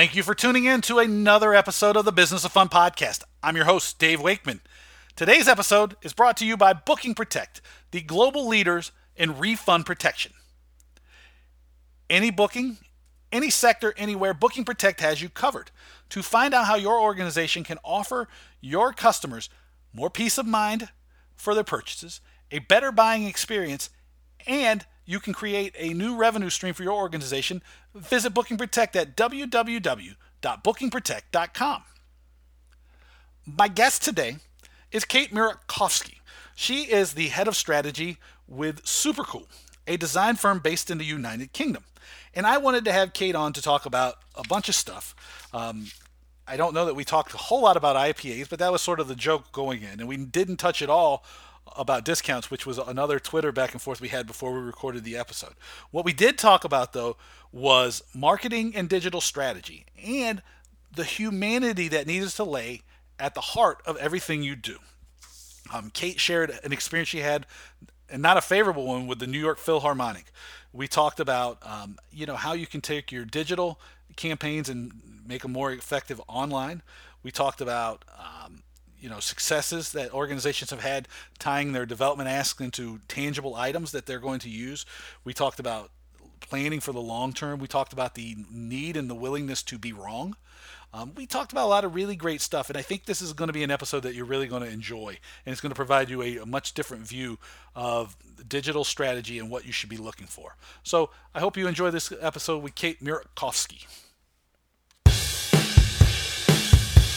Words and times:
Thank 0.00 0.16
you 0.16 0.22
for 0.22 0.34
tuning 0.34 0.64
in 0.64 0.80
to 0.80 0.98
another 0.98 1.54
episode 1.54 1.94
of 1.94 2.06
the 2.06 2.10
Business 2.10 2.46
of 2.46 2.52
Fun 2.52 2.70
podcast. 2.70 3.22
I'm 3.42 3.54
your 3.54 3.66
host, 3.66 3.98
Dave 3.98 4.18
Wakeman. 4.18 4.62
Today's 5.14 5.46
episode 5.46 5.94
is 6.00 6.14
brought 6.14 6.38
to 6.38 6.46
you 6.46 6.56
by 6.56 6.72
Booking 6.72 7.12
Protect, 7.14 7.60
the 7.90 8.00
global 8.00 8.48
leaders 8.48 8.92
in 9.14 9.38
refund 9.38 9.84
protection. 9.84 10.32
Any 12.08 12.30
booking, 12.30 12.78
any 13.30 13.50
sector, 13.50 13.92
anywhere, 13.98 14.32
Booking 14.32 14.64
Protect 14.64 15.02
has 15.02 15.20
you 15.20 15.28
covered. 15.28 15.70
To 16.08 16.22
find 16.22 16.54
out 16.54 16.64
how 16.64 16.76
your 16.76 16.98
organization 16.98 17.62
can 17.62 17.76
offer 17.84 18.26
your 18.62 18.94
customers 18.94 19.50
more 19.92 20.08
peace 20.08 20.38
of 20.38 20.46
mind 20.46 20.88
for 21.36 21.54
their 21.54 21.62
purchases, 21.62 22.22
a 22.50 22.60
better 22.60 22.90
buying 22.90 23.24
experience, 23.24 23.90
and 24.46 24.86
you 25.10 25.18
can 25.18 25.34
create 25.34 25.74
a 25.76 25.92
new 25.92 26.14
revenue 26.14 26.50
stream 26.50 26.72
for 26.72 26.84
your 26.84 26.92
organization, 26.92 27.64
visit 27.94 28.32
Booking 28.32 28.56
Protect 28.56 28.94
at 28.94 29.16
www.bookingprotect.com. 29.16 31.82
My 33.44 33.66
guest 33.66 34.04
today 34.04 34.36
is 34.92 35.04
Kate 35.04 35.34
Murakovsky. 35.34 36.18
She 36.54 36.82
is 36.82 37.14
the 37.14 37.26
head 37.26 37.48
of 37.48 37.56
strategy 37.56 38.18
with 38.46 38.84
Supercool, 38.84 39.46
a 39.88 39.96
design 39.96 40.36
firm 40.36 40.60
based 40.60 40.92
in 40.92 40.98
the 40.98 41.04
United 41.04 41.52
Kingdom. 41.52 41.82
And 42.32 42.46
I 42.46 42.58
wanted 42.58 42.84
to 42.84 42.92
have 42.92 43.12
Kate 43.12 43.34
on 43.34 43.52
to 43.54 43.62
talk 43.62 43.86
about 43.86 44.18
a 44.36 44.46
bunch 44.46 44.68
of 44.68 44.76
stuff. 44.76 45.16
Um, 45.52 45.88
I 46.46 46.56
don't 46.56 46.72
know 46.72 46.86
that 46.86 46.94
we 46.94 47.02
talked 47.02 47.34
a 47.34 47.36
whole 47.36 47.62
lot 47.62 47.76
about 47.76 47.96
IPAs, 47.96 48.48
but 48.48 48.60
that 48.60 48.70
was 48.70 48.80
sort 48.80 49.00
of 49.00 49.08
the 49.08 49.16
joke 49.16 49.50
going 49.50 49.82
in. 49.82 49.98
And 49.98 50.06
we 50.06 50.18
didn't 50.18 50.58
touch 50.58 50.82
at 50.82 50.90
all 50.90 51.24
about 51.76 52.04
discounts, 52.04 52.50
which 52.50 52.66
was 52.66 52.78
another 52.78 53.18
Twitter 53.18 53.52
back 53.52 53.72
and 53.72 53.82
forth 53.82 54.00
we 54.00 54.08
had 54.08 54.26
before 54.26 54.52
we 54.52 54.60
recorded 54.60 55.04
the 55.04 55.16
episode. 55.16 55.54
What 55.90 56.04
we 56.04 56.12
did 56.12 56.38
talk 56.38 56.64
about, 56.64 56.92
though, 56.92 57.16
was 57.52 58.02
marketing 58.14 58.74
and 58.76 58.88
digital 58.88 59.20
strategy 59.20 59.86
and 60.04 60.42
the 60.94 61.04
humanity 61.04 61.88
that 61.88 62.06
needs 62.06 62.34
to 62.34 62.44
lay 62.44 62.82
at 63.18 63.34
the 63.34 63.40
heart 63.40 63.82
of 63.86 63.96
everything 63.98 64.42
you 64.42 64.56
do. 64.56 64.78
Um, 65.72 65.90
Kate 65.90 66.18
shared 66.18 66.58
an 66.64 66.72
experience 66.72 67.08
she 67.08 67.20
had, 67.20 67.46
and 68.08 68.22
not 68.22 68.36
a 68.36 68.40
favorable 68.40 68.86
one, 68.86 69.06
with 69.06 69.20
the 69.20 69.26
New 69.26 69.38
York 69.38 69.58
Philharmonic. 69.58 70.32
We 70.72 70.88
talked 70.88 71.20
about, 71.20 71.58
um, 71.62 71.98
you 72.12 72.26
know, 72.26 72.36
how 72.36 72.54
you 72.54 72.66
can 72.66 72.80
take 72.80 73.12
your 73.12 73.24
digital 73.24 73.80
campaigns 74.16 74.68
and 74.68 74.92
make 75.26 75.42
them 75.42 75.52
more 75.52 75.72
effective 75.72 76.20
online. 76.26 76.82
We 77.22 77.30
talked 77.30 77.60
about 77.60 78.04
um, 78.18 78.59
you 79.00 79.08
know 79.08 79.20
successes 79.20 79.92
that 79.92 80.12
organizations 80.12 80.70
have 80.70 80.82
had 80.82 81.08
tying 81.38 81.72
their 81.72 81.86
development 81.86 82.28
asks 82.28 82.60
into 82.60 83.00
tangible 83.08 83.54
items 83.54 83.92
that 83.92 84.06
they're 84.06 84.18
going 84.18 84.40
to 84.40 84.50
use. 84.50 84.86
We 85.24 85.32
talked 85.32 85.60
about 85.60 85.90
planning 86.40 86.80
for 86.80 86.92
the 86.92 87.00
long 87.00 87.32
term. 87.32 87.60
We 87.60 87.68
talked 87.68 87.92
about 87.92 88.14
the 88.14 88.36
need 88.50 88.96
and 88.96 89.08
the 89.08 89.14
willingness 89.14 89.62
to 89.64 89.78
be 89.78 89.92
wrong. 89.92 90.36
Um, 90.92 91.12
we 91.14 91.24
talked 91.24 91.52
about 91.52 91.66
a 91.66 91.68
lot 91.68 91.84
of 91.84 91.94
really 91.94 92.16
great 92.16 92.40
stuff, 92.40 92.68
and 92.68 92.76
I 92.76 92.82
think 92.82 93.04
this 93.04 93.22
is 93.22 93.32
going 93.32 93.46
to 93.46 93.52
be 93.52 93.62
an 93.62 93.70
episode 93.70 94.00
that 94.00 94.14
you're 94.14 94.24
really 94.24 94.48
going 94.48 94.62
to 94.62 94.68
enjoy, 94.68 95.18
and 95.46 95.52
it's 95.52 95.60
going 95.60 95.70
to 95.70 95.76
provide 95.76 96.10
you 96.10 96.20
a, 96.20 96.38
a 96.38 96.46
much 96.46 96.74
different 96.74 97.06
view 97.06 97.38
of 97.76 98.16
digital 98.48 98.82
strategy 98.82 99.38
and 99.38 99.50
what 99.50 99.64
you 99.64 99.70
should 99.70 99.88
be 99.88 99.96
looking 99.96 100.26
for. 100.26 100.56
So 100.82 101.10
I 101.32 101.38
hope 101.38 101.56
you 101.56 101.68
enjoy 101.68 101.92
this 101.92 102.12
episode 102.20 102.64
with 102.64 102.74
Kate 102.74 103.02
Murakovsky. 103.04 103.86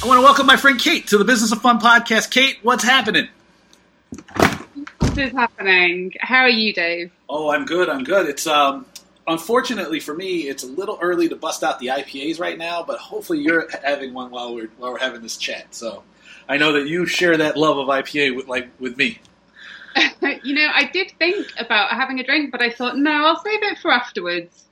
I 0.04 0.06
want 0.06 0.18
to 0.18 0.22
welcome 0.22 0.46
my 0.46 0.58
friend 0.58 0.78
Kate 0.78 1.08
to 1.08 1.18
the 1.18 1.24
Business 1.24 1.54
of 1.54 1.62
Fun 1.62 1.80
podcast. 1.80 2.30
Kate, 2.30 2.58
what's 2.62 2.84
happening? 2.84 3.30
What 4.98 5.18
is 5.18 5.32
happening? 5.32 6.12
How 6.20 6.40
are 6.40 6.50
you, 6.50 6.74
Dave? 6.74 7.10
Oh, 7.30 7.52
I'm 7.52 7.64
good. 7.64 7.88
I'm 7.88 8.04
good. 8.04 8.28
It's 8.28 8.46
um, 8.46 8.86
unfortunately 9.28 10.02
for 10.02 10.14
me, 10.14 10.50
it's 10.50 10.64
a 10.64 10.68
little 10.68 11.00
early 11.02 11.30
to 11.30 11.38
bust 11.38 11.64
out 11.64 11.80
the 11.80 11.88
IPAs 11.88 12.38
right 12.38 12.58
now, 12.58 12.84
but 12.84 13.00
hopefully 13.00 13.40
you're 13.40 13.70
having 13.82 14.14
one 14.14 14.30
while 14.30 14.54
we're 14.54 14.68
while 14.78 14.92
we're 14.92 15.00
having 15.00 15.22
this 15.22 15.38
chat. 15.38 15.74
So 15.74 16.04
I 16.50 16.58
know 16.58 16.74
that 16.74 16.86
you 16.86 17.06
share 17.06 17.38
that 17.38 17.56
love 17.56 17.78
of 17.78 17.88
IPA 17.88 18.36
with 18.36 18.50
like 18.50 18.68
with 18.82 18.98
me. 18.98 19.22
you 20.44 20.54
know, 20.54 20.68
I 20.74 20.90
did 20.92 21.14
think 21.18 21.48
about 21.58 21.92
having 21.92 22.20
a 22.20 22.26
drink, 22.26 22.52
but 22.52 22.62
I 22.62 22.72
thought 22.72 22.98
no, 22.98 23.10
I'll 23.10 23.42
save 23.42 23.64
it 23.64 23.78
for 23.78 23.90
afterwards 23.90 24.63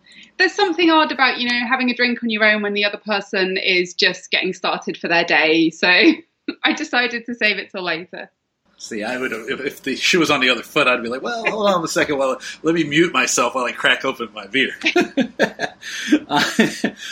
there's 0.41 0.53
something 0.55 0.89
odd 0.89 1.11
about 1.11 1.37
you 1.37 1.47
know 1.47 1.67
having 1.67 1.89
a 1.89 1.95
drink 1.95 2.21
on 2.23 2.29
your 2.29 2.43
own 2.43 2.61
when 2.63 2.73
the 2.73 2.83
other 2.83 2.97
person 2.97 3.57
is 3.57 3.93
just 3.93 4.31
getting 4.31 4.53
started 4.53 4.97
for 4.97 5.07
their 5.07 5.23
day. 5.23 5.69
So 5.69 5.87
I 6.63 6.73
decided 6.73 7.25
to 7.27 7.35
save 7.35 7.57
it 7.57 7.71
till 7.71 7.83
later. 7.83 8.29
See, 8.77 9.03
I 9.03 9.15
would 9.17 9.31
if, 9.31 9.59
if 9.59 9.83
the 9.83 9.95
shoe 9.95 10.17
was 10.17 10.31
on 10.31 10.41
the 10.41 10.49
other 10.49 10.63
foot, 10.63 10.87
I'd 10.87 11.03
be 11.03 11.09
like, 11.09 11.21
"Well, 11.21 11.45
hold 11.45 11.69
on 11.69 11.83
a 11.83 11.87
second. 11.87 12.17
while 12.17 12.41
let 12.63 12.73
me 12.73 12.83
mute 12.83 13.13
myself 13.13 13.53
while 13.53 13.65
I 13.65 13.73
crack 13.73 14.03
open 14.03 14.33
my 14.33 14.47
beer." 14.47 14.71
uh, 16.27 16.43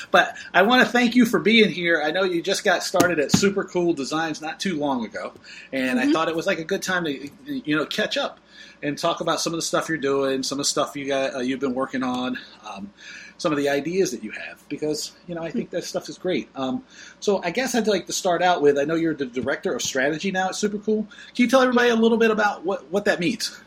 but 0.09 0.35
I 0.51 0.63
want 0.63 0.84
to 0.84 0.91
thank 0.91 1.16
you 1.16 1.28
for 1.28 1.40
being 1.40 1.69
here. 1.69 2.01
I 2.03 2.09
know 2.09 2.23
you 2.23 2.41
just 2.41 2.63
got 2.63 2.81
started 2.81 3.19
at 3.19 3.31
Super 3.31 3.63
Cool 3.63 3.94
Designs 3.94 4.41
not 4.41 4.59
too 4.59 4.79
long 4.79 5.06
ago, 5.06 5.34
and 5.72 6.00
mm-hmm. 6.00 6.09
I 6.09 6.11
thought 6.11 6.28
it 6.28 6.35
was 6.35 6.47
like 6.47 6.57
a 6.57 6.63
good 6.63 6.81
time 6.81 7.06
to 7.06 7.29
you 7.46 7.78
know 7.78 7.85
catch 7.85 8.17
up 8.17 8.40
and 8.81 8.97
talk 8.97 9.22
about 9.22 9.40
some 9.41 9.53
of 9.53 9.57
the 9.57 9.63
stuff 9.63 9.90
you're 9.90 9.97
doing, 9.97 10.44
some 10.44 10.57
of 10.57 10.66
the 10.66 10.69
stuff 10.69 10.95
you 10.95 11.07
got 11.07 11.35
uh, 11.35 11.40
you've 11.40 11.59
been 11.59 11.73
working 11.73 12.03
on. 12.03 12.38
Um, 12.67 12.91
some 13.38 13.53
of 13.53 13.57
the 13.57 13.69
ideas 13.69 14.12
that 14.12 14.22
you 14.22 14.31
have 14.31 14.62
because 14.67 15.13
you 15.28 15.34
know 15.34 15.41
I 15.41 15.50
think 15.50 15.69
that 15.69 15.84
stuff 15.84 16.09
is 16.09 16.17
great. 16.17 16.50
Um, 16.56 16.84
so 17.19 17.41
I 17.44 17.51
guess 17.51 17.73
I'd 17.73 17.88
like 17.88 18.06
to 18.07 18.13
start 18.13 18.41
out 18.41 18.62
with 18.62 18.78
I 18.78 18.84
know 18.84 18.95
you're 18.95 19.16
the 19.16 19.25
director 19.25 19.73
of 19.73 19.81
strategy 19.81 20.31
now 20.31 20.50
at 20.50 20.56
Super 20.56 20.78
Cool. 20.78 21.03
Can 21.34 21.45
you 21.45 21.47
tell 21.47 21.62
everybody 21.62 21.90
a 21.90 21.95
little 21.95 22.17
bit 22.17 22.31
about 22.31 22.66
what 22.66 22.90
what 22.91 23.06
that 23.06 23.19
means? 23.19 23.59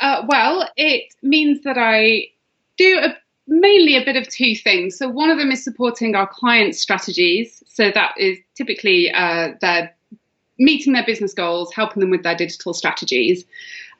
Uh, 0.00 0.22
well, 0.26 0.68
it 0.76 1.14
means 1.22 1.62
that 1.62 1.78
I 1.78 2.26
do 2.76 2.98
a, 2.98 3.16
mainly 3.46 3.96
a 3.96 4.04
bit 4.04 4.16
of 4.16 4.28
two 4.28 4.56
things. 4.56 4.98
So 4.98 5.08
one 5.08 5.30
of 5.30 5.38
them 5.38 5.50
is 5.50 5.62
supporting 5.62 6.14
our 6.14 6.26
clients' 6.26 6.80
strategies. 6.80 7.62
So 7.66 7.90
that 7.92 8.14
is 8.18 8.38
typically 8.54 9.12
uh, 9.12 9.52
their 9.60 9.94
meeting 10.58 10.92
their 10.92 11.04
business 11.04 11.34
goals, 11.34 11.72
helping 11.72 12.00
them 12.00 12.10
with 12.10 12.22
their 12.22 12.36
digital 12.36 12.74
strategies. 12.74 13.44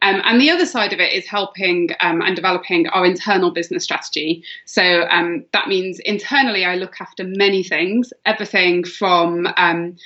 Um, 0.03 0.21
and 0.25 0.41
the 0.41 0.51
other 0.51 0.67
side 0.67 0.93
of 0.93 1.01
it 1.01 1.13
is 1.13 1.27
helping 1.27 1.91
um, 2.01 2.21
and 2.21 2.37
developing 2.37 2.87
our 2.89 3.07
internal 3.07 3.51
business 3.51 3.85
strategy. 3.85 4.45
So 4.67 5.07
um, 5.09 5.45
that 5.53 5.69
means 5.69 5.99
internally, 6.01 6.65
I 6.65 6.75
look 6.75 7.01
after 7.01 7.25
many 7.25 7.63
things, 7.63 8.13
everything 8.27 8.85
from 8.85 9.49
um, 9.57 9.97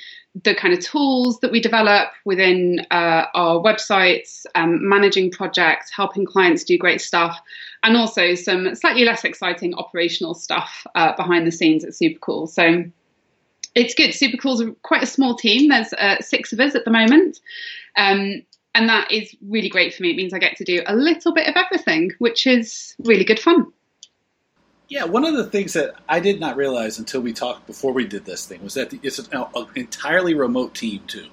the 0.43 0.55
kind 0.55 0.73
of 0.73 0.79
tools 0.79 1.39
that 1.39 1.51
we 1.51 1.59
develop 1.59 2.09
within 2.23 2.85
uh, 2.91 3.25
our 3.33 3.59
websites, 3.59 4.45
um, 4.55 4.87
managing 4.87 5.31
projects, 5.31 5.91
helping 5.91 6.25
clients 6.25 6.63
do 6.63 6.77
great 6.77 7.01
stuff, 7.01 7.37
and 7.83 7.97
also 7.97 8.35
some 8.35 8.73
slightly 8.75 9.03
less 9.03 9.25
exciting 9.25 9.73
operational 9.73 10.33
stuff 10.33 10.85
uh, 10.95 11.13
behind 11.15 11.45
the 11.45 11.51
scenes 11.51 11.83
at 11.83 11.91
Supercool. 11.91 12.47
So 12.47 12.85
it's 13.75 13.93
good. 13.93 14.11
Supercool's 14.11 14.61
are 14.61 14.71
quite 14.83 15.03
a 15.03 15.07
small 15.07 15.35
team. 15.35 15.69
There's 15.69 15.93
uh, 15.93 16.17
six 16.21 16.53
of 16.53 16.59
us 16.59 16.75
at 16.75 16.85
the 16.85 16.91
moment. 16.91 17.39
Um, 17.95 18.43
and 18.75 18.89
that 18.89 19.11
is 19.11 19.35
really 19.47 19.69
great 19.69 19.93
for 19.93 20.03
me. 20.03 20.11
It 20.11 20.15
means 20.15 20.33
I 20.33 20.39
get 20.39 20.57
to 20.57 20.63
do 20.63 20.81
a 20.85 20.95
little 20.95 21.33
bit 21.33 21.47
of 21.47 21.55
everything, 21.55 22.11
which 22.19 22.45
is 22.45 22.95
really 22.99 23.23
good 23.23 23.39
fun. 23.39 23.71
Yeah, 24.89 25.05
one 25.05 25.23
of 25.23 25.35
the 25.35 25.45
things 25.45 25.73
that 25.73 25.95
I 26.07 26.19
did 26.19 26.39
not 26.39 26.55
realize 26.55 26.97
until 26.97 27.21
we 27.21 27.31
talked 27.31 27.67
before 27.67 27.93
we 27.93 28.07
did 28.07 28.25
this 28.25 28.47
thing 28.47 28.63
was 28.63 28.73
that 28.73 28.91
it's 29.03 29.19
an 29.19 29.45
entirely 29.75 30.33
remote 30.33 30.73
team 30.73 31.03
too, 31.05 31.27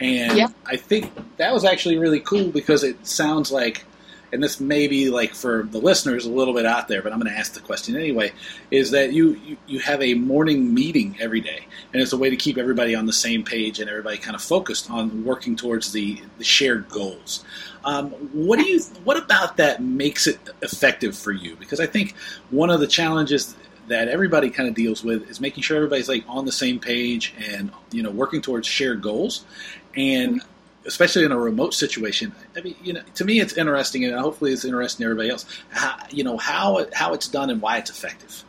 and 0.00 0.36
yeah. 0.36 0.48
I 0.66 0.76
think 0.76 1.12
that 1.36 1.52
was 1.52 1.64
actually 1.64 1.98
really 1.98 2.18
cool 2.18 2.48
because 2.48 2.82
it 2.82 3.06
sounds 3.06 3.52
like 3.52 3.84
and 4.32 4.42
this 4.42 4.60
may 4.60 4.88
be 4.88 5.10
like 5.10 5.34
for 5.34 5.64
the 5.70 5.78
listeners 5.78 6.26
a 6.26 6.30
little 6.30 6.54
bit 6.54 6.66
out 6.66 6.88
there, 6.88 7.02
but 7.02 7.12
I'm 7.12 7.20
going 7.20 7.32
to 7.32 7.38
ask 7.38 7.54
the 7.54 7.60
question 7.60 7.96
anyway, 7.96 8.32
is 8.70 8.90
that 8.90 9.12
you, 9.12 9.34
you, 9.44 9.56
you 9.66 9.78
have 9.80 10.02
a 10.02 10.14
morning 10.14 10.74
meeting 10.74 11.16
every 11.20 11.40
day, 11.40 11.66
and 11.92 12.02
it's 12.02 12.12
a 12.12 12.16
way 12.16 12.30
to 12.30 12.36
keep 12.36 12.58
everybody 12.58 12.94
on 12.94 13.06
the 13.06 13.12
same 13.12 13.44
page 13.44 13.80
and 13.80 13.88
everybody 13.88 14.18
kind 14.18 14.34
of 14.34 14.42
focused 14.42 14.90
on 14.90 15.24
working 15.24 15.56
towards 15.56 15.92
the, 15.92 16.20
the 16.38 16.44
shared 16.44 16.88
goals. 16.88 17.44
Um, 17.84 18.10
what 18.32 18.58
do 18.58 18.66
you 18.66 18.80
what 19.04 19.16
about 19.16 19.58
that 19.58 19.80
makes 19.80 20.26
it 20.26 20.40
effective 20.60 21.16
for 21.16 21.30
you? 21.30 21.54
Because 21.56 21.78
I 21.78 21.86
think 21.86 22.16
one 22.50 22.68
of 22.68 22.80
the 22.80 22.86
challenges 22.88 23.54
that 23.86 24.08
everybody 24.08 24.50
kind 24.50 24.68
of 24.68 24.74
deals 24.74 25.04
with 25.04 25.30
is 25.30 25.40
making 25.40 25.62
sure 25.62 25.76
everybody's 25.76 26.08
like 26.08 26.24
on 26.26 26.44
the 26.44 26.52
same 26.52 26.80
page 26.80 27.32
and 27.38 27.70
you 27.92 28.02
know 28.02 28.10
working 28.10 28.42
towards 28.42 28.66
shared 28.66 29.00
goals 29.00 29.44
and 29.96 30.42
especially 30.86 31.24
in 31.24 31.32
a 31.32 31.38
remote 31.38 31.74
situation. 31.74 32.32
I 32.56 32.60
mean, 32.60 32.76
you 32.82 32.92
know, 32.92 33.02
to 33.14 33.24
me, 33.24 33.40
it's 33.40 33.56
interesting, 33.56 34.04
and 34.04 34.18
hopefully, 34.18 34.52
it's 34.52 34.64
interesting 34.64 35.04
to 35.04 35.10
everybody 35.10 35.30
else. 35.30 35.44
How, 35.70 35.96
you 36.10 36.24
know 36.24 36.36
how 36.36 36.86
how 36.92 37.12
it's 37.14 37.28
done 37.28 37.50
and 37.50 37.60
why 37.60 37.78
it's 37.78 37.90
effective. 37.90 38.44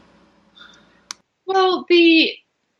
Well, 1.46 1.86
the 1.90 2.34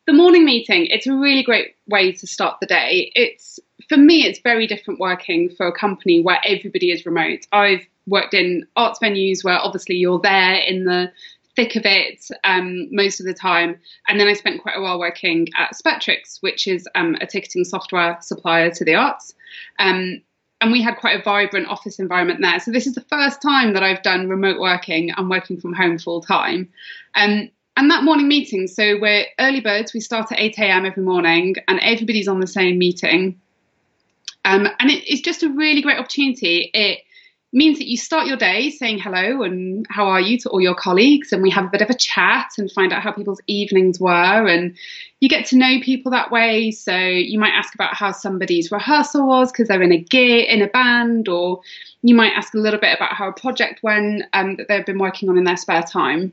the 0.06 0.12
morning 0.12 0.44
meeting 0.44 0.86
it's 0.86 1.06
a 1.06 1.12
really 1.12 1.42
great 1.42 1.74
way 1.86 2.12
to 2.12 2.26
start 2.26 2.60
the 2.60 2.66
day. 2.66 3.12
It's 3.14 3.60
for 3.88 3.96
me, 3.96 4.24
it's 4.24 4.40
very 4.40 4.66
different 4.66 5.00
working 5.00 5.50
for 5.50 5.66
a 5.66 5.72
company 5.72 6.22
where 6.22 6.38
everybody 6.44 6.90
is 6.90 7.06
remote. 7.06 7.46
I've 7.52 7.86
worked 8.06 8.34
in 8.34 8.66
arts 8.76 8.98
venues 9.00 9.44
where 9.44 9.58
obviously 9.58 9.96
you're 9.96 10.20
there 10.20 10.54
in 10.54 10.84
the 10.84 11.12
thick 11.58 11.74
of 11.74 11.82
it 11.84 12.24
um, 12.44 12.86
most 12.94 13.18
of 13.18 13.26
the 13.26 13.34
time. 13.34 13.80
And 14.06 14.20
then 14.20 14.28
I 14.28 14.34
spent 14.34 14.62
quite 14.62 14.76
a 14.76 14.80
while 14.80 15.00
working 15.00 15.48
at 15.56 15.74
Spectrix, 15.74 16.40
which 16.40 16.68
is 16.68 16.86
um, 16.94 17.16
a 17.20 17.26
ticketing 17.26 17.64
software 17.64 18.16
supplier 18.20 18.70
to 18.70 18.84
the 18.84 18.94
arts. 18.94 19.34
Um, 19.80 20.22
and 20.60 20.70
we 20.70 20.80
had 20.80 20.98
quite 20.98 21.18
a 21.18 21.22
vibrant 21.22 21.66
office 21.66 21.98
environment 21.98 22.40
there. 22.42 22.60
So 22.60 22.70
this 22.70 22.86
is 22.86 22.94
the 22.94 23.00
first 23.00 23.42
time 23.42 23.72
that 23.72 23.82
I've 23.82 24.04
done 24.04 24.28
remote 24.28 24.60
working 24.60 25.10
and 25.10 25.28
working 25.28 25.60
from 25.60 25.72
home 25.72 25.98
full 25.98 26.20
time. 26.20 26.68
Um, 27.16 27.50
and 27.76 27.90
that 27.90 28.04
morning 28.04 28.28
meeting, 28.28 28.68
so 28.68 28.96
we're 29.00 29.26
early 29.40 29.60
birds, 29.60 29.92
we 29.92 29.98
start 29.98 30.30
at 30.30 30.38
8 30.38 30.58
a.m. 30.60 30.86
every 30.86 31.02
morning, 31.02 31.56
and 31.66 31.80
everybody's 31.82 32.28
on 32.28 32.38
the 32.38 32.46
same 32.46 32.78
meeting. 32.78 33.40
Um, 34.44 34.68
and 34.78 34.90
it, 34.90 35.02
it's 35.12 35.22
just 35.22 35.42
a 35.42 35.48
really 35.48 35.82
great 35.82 35.98
opportunity. 35.98 36.70
It 36.72 37.00
means 37.52 37.78
that 37.78 37.88
you 37.88 37.96
start 37.96 38.26
your 38.26 38.36
day 38.36 38.68
saying 38.68 38.98
hello 38.98 39.42
and 39.42 39.86
how 39.88 40.06
are 40.06 40.20
you 40.20 40.38
to 40.38 40.50
all 40.50 40.60
your 40.60 40.74
colleagues, 40.74 41.32
and 41.32 41.42
we 41.42 41.50
have 41.50 41.64
a 41.64 41.70
bit 41.70 41.80
of 41.80 41.88
a 41.88 41.94
chat 41.94 42.50
and 42.58 42.70
find 42.70 42.92
out 42.92 43.02
how 43.02 43.12
people's 43.12 43.40
evenings 43.46 43.98
were, 43.98 44.46
and 44.46 44.76
you 45.20 45.28
get 45.28 45.46
to 45.46 45.56
know 45.56 45.80
people 45.82 46.12
that 46.12 46.30
way. 46.30 46.70
So 46.70 46.96
you 46.96 47.38
might 47.38 47.54
ask 47.54 47.74
about 47.74 47.94
how 47.94 48.12
somebody's 48.12 48.70
rehearsal 48.70 49.26
was 49.26 49.50
because 49.50 49.68
they're 49.68 49.82
in 49.82 49.92
a 49.92 49.98
gear 49.98 50.44
in 50.44 50.60
a 50.60 50.68
band, 50.68 51.28
or 51.28 51.60
you 52.02 52.14
might 52.14 52.32
ask 52.34 52.54
a 52.54 52.58
little 52.58 52.80
bit 52.80 52.94
about 52.94 53.14
how 53.14 53.28
a 53.28 53.32
project 53.32 53.82
went 53.82 54.24
um, 54.34 54.56
that 54.56 54.68
they've 54.68 54.86
been 54.86 54.98
working 54.98 55.28
on 55.28 55.38
in 55.38 55.44
their 55.44 55.56
spare 55.56 55.82
time. 55.82 56.32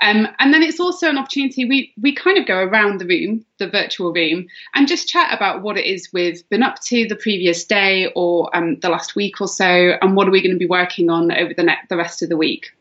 Um, 0.00 0.28
and 0.38 0.52
then 0.52 0.62
it's 0.62 0.80
also 0.80 1.08
an 1.08 1.18
opportunity. 1.18 1.64
We 1.64 1.92
we 2.00 2.14
kind 2.14 2.38
of 2.38 2.46
go 2.46 2.58
around 2.58 3.00
the 3.00 3.06
room, 3.06 3.44
the 3.58 3.68
virtual 3.68 4.12
room, 4.12 4.46
and 4.74 4.88
just 4.88 5.08
chat 5.08 5.32
about 5.34 5.62
what 5.62 5.78
it 5.78 5.86
is 5.86 6.12
we've 6.12 6.46
been 6.48 6.62
up 6.62 6.80
to 6.86 7.06
the 7.06 7.16
previous 7.16 7.64
day 7.64 8.10
or 8.14 8.54
um, 8.56 8.78
the 8.80 8.88
last 8.88 9.16
week 9.16 9.40
or 9.40 9.48
so, 9.48 9.64
and 10.00 10.16
what 10.16 10.28
are 10.28 10.32
we 10.32 10.42
going 10.42 10.54
to 10.54 10.58
be 10.58 10.66
working 10.66 11.10
on 11.10 11.32
over 11.32 11.54
the 11.54 11.62
ne- 11.62 11.78
the 11.88 11.96
rest 11.96 12.22
of 12.22 12.28
the 12.28 12.36
week. 12.36 12.72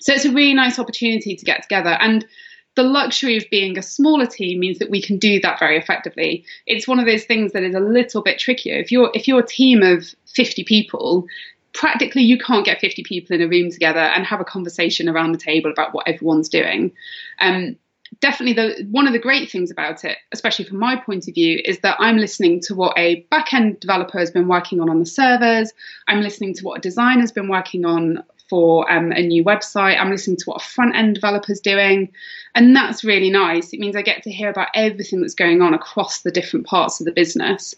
So 0.00 0.12
it's 0.12 0.24
a 0.24 0.32
really 0.32 0.54
nice 0.54 0.78
opportunity 0.78 1.36
to 1.36 1.44
get 1.44 1.62
together 1.62 1.96
and. 2.00 2.26
The 2.74 2.82
luxury 2.82 3.36
of 3.36 3.44
being 3.50 3.76
a 3.76 3.82
smaller 3.82 4.24
team 4.24 4.58
means 4.58 4.78
that 4.78 4.88
we 4.88 5.02
can 5.02 5.18
do 5.18 5.38
that 5.40 5.58
very 5.58 5.76
effectively. 5.76 6.42
It's 6.66 6.88
one 6.88 6.98
of 6.98 7.04
those 7.04 7.24
things 7.24 7.52
that 7.52 7.62
is 7.62 7.74
a 7.74 7.80
little 7.80 8.22
bit 8.22 8.38
trickier. 8.38 8.76
If 8.76 8.90
you're 8.90 9.10
if 9.12 9.28
you're 9.28 9.40
a 9.40 9.46
team 9.46 9.82
of 9.82 10.06
50 10.34 10.64
people, 10.64 11.26
practically 11.72 12.22
you 12.22 12.38
can't 12.38 12.66
get 12.66 12.80
50 12.80 13.02
people 13.04 13.34
in 13.34 13.42
a 13.42 13.48
room 13.48 13.70
together 13.70 14.00
and 14.00 14.26
have 14.26 14.40
a 14.40 14.44
conversation 14.44 15.08
around 15.08 15.32
the 15.32 15.38
table 15.38 15.70
about 15.70 15.94
what 15.94 16.06
everyone's 16.06 16.48
doing. 16.48 16.92
Um, 17.40 17.76
definitely 18.20 18.52
the 18.52 18.84
one 18.90 19.06
of 19.06 19.12
the 19.12 19.18
great 19.18 19.50
things 19.50 19.70
about 19.70 20.04
it, 20.04 20.18
especially 20.32 20.64
from 20.64 20.78
my 20.78 20.96
point 20.96 21.28
of 21.28 21.34
view, 21.34 21.60
is 21.64 21.78
that 21.80 21.96
I'm 21.98 22.18
listening 22.18 22.60
to 22.62 22.74
what 22.74 22.96
a 22.98 23.26
back-end 23.30 23.80
developer 23.80 24.18
has 24.18 24.30
been 24.30 24.48
working 24.48 24.80
on 24.80 24.90
on 24.90 24.98
the 24.98 25.06
servers. 25.06 25.72
I'm 26.08 26.20
listening 26.20 26.54
to 26.54 26.64
what 26.64 26.78
a 26.78 26.80
designer's 26.80 27.32
been 27.32 27.48
working 27.48 27.84
on 27.84 28.22
for 28.50 28.90
um, 28.92 29.12
a 29.12 29.22
new 29.22 29.42
website. 29.42 29.98
I'm 29.98 30.10
listening 30.10 30.36
to 30.36 30.44
what 30.44 30.62
a 30.62 30.64
front-end 30.64 31.14
developer's 31.14 31.60
doing, 31.60 32.12
and 32.54 32.76
that's 32.76 33.02
really 33.02 33.30
nice. 33.30 33.72
It 33.72 33.80
means 33.80 33.96
I 33.96 34.02
get 34.02 34.22
to 34.24 34.30
hear 34.30 34.50
about 34.50 34.68
everything 34.74 35.22
that's 35.22 35.34
going 35.34 35.62
on 35.62 35.72
across 35.72 36.20
the 36.20 36.30
different 36.30 36.66
parts 36.66 37.00
of 37.00 37.06
the 37.06 37.12
business, 37.12 37.74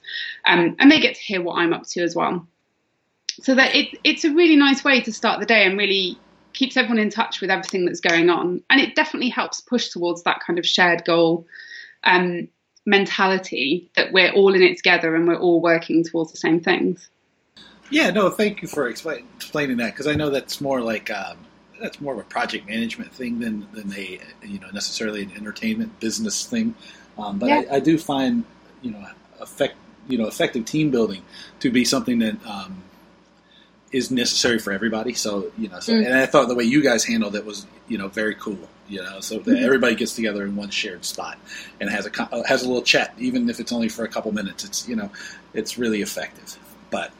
um, 0.46 0.74
and 0.80 0.90
they 0.90 0.98
get 0.98 1.14
to 1.14 1.20
hear 1.20 1.42
what 1.42 1.58
I'm 1.58 1.72
up 1.72 1.86
to 1.90 2.02
as 2.02 2.16
well 2.16 2.46
so 3.42 3.54
that 3.54 3.74
it, 3.74 3.98
it's 4.04 4.24
a 4.24 4.32
really 4.32 4.56
nice 4.56 4.84
way 4.84 5.00
to 5.00 5.12
start 5.12 5.40
the 5.40 5.46
day 5.46 5.66
and 5.66 5.78
really 5.78 6.18
keeps 6.52 6.76
everyone 6.76 6.98
in 6.98 7.10
touch 7.10 7.40
with 7.40 7.50
everything 7.50 7.84
that's 7.84 8.00
going 8.00 8.30
on. 8.30 8.62
And 8.70 8.80
it 8.80 8.94
definitely 8.94 9.28
helps 9.28 9.60
push 9.60 9.88
towards 9.88 10.22
that 10.22 10.40
kind 10.40 10.58
of 10.58 10.66
shared 10.66 11.04
goal 11.04 11.46
um, 12.04 12.48
mentality 12.86 13.90
that 13.96 14.12
we're 14.12 14.32
all 14.32 14.54
in 14.54 14.62
it 14.62 14.76
together 14.76 15.14
and 15.14 15.26
we're 15.26 15.38
all 15.38 15.60
working 15.60 16.04
towards 16.04 16.30
the 16.30 16.38
same 16.38 16.60
things. 16.60 17.08
Yeah 17.90 18.10
no 18.10 18.30
thank 18.30 18.62
you 18.62 18.68
for 18.68 18.88
explain, 18.88 19.26
explaining 19.36 19.76
that 19.76 19.92
because 19.92 20.06
i 20.06 20.14
know 20.14 20.30
that's 20.30 20.58
more 20.58 20.80
like 20.80 21.10
um, 21.10 21.36
that's 21.80 22.00
more 22.00 22.14
of 22.14 22.18
a 22.18 22.24
project 22.24 22.68
management 22.68 23.12
thing 23.12 23.40
than, 23.40 23.66
than 23.72 23.92
a 23.94 24.20
you 24.42 24.58
know 24.58 24.68
necessarily 24.72 25.22
an 25.22 25.32
entertainment 25.36 25.98
business 26.00 26.46
thing. 26.46 26.74
Um, 27.18 27.38
but 27.38 27.48
yeah. 27.48 27.62
I, 27.70 27.76
I, 27.76 27.80
do 27.80 27.98
find 27.98 28.44
you 28.82 28.92
know 28.92 29.06
effect 29.40 29.76
you 30.08 30.18
know 30.18 30.26
effective 30.26 30.64
team 30.64 30.90
building 30.90 31.22
to 31.60 31.70
be 31.70 31.84
something 31.84 32.18
that 32.20 32.44
um, 32.46 32.82
is 33.94 34.10
necessary 34.10 34.58
for 34.58 34.72
everybody. 34.72 35.14
So 35.14 35.52
you 35.56 35.68
know, 35.68 35.78
so, 35.78 35.92
mm. 35.92 36.04
and 36.04 36.14
I 36.14 36.26
thought 36.26 36.48
the 36.48 36.56
way 36.56 36.64
you 36.64 36.82
guys 36.82 37.04
handled 37.04 37.36
it 37.36 37.46
was 37.46 37.64
you 37.86 37.96
know 37.96 38.08
very 38.08 38.34
cool. 38.34 38.58
You 38.88 39.02
know, 39.02 39.20
so 39.20 39.38
that 39.38 39.46
mm-hmm. 39.46 39.64
everybody 39.64 39.94
gets 39.94 40.14
together 40.14 40.44
in 40.44 40.56
one 40.56 40.68
shared 40.68 41.04
spot 41.04 41.38
and 41.80 41.88
has 41.88 42.06
a 42.06 42.22
uh, 42.22 42.42
has 42.42 42.64
a 42.64 42.66
little 42.66 42.82
chat, 42.82 43.14
even 43.18 43.48
if 43.48 43.60
it's 43.60 43.72
only 43.72 43.88
for 43.88 44.04
a 44.04 44.08
couple 44.08 44.32
minutes. 44.32 44.64
It's 44.64 44.88
you 44.88 44.96
know, 44.96 45.10
it's 45.54 45.78
really 45.78 46.02
effective. 46.02 46.58
But 46.90 47.12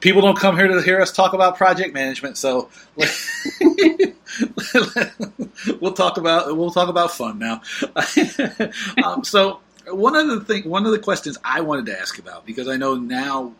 people 0.00 0.22
don't 0.22 0.36
come 0.36 0.56
here 0.56 0.66
to 0.66 0.82
hear 0.82 1.00
us 1.00 1.12
talk 1.12 1.32
about 1.34 1.56
project 1.56 1.94
management, 1.94 2.36
so 2.36 2.68
we'll 5.80 5.94
talk 5.94 6.18
about 6.18 6.56
we'll 6.56 6.72
talk 6.72 6.88
about 6.88 7.12
fun 7.12 7.38
now. 7.38 7.62
um, 9.04 9.22
so 9.22 9.60
one 9.86 10.16
of 10.16 10.26
the 10.26 10.40
thing, 10.40 10.68
one 10.68 10.84
of 10.84 10.90
the 10.90 10.98
questions 10.98 11.38
I 11.44 11.60
wanted 11.60 11.86
to 11.86 12.00
ask 12.00 12.18
about 12.18 12.44
because 12.44 12.66
I 12.66 12.76
know 12.76 12.96
now 12.96 13.52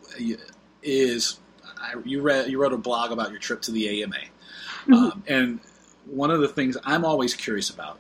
is 0.83 1.39
I, 1.81 1.95
you 2.05 2.23
read 2.23 2.51
you 2.51 2.61
wrote 2.61 2.73
a 2.73 2.79
blog 2.79 3.13
about 3.13 3.31
your 3.31 3.41
trip 3.41 3.63
to 3.63 3.71
the 3.71 4.03
AMA, 4.03 4.17
mm-hmm. 4.17 4.95
um, 4.95 5.23
and 5.27 5.61
one 6.07 6.31
of 6.31 6.41
the 6.41 6.49
things 6.49 6.77
I'm 6.85 7.05
always 7.05 7.35
curious 7.35 7.71
about 7.71 7.99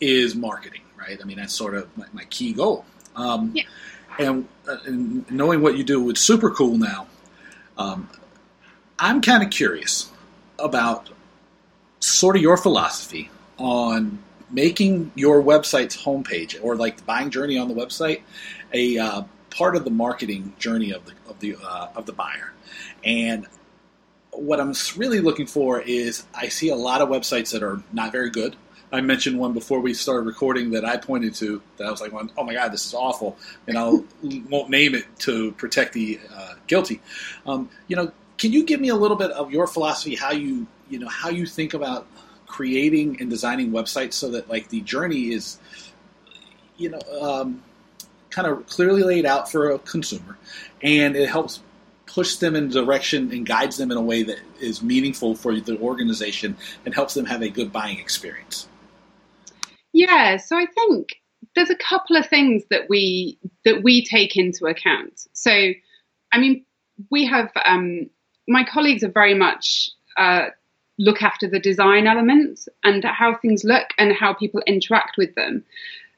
is 0.00 0.34
marketing. 0.34 0.82
Right? 0.96 1.18
I 1.20 1.24
mean, 1.24 1.38
that's 1.38 1.54
sort 1.54 1.74
of 1.74 1.96
my, 1.96 2.06
my 2.12 2.24
key 2.24 2.52
goal. 2.52 2.84
Um, 3.16 3.52
yeah. 3.54 3.64
and, 4.18 4.48
uh, 4.68 4.76
and, 4.86 5.30
knowing 5.30 5.60
what 5.60 5.76
you 5.76 5.84
do 5.84 6.02
with 6.02 6.16
Super 6.16 6.50
Cool 6.50 6.78
now, 6.78 7.06
um, 7.76 8.08
I'm 8.98 9.20
kind 9.20 9.42
of 9.42 9.50
curious 9.50 10.10
about 10.58 11.10
sort 11.98 12.36
of 12.36 12.42
your 12.42 12.56
philosophy 12.56 13.30
on 13.58 14.18
making 14.50 15.10
your 15.14 15.42
website's 15.42 15.96
homepage 15.96 16.56
or 16.62 16.76
like 16.76 16.98
the 16.98 17.02
buying 17.02 17.30
journey 17.30 17.58
on 17.58 17.68
the 17.68 17.74
website 17.74 18.22
a 18.72 18.98
uh, 18.98 19.22
part 19.52 19.76
of 19.76 19.84
the 19.84 19.90
marketing 19.90 20.52
journey 20.58 20.92
of 20.92 21.04
the 21.04 21.12
of 21.28 21.38
the 21.40 21.56
uh, 21.62 21.88
of 21.94 22.06
the 22.06 22.12
buyer. 22.12 22.52
And 23.04 23.46
what 24.30 24.60
I'm 24.60 24.74
really 24.96 25.20
looking 25.20 25.46
for 25.46 25.80
is 25.80 26.24
I 26.34 26.48
see 26.48 26.70
a 26.70 26.76
lot 26.76 27.02
of 27.02 27.08
websites 27.08 27.52
that 27.52 27.62
are 27.62 27.82
not 27.92 28.12
very 28.12 28.30
good. 28.30 28.56
I 28.90 29.00
mentioned 29.00 29.38
one 29.38 29.54
before 29.54 29.80
we 29.80 29.94
started 29.94 30.26
recording 30.26 30.70
that 30.72 30.84
I 30.84 30.98
pointed 30.98 31.34
to 31.36 31.62
that 31.76 31.86
I 31.86 31.90
was 31.90 32.00
like, 32.00 32.12
"Oh 32.36 32.44
my 32.44 32.54
god, 32.54 32.72
this 32.72 32.84
is 32.84 32.94
awful," 32.94 33.38
and 33.66 33.78
I 33.78 33.84
won't 34.50 34.70
name 34.70 34.94
it 34.94 35.04
to 35.20 35.52
protect 35.52 35.92
the 35.92 36.20
uh, 36.34 36.54
guilty. 36.66 37.00
Um, 37.46 37.70
you 37.88 37.96
know, 37.96 38.12
can 38.36 38.52
you 38.52 38.64
give 38.64 38.80
me 38.80 38.88
a 38.88 38.96
little 38.96 39.16
bit 39.16 39.30
of 39.30 39.50
your 39.50 39.66
philosophy, 39.66 40.14
how 40.14 40.32
you 40.32 40.66
you 40.90 40.98
know 40.98 41.08
how 41.08 41.30
you 41.30 41.46
think 41.46 41.74
about 41.74 42.06
creating 42.46 43.18
and 43.18 43.30
designing 43.30 43.70
websites 43.70 44.12
so 44.12 44.30
that 44.30 44.48
like 44.50 44.68
the 44.68 44.82
journey 44.82 45.32
is, 45.32 45.58
you 46.76 46.90
know, 46.90 47.00
um, 47.18 47.62
kind 48.32 48.48
of 48.48 48.66
clearly 48.66 49.02
laid 49.02 49.26
out 49.26 49.50
for 49.50 49.70
a 49.70 49.78
consumer, 49.78 50.36
and 50.82 51.14
it 51.14 51.28
helps 51.28 51.60
push 52.06 52.36
them 52.36 52.56
in 52.56 52.68
direction 52.68 53.30
and 53.30 53.46
guides 53.46 53.76
them 53.76 53.90
in 53.90 53.96
a 53.96 54.02
way 54.02 54.22
that 54.22 54.38
is 54.60 54.82
meaningful 54.82 55.34
for 55.34 55.58
the 55.58 55.78
organization 55.78 56.56
and 56.84 56.94
helps 56.94 57.14
them 57.14 57.24
have 57.24 57.42
a 57.42 57.48
good 57.48 57.72
buying 57.72 57.98
experience. 57.98 58.68
Yeah, 59.92 60.36
so 60.36 60.56
I 60.56 60.66
think 60.66 61.20
there's 61.54 61.70
a 61.70 61.76
couple 61.76 62.16
of 62.16 62.26
things 62.26 62.64
that 62.70 62.88
we 62.88 63.38
that 63.64 63.82
we 63.82 64.04
take 64.04 64.36
into 64.36 64.66
account. 64.66 65.26
So, 65.32 65.50
I 66.32 66.38
mean, 66.38 66.64
we 67.10 67.26
have 67.26 67.50
um, 67.64 68.10
my 68.48 68.64
colleagues 68.64 69.04
are 69.04 69.10
very 69.10 69.34
much 69.34 69.90
uh, 70.16 70.46
look 70.98 71.22
after 71.22 71.48
the 71.48 71.58
design 71.58 72.06
elements 72.06 72.68
and 72.84 73.04
how 73.04 73.34
things 73.36 73.64
look 73.64 73.88
and 73.98 74.12
how 74.12 74.34
people 74.34 74.62
interact 74.66 75.16
with 75.16 75.34
them. 75.34 75.64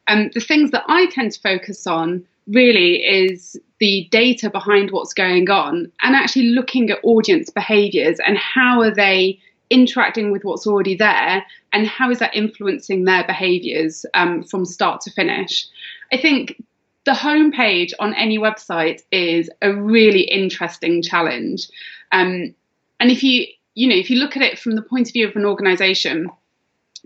And 0.07 0.27
um, 0.27 0.31
the 0.35 0.41
things 0.41 0.71
that 0.73 0.85
I 0.87 1.07
tend 1.07 1.33
to 1.33 1.41
focus 1.41 1.87
on 1.87 2.25
really 2.47 2.97
is 2.97 3.59
the 3.81 4.07
data 4.11 4.51
behind 4.51 4.91
what's 4.91 5.15
going 5.15 5.49
on 5.49 5.91
and 6.03 6.15
actually 6.15 6.51
looking 6.51 6.91
at 6.91 6.99
audience 7.03 7.51
behaviors 7.51 8.19
and 8.27 8.37
how 8.37 8.81
are 8.81 8.95
they 8.95 9.39
interacting 9.71 10.31
with 10.31 10.45
what's 10.45 10.67
already 10.67 10.95
there 10.95 11.45
and 11.73 11.87
how 11.87 12.11
is 12.11 12.19
that 12.19 12.35
influencing 12.35 13.05
their 13.05 13.25
behaviors 13.25 14.05
um, 14.15 14.43
from 14.45 14.65
start 14.65 15.01
to 15.01 15.11
finish. 15.11 15.67
I 16.13 16.19
think 16.19 16.63
the 17.05 17.13
homepage 17.13 17.93
on 17.99 18.15
any 18.15 18.39
website 18.39 19.03
is 19.11 19.51
a 19.63 19.73
really 19.73 20.23
interesting 20.23 21.03
challenge. 21.03 21.69
Um, 22.13 22.55
and 23.01 23.11
if 23.11 23.23
you, 23.23 23.47
you 23.75 23.89
know, 23.89 23.97
if 23.97 24.11
you 24.11 24.19
look 24.19 24.37
at 24.37 24.43
it 24.43 24.59
from 24.59 24.77
the 24.77 24.83
point 24.83 25.09
of 25.09 25.13
view 25.13 25.27
of 25.29 25.37
an 25.37 25.45
organization, 25.45 26.31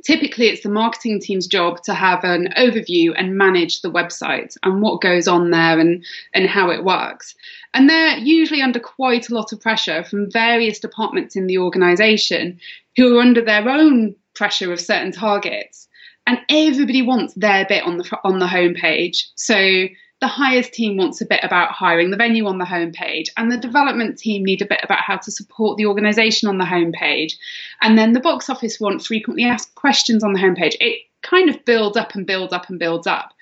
typically 0.04 0.46
it's 0.46 0.62
the 0.62 0.68
marketing 0.68 1.20
team's 1.20 1.46
job 1.46 1.82
to 1.82 1.94
have 1.94 2.24
an 2.24 2.52
overview 2.56 3.12
and 3.16 3.36
manage 3.36 3.80
the 3.80 3.90
website 3.90 4.56
and 4.62 4.82
what 4.82 5.00
goes 5.00 5.28
on 5.28 5.50
there 5.50 5.78
and, 5.78 6.04
and 6.34 6.48
how 6.48 6.70
it 6.70 6.84
works. 6.84 7.34
And 7.74 7.88
they're 7.88 8.18
usually 8.18 8.62
under 8.62 8.80
quite 8.80 9.28
a 9.28 9.34
lot 9.34 9.52
of 9.52 9.60
pressure 9.60 10.04
from 10.04 10.30
various 10.30 10.78
departments 10.78 11.36
in 11.36 11.46
the 11.46 11.58
organization 11.58 12.58
who 12.96 13.16
are 13.16 13.20
under 13.20 13.44
their 13.44 13.68
own 13.68 14.14
pressure 14.34 14.72
of 14.72 14.80
certain 14.80 15.12
targets. 15.12 15.88
And 16.26 16.38
everybody 16.50 17.02
wants 17.02 17.34
their 17.34 17.64
bit 17.66 17.84
on 17.84 17.98
the 17.98 18.18
on 18.22 18.38
the 18.38 18.46
homepage. 18.46 19.28
So 19.34 19.86
the 20.20 20.26
hires 20.26 20.68
team 20.68 20.96
wants 20.96 21.20
a 21.20 21.26
bit 21.26 21.40
about 21.42 21.70
hiring 21.70 22.10
the 22.10 22.16
venue 22.16 22.46
on 22.46 22.58
the 22.58 22.64
homepage, 22.64 23.28
and 23.36 23.52
the 23.52 23.56
development 23.56 24.18
team 24.18 24.44
need 24.44 24.62
a 24.62 24.66
bit 24.66 24.80
about 24.82 25.00
how 25.00 25.16
to 25.16 25.30
support 25.30 25.76
the 25.76 25.86
organisation 25.86 26.48
on 26.48 26.58
the 26.58 26.64
homepage, 26.64 27.34
and 27.82 27.96
then 27.96 28.12
the 28.12 28.20
box 28.20 28.50
office 28.50 28.80
want 28.80 29.04
frequently 29.04 29.44
asked 29.44 29.74
questions 29.74 30.24
on 30.24 30.32
the 30.32 30.40
homepage. 30.40 30.74
It 30.80 31.02
kind 31.22 31.48
of 31.48 31.64
builds 31.64 31.96
up 31.96 32.14
and 32.14 32.26
builds 32.26 32.52
up 32.52 32.68
and 32.68 32.78
builds 32.78 33.06
up. 33.06 33.32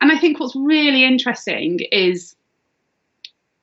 And 0.00 0.10
I 0.10 0.18
think 0.18 0.40
what's 0.40 0.56
really 0.56 1.04
interesting 1.04 1.80
is 1.92 2.34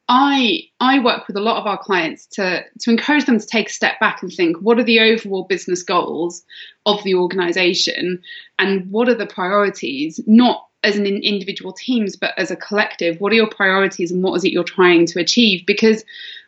I 0.07 0.63
I 0.79 0.99
work 0.99 1.27
with 1.27 1.37
a 1.37 1.41
lot 1.41 1.57
of 1.57 1.67
our 1.67 1.77
clients 1.77 2.25
to 2.27 2.63
to 2.79 2.89
encourage 2.89 3.25
them 3.25 3.39
to 3.39 3.45
take 3.45 3.69
a 3.69 3.73
step 3.73 3.99
back 3.99 4.23
and 4.23 4.31
think 4.31 4.57
what 4.57 4.79
are 4.79 4.83
the 4.83 4.99
overall 4.99 5.43
business 5.43 5.83
goals 5.83 6.43
of 6.85 7.03
the 7.03 7.13
organization 7.13 8.21
and 8.57 8.89
what 8.89 9.07
are 9.07 9.15
the 9.15 9.27
priorities 9.27 10.19
not 10.25 10.68
as 10.83 10.97
an 10.97 11.05
individual 11.05 11.73
teams 11.73 12.15
but 12.15 12.31
as 12.37 12.51
a 12.51 12.55
collective 12.55 13.19
what 13.19 13.31
are 13.31 13.35
your 13.35 13.49
priorities 13.49 14.11
and 14.11 14.23
what 14.23 14.35
is 14.35 14.43
it 14.43 14.51
you're 14.51 14.63
trying 14.63 15.05
to 15.05 15.19
achieve 15.19 15.65
because 15.65 16.03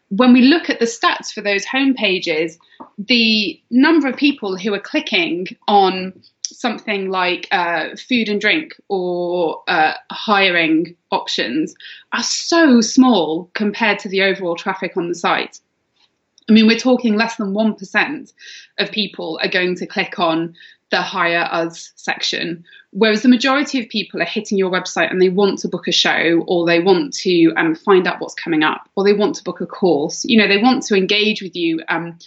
when 0.09 0.33
we 0.33 0.41
look 0.41 0.69
at 0.69 0.79
the 0.79 0.85
stats 0.85 1.31
for 1.33 1.41
those 1.41 1.65
home 1.65 1.93
pages 1.93 2.57
the 2.97 3.59
number 3.69 4.07
of 4.07 4.15
people 4.15 4.57
who 4.57 4.73
are 4.73 4.79
clicking 4.79 5.47
on 5.67 6.13
something 6.51 7.09
like 7.09 7.47
uh, 7.51 7.95
food 7.95 8.29
and 8.29 8.41
drink 8.41 8.79
or 8.89 9.63
uh, 9.67 9.93
hiring 10.11 10.95
options 11.11 11.73
are 12.13 12.23
so 12.23 12.81
small 12.81 13.49
compared 13.53 13.99
to 13.99 14.09
the 14.09 14.21
overall 14.21 14.55
traffic 14.55 14.95
on 14.97 15.07
the 15.07 15.15
site. 15.15 15.59
I 16.49 16.53
mean, 16.53 16.67
we're 16.67 16.77
talking 16.77 17.15
less 17.15 17.37
than 17.37 17.53
1% 17.53 18.33
of 18.79 18.91
people 18.91 19.39
are 19.41 19.47
going 19.47 19.75
to 19.75 19.87
click 19.87 20.19
on 20.19 20.53
the 20.89 21.01
hire 21.01 21.47
us 21.51 21.93
section, 21.95 22.65
whereas 22.91 23.21
the 23.21 23.29
majority 23.29 23.81
of 23.81 23.89
people 23.89 24.21
are 24.21 24.25
hitting 24.25 24.57
your 24.57 24.71
website 24.71 25.09
and 25.09 25.21
they 25.21 25.29
want 25.29 25.59
to 25.59 25.67
book 25.67 25.87
a 25.87 25.91
show 25.91 26.43
or 26.47 26.65
they 26.65 26.79
want 26.79 27.13
to 27.13 27.51
um, 27.57 27.75
find 27.75 28.07
out 28.07 28.19
what's 28.19 28.33
coming 28.33 28.63
up 28.63 28.89
or 28.95 29.03
they 29.03 29.13
want 29.13 29.35
to 29.35 29.43
book 29.43 29.61
a 29.61 29.65
course. 29.65 30.25
You 30.25 30.37
know, 30.37 30.47
they 30.47 30.61
want 30.61 30.83
to 30.83 30.95
engage 30.95 31.41
with 31.41 31.55
you. 31.55 31.81
Um, 31.87 32.17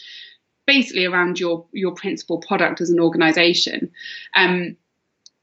basically 0.66 1.04
around 1.04 1.38
your 1.38 1.66
your 1.72 1.92
principal 1.92 2.38
product 2.38 2.80
as 2.80 2.90
an 2.90 3.00
organization. 3.00 3.90
Um, 4.34 4.76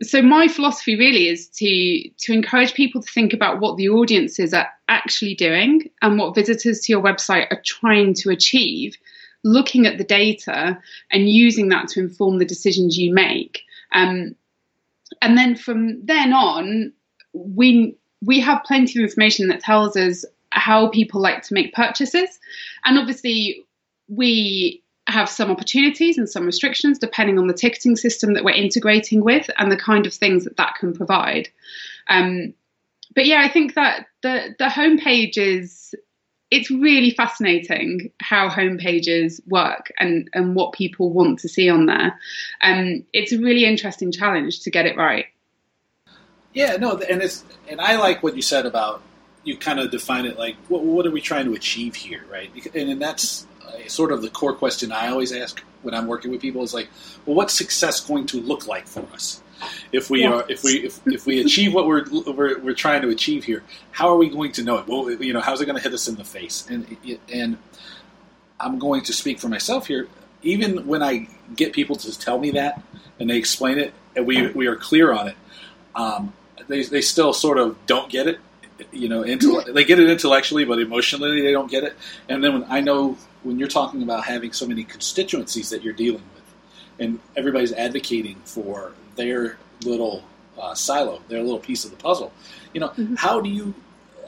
so 0.01 0.21
my 0.21 0.47
philosophy 0.47 0.97
really 0.97 1.27
is 1.27 1.47
to 1.49 2.09
to 2.19 2.33
encourage 2.33 2.73
people 2.73 3.01
to 3.01 3.11
think 3.11 3.33
about 3.33 3.59
what 3.59 3.77
the 3.77 3.89
audiences 3.89 4.53
are 4.53 4.67
actually 4.87 5.35
doing 5.35 5.89
and 6.01 6.17
what 6.17 6.35
visitors 6.35 6.81
to 6.81 6.91
your 6.91 7.01
website 7.01 7.47
are 7.51 7.61
trying 7.63 8.13
to 8.15 8.29
achieve 8.29 8.97
looking 9.43 9.87
at 9.87 9.97
the 9.97 10.03
data 10.03 10.79
and 11.11 11.29
using 11.29 11.69
that 11.69 11.87
to 11.87 11.99
inform 11.99 12.37
the 12.37 12.45
decisions 12.45 12.97
you 12.97 13.13
make 13.13 13.63
um, 13.93 14.35
and 15.21 15.37
then 15.37 15.55
from 15.55 16.03
then 16.05 16.33
on 16.33 16.91
we 17.33 17.95
we 18.21 18.39
have 18.39 18.63
plenty 18.63 18.99
of 18.99 19.03
information 19.03 19.47
that 19.47 19.61
tells 19.61 19.95
us 19.95 20.25
how 20.51 20.89
people 20.89 21.21
like 21.21 21.41
to 21.43 21.53
make 21.53 21.73
purchases 21.73 22.39
and 22.85 22.97
obviously 22.97 23.63
we 24.07 24.83
have 25.07 25.29
some 25.29 25.49
opportunities 25.49 26.17
and 26.17 26.29
some 26.29 26.45
restrictions 26.45 26.99
depending 26.99 27.39
on 27.39 27.47
the 27.47 27.53
ticketing 27.53 27.95
system 27.95 28.33
that 28.33 28.43
we're 28.43 28.51
integrating 28.51 29.23
with 29.23 29.49
and 29.57 29.71
the 29.71 29.77
kind 29.77 30.05
of 30.05 30.13
things 30.13 30.43
that 30.43 30.57
that 30.57 30.75
can 30.79 30.93
provide. 30.93 31.49
Um, 32.07 32.53
but 33.15 33.25
yeah, 33.25 33.41
I 33.41 33.49
think 33.49 33.75
that 33.75 34.07
the 34.21 34.55
the 34.57 34.65
homepage 34.65 35.37
is 35.37 35.93
it's 36.51 36.69
really 36.69 37.11
fascinating 37.11 38.11
how 38.21 38.49
homepages 38.49 39.39
work 39.47 39.91
and 39.99 40.29
and 40.33 40.53
what 40.55 40.73
people 40.73 41.11
want 41.11 41.39
to 41.39 41.49
see 41.49 41.69
on 41.69 41.85
there. 41.85 42.19
Um, 42.61 43.03
it's 43.13 43.31
a 43.31 43.39
really 43.39 43.65
interesting 43.65 44.11
challenge 44.11 44.59
to 44.61 44.69
get 44.69 44.85
it 44.85 44.97
right. 44.97 45.25
Yeah, 46.53 46.75
no, 46.75 46.97
and 46.97 47.21
it's 47.21 47.43
and 47.69 47.79
I 47.81 47.95
like 47.95 48.21
what 48.21 48.35
you 48.35 48.41
said 48.41 48.65
about 48.65 49.01
you 49.43 49.57
kind 49.57 49.79
of 49.79 49.89
define 49.89 50.25
it 50.25 50.37
like 50.37 50.55
what, 50.67 50.83
what 50.83 51.07
are 51.07 51.11
we 51.11 51.21
trying 51.21 51.45
to 51.45 51.53
achieve 51.55 51.95
here, 51.95 52.23
right? 52.29 52.51
And, 52.75 52.91
and 52.91 53.01
that's 53.01 53.47
sort 53.87 54.11
of 54.11 54.21
the 54.21 54.29
core 54.29 54.53
question 54.53 54.91
I 54.91 55.07
always 55.07 55.31
ask 55.31 55.63
when 55.81 55.93
I'm 55.93 56.07
working 56.07 56.31
with 56.31 56.41
people 56.41 56.63
is 56.63 56.73
like, 56.73 56.89
well, 57.25 57.35
what's 57.35 57.53
success 57.53 57.99
going 58.01 58.25
to 58.27 58.41
look 58.41 58.67
like 58.67 58.87
for 58.87 59.05
us? 59.13 59.41
If 59.91 60.09
we 60.09 60.25
are, 60.25 60.45
if 60.49 60.63
we, 60.63 60.85
if, 60.85 60.99
if 61.07 61.25
we 61.25 61.41
achieve 61.41 61.73
what 61.73 61.87
we're, 61.87 62.05
we're, 62.09 62.59
we're 62.59 62.73
trying 62.73 63.01
to 63.01 63.09
achieve 63.09 63.43
here, 63.43 63.63
how 63.91 64.09
are 64.09 64.17
we 64.17 64.29
going 64.29 64.51
to 64.53 64.63
know 64.63 64.77
it? 64.77 64.87
Well, 64.87 65.11
you 65.11 65.33
know, 65.33 65.41
how's 65.41 65.61
it 65.61 65.65
going 65.65 65.77
to 65.77 65.81
hit 65.83 65.93
us 65.93 66.07
in 66.07 66.15
the 66.15 66.23
face? 66.23 66.67
And 66.69 66.97
and 67.31 67.57
I'm 68.59 68.79
going 68.79 69.03
to 69.03 69.13
speak 69.13 69.39
for 69.39 69.49
myself 69.49 69.87
here. 69.87 70.07
Even 70.43 70.87
when 70.87 71.03
I 71.03 71.27
get 71.55 71.73
people 71.73 71.95
to 71.97 72.19
tell 72.19 72.39
me 72.39 72.51
that 72.51 72.81
and 73.19 73.29
they 73.29 73.37
explain 73.37 73.77
it, 73.79 73.93
and 74.15 74.25
we 74.25 74.47
we 74.51 74.67
are 74.67 74.75
clear 74.75 75.13
on 75.13 75.27
it, 75.29 75.35
um, 75.95 76.33
they 76.67 76.83
they 76.83 77.01
still 77.01 77.33
sort 77.33 77.57
of 77.57 77.77
don't 77.85 78.09
get 78.09 78.27
it 78.27 78.39
you 78.91 79.09
know, 79.09 79.21
intell- 79.23 79.71
they 79.73 79.83
get 79.83 79.99
it 79.99 80.09
intellectually, 80.09 80.65
but 80.65 80.79
emotionally 80.79 81.41
they 81.41 81.51
don't 81.51 81.69
get 81.69 81.83
it. 81.83 81.95
And 82.29 82.43
then 82.43 82.53
when 82.53 82.65
I 82.69 82.81
know 82.81 83.17
when 83.43 83.59
you're 83.59 83.67
talking 83.67 84.03
about 84.03 84.23
having 84.23 84.53
so 84.53 84.67
many 84.67 84.83
constituencies 84.83 85.69
that 85.69 85.83
you're 85.83 85.93
dealing 85.93 86.23
with, 86.33 86.43
and 86.99 87.19
everybody's 87.35 87.73
advocating 87.73 88.35
for 88.45 88.93
their 89.15 89.57
little 89.83 90.23
uh, 90.59 90.73
silo, 90.73 91.21
their 91.27 91.41
little 91.41 91.59
piece 91.59 91.85
of 91.85 91.91
the 91.91 91.97
puzzle, 91.97 92.31
you 92.73 92.79
know, 92.79 92.89
mm-hmm. 92.89 93.15
how 93.15 93.41
do 93.41 93.49
you 93.49 93.73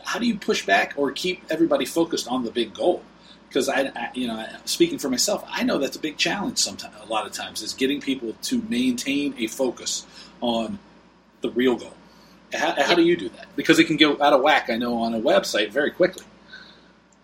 how 0.06 0.20
do 0.20 0.25
you 0.25 0.38
push 0.38 0.66
back 0.66 0.94
or 0.98 1.12
keep 1.12 1.44
everybody 1.50 1.86
focused 1.86 2.28
on 2.28 2.44
the 2.44 2.52
big 2.52 2.74
goal? 2.74 3.04
Because 3.48 3.70
I, 3.70 3.92
I, 3.96 4.10
you 4.13 4.28
know, 4.28 4.46
speaking 4.66 4.98
for 4.98 5.10
myself, 5.10 5.46
I 5.48 5.63
know 5.63 5.78
that's 5.78 5.96
a 5.96 6.00
big 6.00 6.18
challenge. 6.18 6.58
Sometimes, 6.58 6.96
a 7.02 7.06
lot 7.06 7.25
of 7.25 7.34
times, 7.34 7.62
is 7.62 7.74
getting 7.74 8.02
people 8.02 8.36
to 8.44 8.62
maintain 8.63 9.36
a 9.38 9.48
focus 9.48 10.06
on 10.42 10.80
the 11.42 11.52
real 11.52 11.75
goal. 11.75 11.94
How, 12.52 12.74
how, 12.84 12.96
do 12.96 13.04
you 13.04 13.16
do 13.16 13.30
that? 13.30 13.48
Because 13.56 13.80
it 13.80 13.86
can 13.86 13.98
go 13.98 14.22
out 14.22 14.34
of 14.34 14.42
whack, 14.42 14.70
I 14.70 14.78
know, 14.78 14.98
on 14.98 15.13
a 15.13 15.20
website 15.20 15.72
very 15.72 15.92
quickly. 15.92 16.25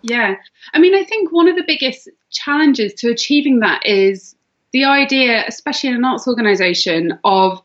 Yeah. 0.02 0.36
I 0.72 0.78
mean, 0.78 0.94
I 0.94 1.04
think 1.04 1.32
one 1.32 1.48
of 1.48 1.56
the 1.56 1.64
biggest 1.66 2.08
challenges 2.30 2.94
to 2.94 3.10
achieving 3.10 3.60
that 3.60 3.84
is 3.84 4.34
the 4.72 4.84
idea, 4.84 5.44
especially 5.46 5.90
in 5.90 5.96
an 5.96 6.04
arts 6.04 6.28
organization, 6.28 7.18
of 7.24 7.62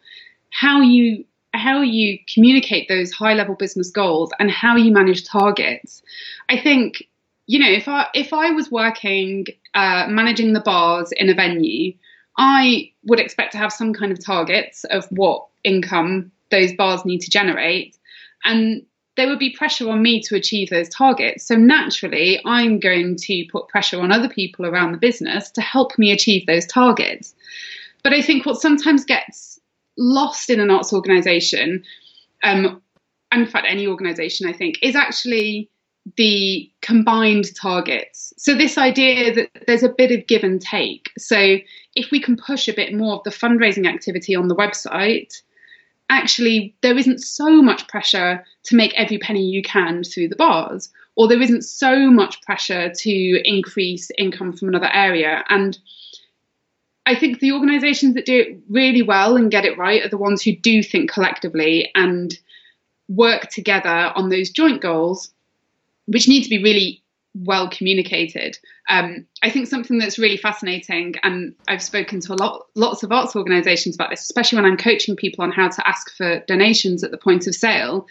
how 0.51 0.81
you 0.81 1.25
how 1.53 1.81
you 1.81 2.19
communicate 2.33 2.89
those 2.89 3.11
high 3.11 3.33
level 3.33 3.55
business 3.55 3.89
goals 3.89 4.31
and 4.39 4.51
how 4.51 4.75
you 4.75 4.91
manage 4.91 5.25
targets. 5.25 6.03
I 6.49 6.59
think 6.59 7.03
you 7.47 7.59
know 7.59 7.69
if 7.69 7.87
I 7.87 8.07
if 8.13 8.33
I 8.33 8.51
was 8.51 8.71
working 8.71 9.45
uh, 9.73 10.07
managing 10.09 10.53
the 10.53 10.61
bars 10.61 11.11
in 11.11 11.29
a 11.29 11.33
venue, 11.33 11.93
I 12.37 12.91
would 13.03 13.19
expect 13.19 13.53
to 13.53 13.57
have 13.57 13.71
some 13.71 13.93
kind 13.93 14.11
of 14.11 14.23
targets 14.23 14.83
of 14.85 15.05
what 15.09 15.47
income 15.63 16.31
those 16.51 16.73
bars 16.73 17.05
need 17.05 17.19
to 17.21 17.31
generate. 17.31 17.97
And 18.43 18.85
there 19.17 19.27
would 19.27 19.39
be 19.39 19.51
pressure 19.51 19.89
on 19.89 20.01
me 20.01 20.21
to 20.21 20.35
achieve 20.35 20.69
those 20.69 20.89
targets. 20.89 21.45
So 21.45 21.55
naturally, 21.55 22.39
I'm 22.45 22.79
going 22.79 23.15
to 23.15 23.45
put 23.51 23.67
pressure 23.67 23.99
on 24.01 24.11
other 24.11 24.29
people 24.29 24.65
around 24.65 24.91
the 24.91 24.97
business 24.97 25.49
to 25.51 25.61
help 25.61 25.97
me 25.97 26.11
achieve 26.11 26.45
those 26.45 26.65
targets. 26.65 27.33
But 28.03 28.13
I 28.13 28.21
think 28.21 28.45
what 28.45 28.61
sometimes 28.61 29.05
gets 29.05 29.59
lost 29.97 30.49
in 30.49 30.59
an 30.59 30.69
arts 30.69 30.93
organization, 30.93 31.83
um, 32.43 32.81
and 33.31 33.41
in 33.41 33.47
fact, 33.47 33.67
any 33.69 33.87
organization, 33.87 34.47
I 34.47 34.53
think, 34.53 34.75
is 34.81 34.95
actually 34.95 35.69
the 36.17 36.69
combined 36.81 37.55
targets. 37.55 38.33
So, 38.37 38.53
this 38.53 38.77
idea 38.77 39.33
that 39.33 39.49
there's 39.65 39.81
a 39.81 39.89
bit 39.89 40.11
of 40.11 40.27
give 40.27 40.43
and 40.43 40.61
take. 40.61 41.11
So, 41.17 41.57
if 41.95 42.11
we 42.11 42.21
can 42.21 42.37
push 42.37 42.67
a 42.67 42.73
bit 42.73 42.93
more 42.93 43.15
of 43.15 43.23
the 43.23 43.31
fundraising 43.31 43.87
activity 43.87 44.35
on 44.35 44.49
the 44.49 44.55
website, 44.55 45.41
actually 46.09 46.75
there 46.81 46.97
isn't 46.97 47.19
so 47.19 47.61
much 47.61 47.87
pressure 47.87 48.43
to 48.63 48.75
make 48.75 48.93
every 48.95 49.17
penny 49.17 49.43
you 49.43 49.61
can 49.61 50.03
through 50.03 50.29
the 50.29 50.35
bars, 50.35 50.89
or 51.15 51.27
there 51.27 51.41
isn't 51.41 51.63
so 51.63 52.11
much 52.11 52.41
pressure 52.41 52.91
to 52.91 53.41
increase 53.43 54.11
income 54.17 54.53
from 54.53 54.67
another 54.67 54.89
area. 54.93 55.43
And 55.49 55.77
I 57.05 57.15
think 57.15 57.39
the 57.39 57.51
organisations 57.51 58.15
that 58.15 58.25
do 58.25 58.39
it 58.39 58.59
really 58.69 59.01
well 59.01 59.35
and 59.35 59.51
get 59.51 59.65
it 59.65 59.77
right 59.77 60.03
are 60.03 60.09
the 60.09 60.17
ones 60.17 60.41
who 60.41 60.55
do 60.55 60.81
think 60.81 61.11
collectively 61.11 61.91
and 61.95 62.37
work 63.07 63.49
together 63.49 64.11
on 64.15 64.29
those 64.29 64.49
joint 64.49 64.81
goals, 64.81 65.31
which 66.07 66.27
need 66.27 66.43
to 66.43 66.49
be 66.49 66.63
really 66.63 67.03
well 67.35 67.69
communicated. 67.69 68.57
Um, 68.87 69.25
I 69.43 69.49
think 69.49 69.67
something 69.67 69.97
that's 69.97 70.17
really 70.17 70.37
fascinating, 70.37 71.15
and 71.23 71.53
I've 71.67 71.83
spoken 71.83 72.21
to 72.21 72.33
a 72.33 72.35
lot, 72.35 72.67
lots 72.75 73.03
of 73.03 73.11
arts 73.11 73.35
organisations 73.35 73.95
about 73.95 74.09
this, 74.09 74.21
especially 74.21 74.57
when 74.57 74.65
I'm 74.65 74.77
coaching 74.77 75.15
people 75.15 75.43
on 75.43 75.51
how 75.51 75.67
to 75.67 75.87
ask 75.87 76.15
for 76.15 76.39
donations 76.47 77.03
at 77.03 77.11
the 77.11 77.17
point 77.17 77.47
of 77.47 77.55
sale. 77.55 78.07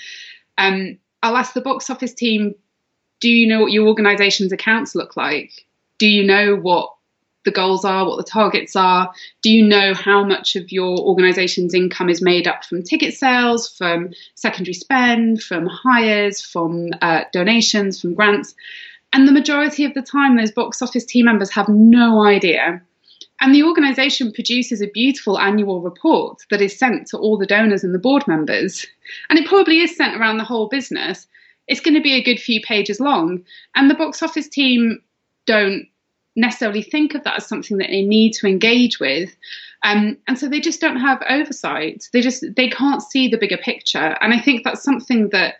Um, 0.58 0.98
I'll 1.22 1.36
ask 1.36 1.54
the 1.54 1.62
box 1.62 1.88
office 1.88 2.12
team, 2.12 2.54
"Do 3.20 3.30
you 3.30 3.46
know 3.46 3.62
what 3.62 3.72
your 3.72 3.88
organisation's 3.88 4.52
accounts 4.52 4.94
look 4.94 5.16
like? 5.16 5.66
Do 5.98 6.06
you 6.06 6.24
know 6.24 6.56
what 6.56 6.90
the 7.44 7.50
goals 7.50 7.84
are, 7.84 8.06
what 8.06 8.16
the 8.16 8.30
targets 8.30 8.74
are? 8.74 9.12
Do 9.42 9.50
you 9.50 9.64
know 9.66 9.94
how 9.94 10.24
much 10.24 10.56
of 10.56 10.72
your 10.72 10.98
organisation's 10.98 11.74
income 11.74 12.08
is 12.08 12.22
made 12.22 12.48
up 12.48 12.64
from 12.64 12.82
ticket 12.82 13.14
sales, 13.14 13.68
from 13.68 14.10
secondary 14.34 14.74
spend, 14.74 15.42
from 15.42 15.66
hires, 15.66 16.40
from 16.40 16.90
uh, 17.00 17.24
donations, 17.32 18.00
from 18.00 18.14
grants? 18.14 18.54
And 19.14 19.28
the 19.28 19.32
majority 19.32 19.84
of 19.84 19.94
the 19.94 20.02
time, 20.02 20.36
those 20.36 20.50
box 20.50 20.82
office 20.82 21.04
team 21.04 21.26
members 21.26 21.50
have 21.52 21.68
no 21.68 22.24
idea. 22.24 22.82
And 23.40 23.54
the 23.54 23.62
organisation 23.62 24.32
produces 24.32 24.82
a 24.82 24.88
beautiful 24.88 25.38
annual 25.38 25.80
report 25.80 26.42
that 26.50 26.60
is 26.60 26.76
sent 26.76 27.06
to 27.08 27.18
all 27.18 27.38
the 27.38 27.46
donors 27.46 27.84
and 27.84 27.94
the 27.94 27.98
board 28.00 28.26
members. 28.26 28.84
And 29.30 29.38
it 29.38 29.46
probably 29.46 29.78
is 29.78 29.96
sent 29.96 30.20
around 30.20 30.38
the 30.38 30.44
whole 30.44 30.68
business. 30.68 31.28
It's 31.68 31.80
going 31.80 31.94
to 31.94 32.00
be 32.00 32.14
a 32.14 32.24
good 32.24 32.40
few 32.40 32.60
pages 32.60 32.98
long. 32.98 33.44
And 33.76 33.88
the 33.88 33.94
box 33.94 34.20
office 34.20 34.48
team 34.48 35.00
don't 35.46 35.86
necessarily 36.34 36.82
think 36.82 37.14
of 37.14 37.22
that 37.22 37.36
as 37.36 37.46
something 37.46 37.78
that 37.78 37.90
they 37.90 38.02
need 38.02 38.32
to 38.32 38.48
engage 38.48 38.98
with. 38.98 39.36
Um, 39.84 40.16
and 40.26 40.36
so 40.36 40.48
they 40.48 40.60
just 40.60 40.80
don't 40.80 40.98
have 40.98 41.22
oversight. 41.28 42.08
They 42.12 42.20
just 42.20 42.44
they 42.56 42.68
can't 42.68 43.02
see 43.02 43.28
the 43.28 43.38
bigger 43.38 43.58
picture. 43.58 44.16
And 44.20 44.34
I 44.34 44.40
think 44.40 44.64
that's 44.64 44.82
something 44.82 45.28
that 45.28 45.56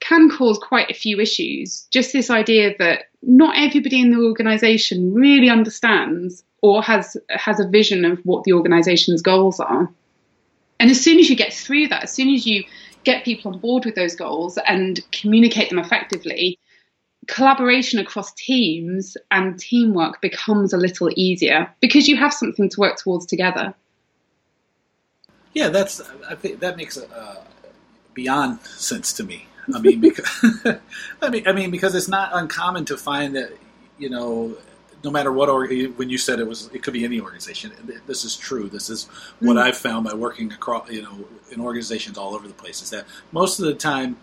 can 0.00 0.30
cause 0.30 0.58
quite 0.58 0.90
a 0.90 0.94
few 0.94 1.20
issues. 1.20 1.86
Just 1.90 2.12
this 2.12 2.30
idea 2.30 2.74
that 2.78 3.04
not 3.22 3.56
everybody 3.56 4.00
in 4.00 4.10
the 4.10 4.24
organization 4.24 5.14
really 5.14 5.48
understands 5.48 6.44
or 6.62 6.82
has 6.82 7.16
has 7.30 7.60
a 7.60 7.68
vision 7.68 8.04
of 8.04 8.18
what 8.24 8.44
the 8.44 8.52
organisation's 8.52 9.22
goals 9.22 9.60
are. 9.60 9.90
And 10.78 10.90
as 10.90 11.00
soon 11.00 11.18
as 11.18 11.30
you 11.30 11.36
get 11.36 11.52
through 11.52 11.88
that, 11.88 12.04
as 12.04 12.12
soon 12.12 12.28
as 12.34 12.46
you 12.46 12.64
get 13.04 13.24
people 13.24 13.52
on 13.52 13.58
board 13.58 13.84
with 13.84 13.94
those 13.94 14.14
goals 14.14 14.58
and 14.66 15.00
communicate 15.12 15.70
them 15.70 15.78
effectively, 15.78 16.58
collaboration 17.26 17.98
across 17.98 18.32
teams 18.34 19.16
and 19.30 19.58
teamwork 19.58 20.20
becomes 20.20 20.72
a 20.72 20.76
little 20.76 21.10
easier 21.16 21.70
because 21.80 22.08
you 22.08 22.16
have 22.16 22.32
something 22.32 22.68
to 22.68 22.80
work 22.80 22.96
towards 22.96 23.26
together. 23.26 23.74
Yeah, 25.54 25.70
that's 25.70 26.02
I 26.28 26.34
think 26.34 26.60
that 26.60 26.76
makes 26.76 26.96
a, 26.96 27.08
uh, 27.10 27.44
beyond 28.12 28.60
sense 28.60 29.12
to 29.14 29.24
me. 29.24 29.46
I 29.74 29.80
mean, 29.80 30.00
because 30.00 30.28
I 31.22 31.28
mean, 31.28 31.46
I 31.46 31.52
mean, 31.52 31.70
because 31.70 31.94
it's 31.94 32.08
not 32.08 32.30
uncommon 32.32 32.84
to 32.86 32.96
find 32.96 33.36
that 33.36 33.52
you 33.98 34.10
know, 34.10 34.56
no 35.04 35.10
matter 35.10 35.32
what, 35.32 35.48
or 35.48 35.66
when 35.66 36.10
you 36.10 36.18
said 36.18 36.40
it 36.40 36.46
was, 36.46 36.68
it 36.72 36.82
could 36.82 36.92
be 36.92 37.04
any 37.04 37.20
organization. 37.20 37.72
This 38.06 38.24
is 38.24 38.36
true. 38.36 38.68
This 38.68 38.90
is 38.90 39.06
what 39.40 39.56
mm-hmm. 39.56 39.58
I've 39.58 39.76
found 39.76 40.04
by 40.04 40.14
working 40.14 40.52
across, 40.52 40.90
you 40.90 41.02
know, 41.02 41.26
in 41.50 41.60
organizations 41.60 42.18
all 42.18 42.34
over 42.34 42.46
the 42.46 42.54
place. 42.54 42.82
Is 42.82 42.90
that 42.90 43.06
most 43.32 43.58
of 43.58 43.66
the 43.66 43.74
time 43.74 44.16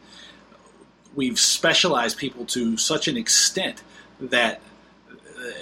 we've 1.16 1.40
specialized 1.40 2.18
people 2.18 2.46
to 2.46 2.78
such 2.78 3.08
an 3.08 3.18
extent 3.18 3.84
that 4.20 4.62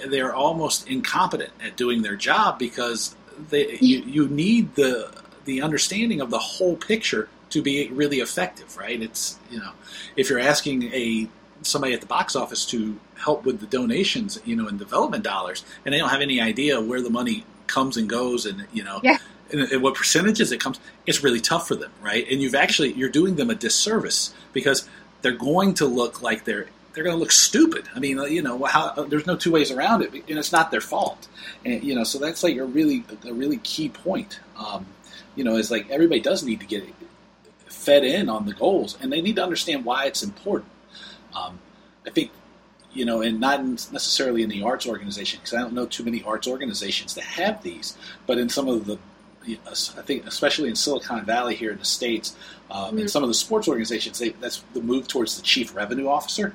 they're 0.06 0.34
almost 0.34 0.88
incompetent 0.88 1.52
at 1.64 1.76
doing 1.76 2.02
their 2.02 2.16
job 2.16 2.58
because 2.58 3.14
they, 3.50 3.78
you, 3.80 4.00
you 4.00 4.28
need 4.28 4.74
the 4.74 5.12
the 5.44 5.60
understanding 5.60 6.20
of 6.20 6.30
the 6.30 6.38
whole 6.38 6.76
picture 6.76 7.28
to 7.52 7.62
be 7.62 7.88
really 7.88 8.20
effective, 8.20 8.76
right? 8.76 9.00
It's 9.00 9.38
you 9.50 9.58
know, 9.58 9.72
if 10.16 10.28
you're 10.30 10.40
asking 10.40 10.84
a 10.92 11.28
somebody 11.62 11.94
at 11.94 12.00
the 12.00 12.06
box 12.06 12.34
office 12.34 12.66
to 12.66 12.98
help 13.16 13.44
with 13.44 13.60
the 13.60 13.66
donations, 13.66 14.38
you 14.44 14.56
know, 14.56 14.66
and 14.66 14.78
development 14.78 15.22
dollars, 15.22 15.64
and 15.84 15.94
they 15.94 15.98
don't 15.98 16.08
have 16.08 16.20
any 16.20 16.40
idea 16.40 16.80
where 16.80 17.00
the 17.00 17.10
money 17.10 17.44
comes 17.66 17.96
and 17.96 18.08
goes, 18.08 18.46
and 18.46 18.66
you 18.72 18.82
know, 18.82 19.00
yeah. 19.02 19.18
and, 19.52 19.60
and 19.60 19.82
what 19.82 19.94
percentages 19.94 20.50
it 20.50 20.60
comes, 20.60 20.80
it's 21.06 21.22
really 21.22 21.40
tough 21.40 21.68
for 21.68 21.74
them, 21.74 21.92
right? 22.02 22.26
And 22.30 22.40
you've 22.40 22.54
actually 22.54 22.92
you're 22.94 23.10
doing 23.10 23.36
them 23.36 23.50
a 23.50 23.54
disservice 23.54 24.34
because 24.52 24.88
they're 25.20 25.32
going 25.32 25.74
to 25.74 25.86
look 25.86 26.22
like 26.22 26.44
they're 26.44 26.66
they're 26.94 27.04
going 27.04 27.16
to 27.16 27.20
look 27.20 27.32
stupid. 27.32 27.88
I 27.94 28.00
mean, 28.00 28.18
you 28.30 28.42
know, 28.42 28.62
how, 28.64 28.92
there's 29.04 29.26
no 29.26 29.36
two 29.36 29.50
ways 29.50 29.70
around 29.70 30.02
it, 30.02 30.12
and 30.12 30.38
it's 30.38 30.52
not 30.52 30.70
their 30.70 30.80
fault. 30.80 31.28
And 31.64 31.82
you 31.82 31.94
know, 31.94 32.04
so 32.04 32.18
that's 32.18 32.42
like 32.42 32.56
a 32.56 32.64
really 32.64 33.04
a 33.24 33.32
really 33.32 33.58
key 33.58 33.88
point. 33.90 34.40
Um, 34.56 34.86
you 35.36 35.44
know, 35.44 35.56
is 35.56 35.70
like 35.70 35.90
everybody 35.90 36.20
does 36.20 36.42
need 36.42 36.60
to 36.60 36.66
get 36.66 36.84
fed 37.72 38.04
in 38.04 38.28
on 38.28 38.46
the 38.46 38.52
goals, 38.52 38.96
and 39.00 39.12
they 39.12 39.20
need 39.20 39.36
to 39.36 39.42
understand 39.42 39.84
why 39.84 40.06
it's 40.06 40.22
important. 40.22 40.70
Um, 41.34 41.58
I 42.06 42.10
think, 42.10 42.30
you 42.92 43.04
know, 43.04 43.22
and 43.22 43.40
not 43.40 43.62
necessarily 43.62 44.42
in 44.42 44.50
the 44.50 44.62
arts 44.62 44.86
organization, 44.86 45.40
because 45.40 45.54
I 45.54 45.60
don't 45.60 45.72
know 45.72 45.86
too 45.86 46.04
many 46.04 46.22
arts 46.22 46.46
organizations 46.46 47.14
that 47.14 47.24
have 47.24 47.62
these, 47.62 47.96
but 48.26 48.38
in 48.38 48.48
some 48.48 48.68
of 48.68 48.86
the, 48.86 48.98
I 49.46 50.02
think, 50.02 50.26
especially 50.26 50.68
in 50.68 50.76
Silicon 50.76 51.24
Valley 51.24 51.54
here 51.54 51.72
in 51.72 51.78
the 51.78 51.84
states, 51.84 52.36
um, 52.70 52.88
mm-hmm. 52.88 52.98
and 52.98 53.10
some 53.10 53.22
of 53.22 53.28
the 53.28 53.34
sports 53.34 53.66
organizations, 53.66 54.18
they, 54.18 54.30
that's 54.30 54.62
the 54.74 54.82
move 54.82 55.08
towards 55.08 55.36
the 55.36 55.42
chief 55.42 55.74
revenue 55.74 56.08
officer 56.08 56.54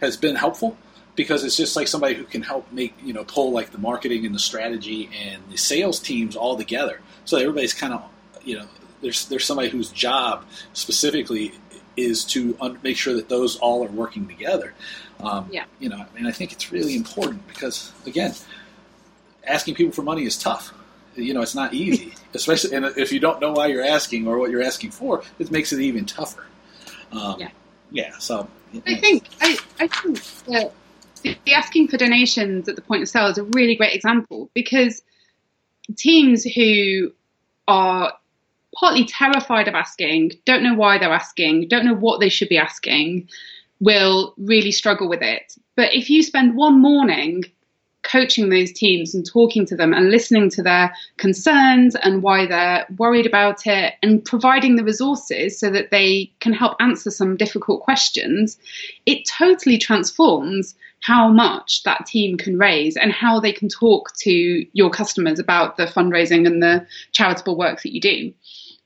has 0.00 0.16
been 0.16 0.36
helpful 0.36 0.76
because 1.16 1.42
it's 1.42 1.56
just 1.56 1.74
like 1.74 1.88
somebody 1.88 2.14
who 2.14 2.22
can 2.22 2.42
help 2.42 2.70
make 2.70 2.94
you 3.02 3.12
know 3.12 3.24
pull 3.24 3.50
like 3.50 3.72
the 3.72 3.78
marketing 3.78 4.24
and 4.24 4.32
the 4.32 4.38
strategy 4.38 5.10
and 5.20 5.42
the 5.50 5.56
sales 5.56 5.98
teams 5.98 6.36
all 6.36 6.56
together 6.56 7.00
so 7.24 7.36
everybody's 7.36 7.74
kind 7.74 7.92
of 7.92 8.04
you 8.44 8.56
know 8.56 8.64
there's 9.00 9.26
there's 9.26 9.44
somebody 9.44 9.68
whose 9.68 9.90
job 9.90 10.44
specifically 10.72 11.52
is 11.96 12.24
to 12.24 12.56
un- 12.60 12.78
make 12.82 12.96
sure 12.96 13.14
that 13.14 13.28
those 13.28 13.56
all 13.58 13.84
are 13.84 13.90
working 13.90 14.26
together. 14.26 14.72
Um, 15.20 15.48
yeah. 15.50 15.64
You 15.80 15.88
know, 15.88 16.04
and 16.16 16.28
I 16.28 16.32
think 16.32 16.52
it's 16.52 16.70
really 16.70 16.94
important 16.94 17.46
because 17.48 17.92
again, 18.06 18.34
asking 19.46 19.74
people 19.74 19.92
for 19.92 20.02
money 20.02 20.24
is 20.24 20.38
tough. 20.38 20.72
You 21.16 21.34
know, 21.34 21.42
it's 21.42 21.54
not 21.54 21.74
easy, 21.74 22.14
especially 22.34 22.74
and 22.76 22.84
if 22.84 23.12
you 23.12 23.18
don't 23.18 23.40
know 23.40 23.52
why 23.52 23.66
you're 23.66 23.84
asking 23.84 24.26
or 24.28 24.38
what 24.38 24.50
you're 24.50 24.62
asking 24.62 24.92
for, 24.92 25.22
it 25.38 25.50
makes 25.50 25.72
it 25.72 25.80
even 25.80 26.06
tougher. 26.06 26.46
Um, 27.12 27.36
yeah. 27.38 27.50
Yeah. 27.90 28.18
So 28.18 28.48
I 28.86 28.96
think 28.96 29.28
I, 29.40 29.58
I 29.80 29.88
think 29.88 30.22
that 30.46 30.72
the 31.24 31.54
asking 31.54 31.88
for 31.88 31.96
donations 31.96 32.68
at 32.68 32.76
the 32.76 32.82
point 32.82 33.02
of 33.02 33.08
sale 33.08 33.26
is 33.26 33.38
a 33.38 33.44
really 33.44 33.74
great 33.74 33.94
example 33.94 34.50
because 34.54 35.02
teams 35.96 36.44
who 36.44 37.12
are 37.66 38.12
partly 38.78 39.04
terrified 39.04 39.68
of 39.68 39.74
asking, 39.74 40.32
don't 40.44 40.62
know 40.62 40.74
why 40.74 40.98
they're 40.98 41.12
asking, 41.12 41.68
don't 41.68 41.84
know 41.84 41.94
what 41.94 42.20
they 42.20 42.28
should 42.28 42.48
be 42.48 42.58
asking, 42.58 43.28
will 43.80 44.34
really 44.38 44.72
struggle 44.72 45.08
with 45.08 45.22
it. 45.22 45.56
But 45.76 45.94
if 45.94 46.10
you 46.10 46.22
spend 46.22 46.56
one 46.56 46.80
morning 46.80 47.44
coaching 48.02 48.48
those 48.48 48.72
teams 48.72 49.14
and 49.14 49.26
talking 49.26 49.66
to 49.66 49.76
them 49.76 49.92
and 49.92 50.10
listening 50.10 50.48
to 50.48 50.62
their 50.62 50.94
concerns 51.16 51.94
and 51.96 52.22
why 52.22 52.46
they're 52.46 52.86
worried 52.96 53.26
about 53.26 53.66
it 53.66 53.94
and 54.02 54.24
providing 54.24 54.76
the 54.76 54.84
resources 54.84 55.58
so 55.58 55.70
that 55.70 55.90
they 55.90 56.30
can 56.40 56.52
help 56.52 56.76
answer 56.80 57.10
some 57.10 57.36
difficult 57.36 57.82
questions, 57.82 58.58
it 59.04 59.28
totally 59.28 59.78
transforms 59.78 60.74
how 61.00 61.28
much 61.28 61.82
that 61.84 62.06
team 62.06 62.36
can 62.36 62.58
raise 62.58 62.96
and 62.96 63.12
how 63.12 63.38
they 63.38 63.52
can 63.52 63.68
talk 63.68 64.12
to 64.16 64.66
your 64.72 64.90
customers 64.90 65.38
about 65.38 65.76
the 65.76 65.86
fundraising 65.86 66.46
and 66.46 66.62
the 66.62 66.84
charitable 67.12 67.56
work 67.56 67.82
that 67.82 67.94
you 67.94 68.00
do. 68.00 68.32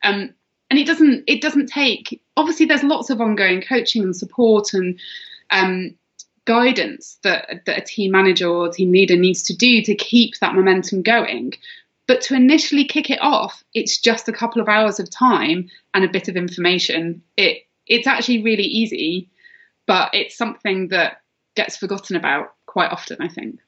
Um, 0.02 0.34
and 0.70 0.78
it 0.78 0.86
doesn't 0.86 1.24
it 1.26 1.42
doesn't 1.42 1.66
take 1.66 2.22
obviously 2.36 2.66
there's 2.66 2.82
lots 2.82 3.10
of 3.10 3.20
ongoing 3.20 3.60
coaching 3.60 4.02
and 4.02 4.16
support 4.16 4.72
and 4.72 4.98
um, 5.50 5.94
guidance 6.44 7.18
that, 7.22 7.62
that 7.66 7.78
a 7.78 7.82
team 7.82 8.10
manager 8.12 8.48
or 8.48 8.68
team 8.68 8.90
leader 8.90 9.16
needs 9.16 9.42
to 9.44 9.56
do 9.56 9.82
to 9.82 9.94
keep 9.94 10.38
that 10.40 10.54
momentum 10.54 11.02
going. 11.02 11.52
But 12.06 12.20
to 12.22 12.34
initially 12.34 12.84
kick 12.84 13.10
it 13.10 13.20
off, 13.22 13.62
it's 13.74 13.98
just 13.98 14.28
a 14.28 14.32
couple 14.32 14.60
of 14.60 14.68
hours 14.68 14.98
of 14.98 15.08
time 15.08 15.70
and 15.94 16.04
a 16.04 16.08
bit 16.08 16.28
of 16.28 16.36
information. 16.36 17.22
It 17.36 17.66
it's 17.86 18.06
actually 18.06 18.42
really 18.42 18.64
easy, 18.64 19.28
but 19.86 20.14
it's 20.14 20.36
something 20.36 20.88
that 20.88 21.20
gets 21.54 21.76
forgotten 21.76 22.16
about 22.16 22.54
quite 22.66 22.90
often, 22.90 23.18
I 23.20 23.28
think. 23.28 23.60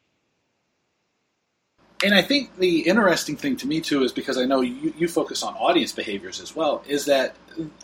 And 2.05 2.15
I 2.15 2.21
think 2.21 2.55
the 2.59 2.81
interesting 2.81 3.35
thing 3.35 3.57
to 3.57 3.67
me 3.67 3.81
too 3.81 4.05
is 4.05 4.13
because 4.13 4.37
I 4.37 4.45
know 4.45 4.61
you, 4.61 4.93
you 4.99 5.09
focus 5.09 5.43
on 5.43 5.55
audience 5.55 5.91
behaviors 5.91 6.39
as 6.39 6.55
well, 6.55 6.85
is 6.87 7.07
that 7.07 7.35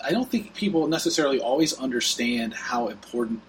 I 0.05 0.11
don't 0.11 0.31
think 0.31 0.55
people 0.55 0.87
necessarily 0.89 1.41
always 1.41 1.73
understand 1.79 2.53
how 2.53 2.89
important 2.89 3.41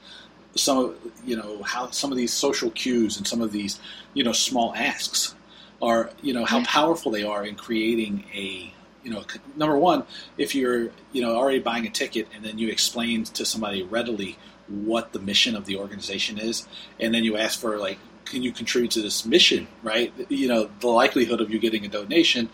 some 0.56 0.78
of 0.78 0.98
you 1.26 1.36
know 1.36 1.62
how 1.64 1.90
some 1.92 2.12
of 2.12 2.18
these 2.18 2.34
social 2.34 2.72
cues 2.72 3.18
and 3.18 3.28
some 3.28 3.42
of 3.42 3.52
these 3.52 3.80
you 4.14 4.24
know 4.24 4.32
small 4.32 4.74
asks 4.76 5.36
are 5.82 6.10
you 6.22 6.34
know 6.34 6.46
how 6.46 6.64
powerful 6.64 7.12
they 7.12 7.24
are 7.24 7.46
in 7.46 7.56
creating 7.56 8.24
a 8.34 8.74
you 9.04 9.12
know 9.12 9.24
number 9.56 9.78
one 9.78 10.04
if 10.38 10.54
you're 10.54 10.90
you 11.14 11.22
know 11.22 11.36
already 11.36 11.60
buying 11.60 11.86
a 11.88 11.90
ticket 11.90 12.28
and 12.36 12.44
then 12.44 12.58
you 12.58 12.68
explain 12.70 13.24
to 13.24 13.46
somebody 13.46 13.84
readily 13.84 14.38
what 14.72 15.12
the 15.12 15.20
mission 15.20 15.56
of 15.56 15.66
the 15.66 15.76
organization 15.78 16.38
is, 16.38 16.68
and 17.00 17.14
then 17.14 17.24
you 17.24 17.38
ask 17.38 17.60
for 17.60 17.78
like, 17.78 18.00
can 18.26 18.44
you 18.44 18.52
contribute 18.52 18.92
to 18.92 19.02
this 19.02 19.26
mission, 19.26 19.68
right? 19.84 20.14
You 20.30 20.48
know, 20.48 20.70
the 20.80 20.88
likelihood 20.88 21.42
of 21.42 21.50
you 21.52 21.60
getting 21.60 21.86
a 21.86 21.90
donation 21.90 22.50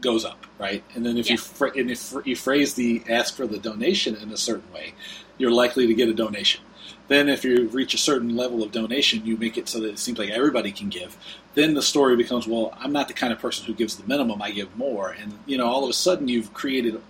goes 0.00 0.24
up, 0.24 0.46
right? 0.58 0.82
And 0.94 1.04
then 1.04 1.16
if 1.16 1.28
yeah. 1.28 1.36
you 1.36 1.72
and 1.80 1.90
if 1.90 2.14
you 2.24 2.36
phrase 2.36 2.74
the 2.74 3.02
ask 3.08 3.34
for 3.34 3.46
the 3.46 3.58
donation 3.58 4.16
in 4.16 4.32
a 4.32 4.36
certain 4.36 4.70
way, 4.72 4.94
you're 5.38 5.50
likely 5.50 5.86
to 5.86 5.94
get 5.94 6.08
a 6.08 6.14
donation. 6.14 6.62
Then, 7.08 7.28
if 7.28 7.44
you 7.44 7.68
reach 7.68 7.92
a 7.92 7.98
certain 7.98 8.36
level 8.36 8.62
of 8.62 8.70
donation, 8.70 9.26
you 9.26 9.36
make 9.36 9.58
it 9.58 9.68
so 9.68 9.80
that 9.80 9.88
it 9.88 9.98
seems 9.98 10.16
like 10.16 10.30
everybody 10.30 10.70
can 10.70 10.88
give. 10.88 11.16
Then 11.54 11.74
the 11.74 11.82
story 11.82 12.14
becomes, 12.16 12.46
well, 12.46 12.72
I'm 12.78 12.92
not 12.92 13.08
the 13.08 13.14
kind 13.14 13.32
of 13.32 13.40
person 13.40 13.66
who 13.66 13.74
gives 13.74 13.96
the 13.96 14.06
minimum; 14.06 14.40
I 14.40 14.52
give 14.52 14.76
more. 14.76 15.10
And 15.10 15.38
you 15.44 15.58
know, 15.58 15.66
all 15.66 15.82
of 15.82 15.90
a 15.90 15.94
sudden, 15.94 16.28
you've 16.28 16.54
created 16.54 17.00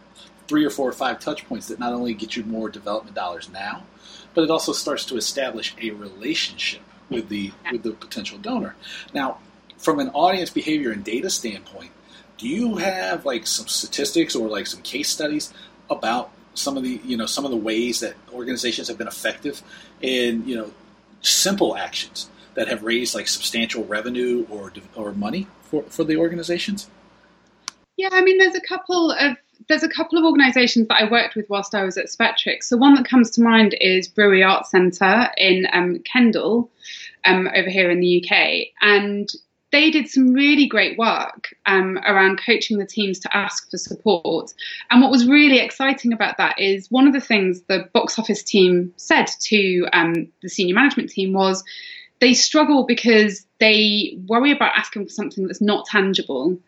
three 0.49 0.65
or 0.65 0.71
four 0.71 0.89
or 0.89 0.93
five 0.93 1.21
touch 1.21 1.47
points 1.47 1.69
that 1.69 1.79
not 1.79 1.93
only 1.93 2.15
get 2.15 2.35
you 2.35 2.45
more 2.45 2.69
development 2.69 3.15
dollars 3.15 3.51
now, 3.51 3.85
but 4.35 4.43
it 4.43 4.51
also 4.51 4.73
starts 4.73 5.05
to 5.05 5.17
establish 5.17 5.75
a 5.81 5.91
relationship 5.91 6.83
with 7.11 7.29
the 7.29 7.53
with 7.71 7.83
the 7.83 7.93
potential 7.93 8.39
donor. 8.39 8.75
Now, 9.13 9.39
from 9.77 9.99
an 9.99 10.09
audience 10.11 10.51
behavior 10.51 10.93
and 10.93 11.05
data 11.05 11.29
standpoint, 11.29 11.91
do 12.39 12.49
you 12.49 12.77
have 12.77 13.27
like 13.27 13.47
some 13.47 13.67
statistics 13.67 14.35
or 14.35 14.49
like 14.49 14.67
some 14.67 14.83
case 14.83 15.09
studies 15.09 15.53
about 15.91 16.31
some 16.55 16.77
of 16.77 16.83
the 16.83 17.01
you 17.05 17.17
know 17.17 17.27
some 17.27 17.45
of 17.45 17.51
the 17.51 17.57
ways 17.57 18.01
that 18.01 18.15
organizations 18.33 18.89
have 18.89 18.99
been 18.99 19.09
effective 19.09 19.63
in 20.01 20.47
you 20.47 20.57
know 20.57 20.73
simple 21.23 21.77
actions 21.77 22.31
that 22.55 22.69
have 22.69 22.83
raised 22.83 23.15
like 23.15 23.29
substantial 23.29 23.85
revenue 23.85 24.47
or 24.51 24.73
or 24.95 25.13
money 25.13 25.47
for, 25.63 25.83
for 25.85 26.05
the 26.05 26.17
organizations? 26.17 26.89
Yeah, 27.97 28.09
I 28.13 28.23
mean, 28.23 28.39
there's 28.39 28.55
a 28.55 28.61
couple 28.61 29.11
of 29.11 29.37
there's 29.69 29.83
a 29.83 29.89
couple 29.89 30.19
of 30.19 30.25
organisations 30.25 30.89
that 30.89 31.03
I 31.03 31.11
worked 31.11 31.37
with 31.37 31.49
whilst 31.49 31.75
I 31.75 31.85
was 31.85 31.97
at 31.97 32.07
Spectrix. 32.07 32.65
So 32.65 32.77
one 32.77 32.95
that 32.95 33.09
comes 33.09 33.31
to 33.33 33.43
mind 33.43 33.77
is 33.81 34.09
Brewery 34.09 34.43
Arts 34.43 34.71
Centre 34.71 35.31
in 35.37 35.67
um, 35.73 36.01
Kendal, 36.01 36.71
um, 37.25 37.49
over 37.55 37.69
here 37.69 37.91
in 37.91 38.01
the 38.01 38.25
UK, 38.25 38.69
and 38.81 39.31
they 39.73 39.91
did 39.91 40.09
some 40.09 40.33
really 40.33 40.67
great 40.67 40.99
work 40.99 41.55
um, 41.67 41.99
around 41.99 42.41
coaching 42.45 42.79
the 42.79 42.87
teams 42.87 43.21
to 43.21 43.37
ask 43.37 43.71
for 43.71 43.79
support. 43.79 44.53
And 44.91 45.01
what 45.01 45.11
was 45.11 45.29
really 45.29 45.59
exciting 45.59 46.13
about 46.13 46.39
that 46.39 46.59
is 46.59 46.91
one 46.91 47.07
of 47.07 47.13
the 47.13 47.21
things 47.21 47.63
the 47.63 47.89
box 47.93 48.19
office 48.19 48.43
team 48.43 48.93
said 48.97 49.27
to 49.43 49.87
um, 49.93 50.27
the 50.43 50.49
senior 50.49 50.75
management 50.75 51.11
team 51.11 51.33
was 51.33 51.63
they 52.21 52.35
struggle 52.35 52.85
because 52.85 53.47
they 53.61 54.19
worry 54.27 54.51
about 54.53 54.77
asking 54.77 55.05
for 55.05 55.13
something 55.13 55.47
that's 55.47 55.61
not 55.61 55.87
tangible. 55.87 56.59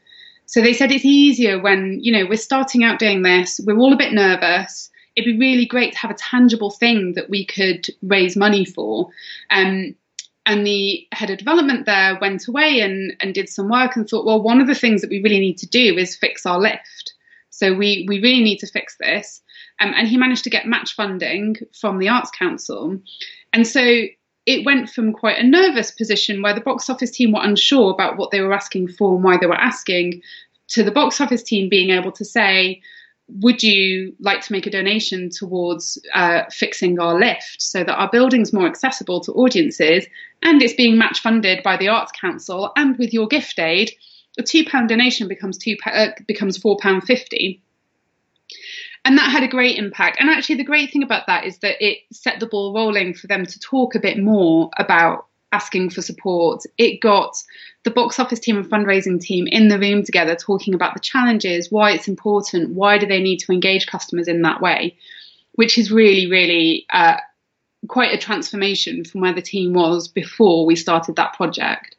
So 0.47 0.61
they 0.61 0.73
said 0.73 0.93
it's 0.93 1.05
easier 1.05 1.61
when, 1.61 1.99
you 2.03 2.13
know, 2.13 2.27
we're 2.29 2.37
starting 2.37 2.85
out 2.85 2.99
doing 2.99 3.23
this, 3.23 3.61
we're 3.65 3.79
all 3.79 3.93
a 3.93 3.97
bit 3.97 4.13
nervous. 4.13 4.91
It'd 5.17 5.33
be 5.33 5.39
really 5.39 5.67
great 5.67 5.93
to 5.93 5.99
have 5.99 6.11
a 6.11 6.15
tangible 6.15 6.71
thing 6.71 7.15
that 7.15 7.31
we 7.31 7.45
could 7.45 7.89
raise 8.03 8.37
money 8.37 8.65
for. 8.65 9.09
Um, 9.51 9.95
and 10.45 10.67
the 10.67 11.07
head 11.13 11.31
of 11.31 11.39
development 11.39 11.87
there 11.87 12.19
went 12.21 12.49
away 12.49 12.81
and, 12.81 13.15
and 13.21 13.35
did 13.35 13.49
some 13.49 13.69
work 13.69 13.95
and 13.95 14.09
thought, 14.09 14.27
well, 14.27 14.43
one 14.43 14.61
of 14.61 14.67
the 14.67 14.75
things 14.75 15.01
that 15.01 15.11
we 15.11 15.23
really 15.23 15.39
need 15.39 15.59
to 15.59 15.69
do 15.69 15.97
is 15.97 16.17
fix 16.17 16.45
our 16.45 16.59
lift. 16.59 17.15
So 17.51 17.75
we, 17.75 18.05
we 18.09 18.21
really 18.21 18.43
need 18.43 18.59
to 18.59 18.67
fix 18.67 18.97
this. 18.99 19.41
Um, 19.81 19.93
and 19.97 20.09
he 20.09 20.17
managed 20.17 20.45
to 20.45 20.51
get 20.51 20.67
match 20.67 20.95
funding 20.95 21.57
from 21.79 21.99
the 21.99 22.09
Arts 22.09 22.31
Council. 22.31 22.99
And 23.53 23.67
so 23.67 24.03
it 24.47 24.67
went 24.67 24.91
from 24.91 25.13
quite 25.13 25.39
a 25.39 25.47
nervous 25.47 25.91
position 25.91 26.43
where 26.43 26.55
the 26.55 26.61
box 26.61 26.91
office 26.91 27.11
team 27.11 27.33
were 27.33 27.43
unsure 27.43 27.93
about 27.93 28.17
what 28.17 28.31
they 28.31 28.41
were 28.41 28.53
asking 28.53 28.89
for 28.89 29.15
and 29.15 29.25
why 29.25 29.37
they 29.39 29.47
were 29.47 29.55
asking 29.55 30.23
to 30.69 30.83
the 30.83 30.91
box 30.91 31.21
office 31.21 31.43
team 31.43 31.69
being 31.69 31.91
able 31.91 32.13
to 32.13 32.25
say, 32.25 32.81
would 33.29 33.63
you 33.63 34.15
like 34.19 34.41
to 34.43 34.53
make 34.53 34.67
a 34.67 34.71
donation 34.71 35.31
towards 35.31 35.99
uh, 36.15 36.43
fixing 36.51 36.99
our 36.99 37.19
lift 37.19 37.57
so 37.61 37.85
that 37.85 37.95
our 37.95 38.11
building's 38.11 38.53
more 38.53 38.67
accessible 38.67 39.21
to 39.21 39.33
audiences 39.33 40.07
and 40.43 40.61
it's 40.61 40.75
being 40.75 40.99
match 40.99 41.21
funded 41.21 41.63
by 41.63 41.77
the 41.77 41.89
Arts 41.89 42.13
Council 42.21 42.73
and 42.77 42.99
with 42.99 43.13
your 43.13 43.29
gift 43.29 43.59
aid, 43.59 43.93
a 44.39 44.43
two 44.43 44.65
pound 44.65 44.89
donation 44.89 45.29
becomes 45.29 45.59
two 45.59 45.77
uh, 45.87 46.09
becomes 46.27 46.57
four 46.59 46.77
pound 46.81 47.05
fifty. 47.05 47.63
And 49.05 49.19
that 49.19 49.31
had 49.31 49.43
a 49.43 49.49
great 49.49 49.79
impact. 49.79 50.19
And 50.21 50.31
actually, 50.31 50.57
the 50.57 50.65
great 50.65 50.93
thing 50.93 51.03
about 51.03 51.27
that 51.27 51.45
is 51.45 51.59
that 51.59 51.85
it 51.85 51.99
set 52.13 52.39
the 52.39 52.47
ball 52.47 52.73
rolling 52.73 53.15
for 53.15 53.27
them 53.27 53.45
to 53.45 53.59
talk 53.59 53.95
a 53.95 54.01
bit 54.01 54.19
more 54.19 54.71
about 54.79 55.27
asking 55.53 55.91
for 55.91 56.03
support. 56.03 56.63
It 56.79 57.01
got 57.01 57.37
the 57.85 57.91
box 57.91 58.19
office 58.19 58.41
team 58.41 58.57
and 58.57 58.69
fundraising 58.69 59.21
team 59.21 59.47
in 59.47 59.69
the 59.69 59.79
room 59.79 60.03
together 60.03 60.35
talking 60.35 60.75
about 60.75 60.95
the 60.95 61.01
challenges, 61.01 61.71
why 61.71 61.93
it's 61.93 62.09
important, 62.09 62.75
why 62.75 62.99
do 62.99 63.07
they 63.07 63.21
need 63.21 63.39
to 63.39 63.53
engage 63.53 63.87
customers 63.87 64.29
in 64.29 64.43
that 64.43 64.61
way, 64.61 64.97
which 65.53 65.79
is 65.79 65.93
really, 65.93 66.31
really 66.31 66.87
uh, 66.91 67.17
quite 67.89 68.15
a 68.15 68.19
transformation 68.19 69.05
from 69.05 69.21
where 69.21 69.35
the 69.35 69.43
team 69.43 69.73
was 69.73 70.09
before 70.09 70.65
we 70.65 70.77
started 70.77 71.17
that 71.17 71.35
project. 71.35 71.97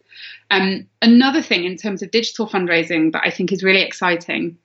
Um, 0.49 0.87
another 1.01 1.41
thing 1.41 1.65
in 1.65 1.77
terms 1.77 2.01
of 2.01 2.11
digital 2.11 2.47
fundraising 2.47 3.11
that 3.11 3.23
I 3.25 3.29
think 3.29 3.51
is 3.51 3.63
really 3.63 3.81
exciting 3.81 4.57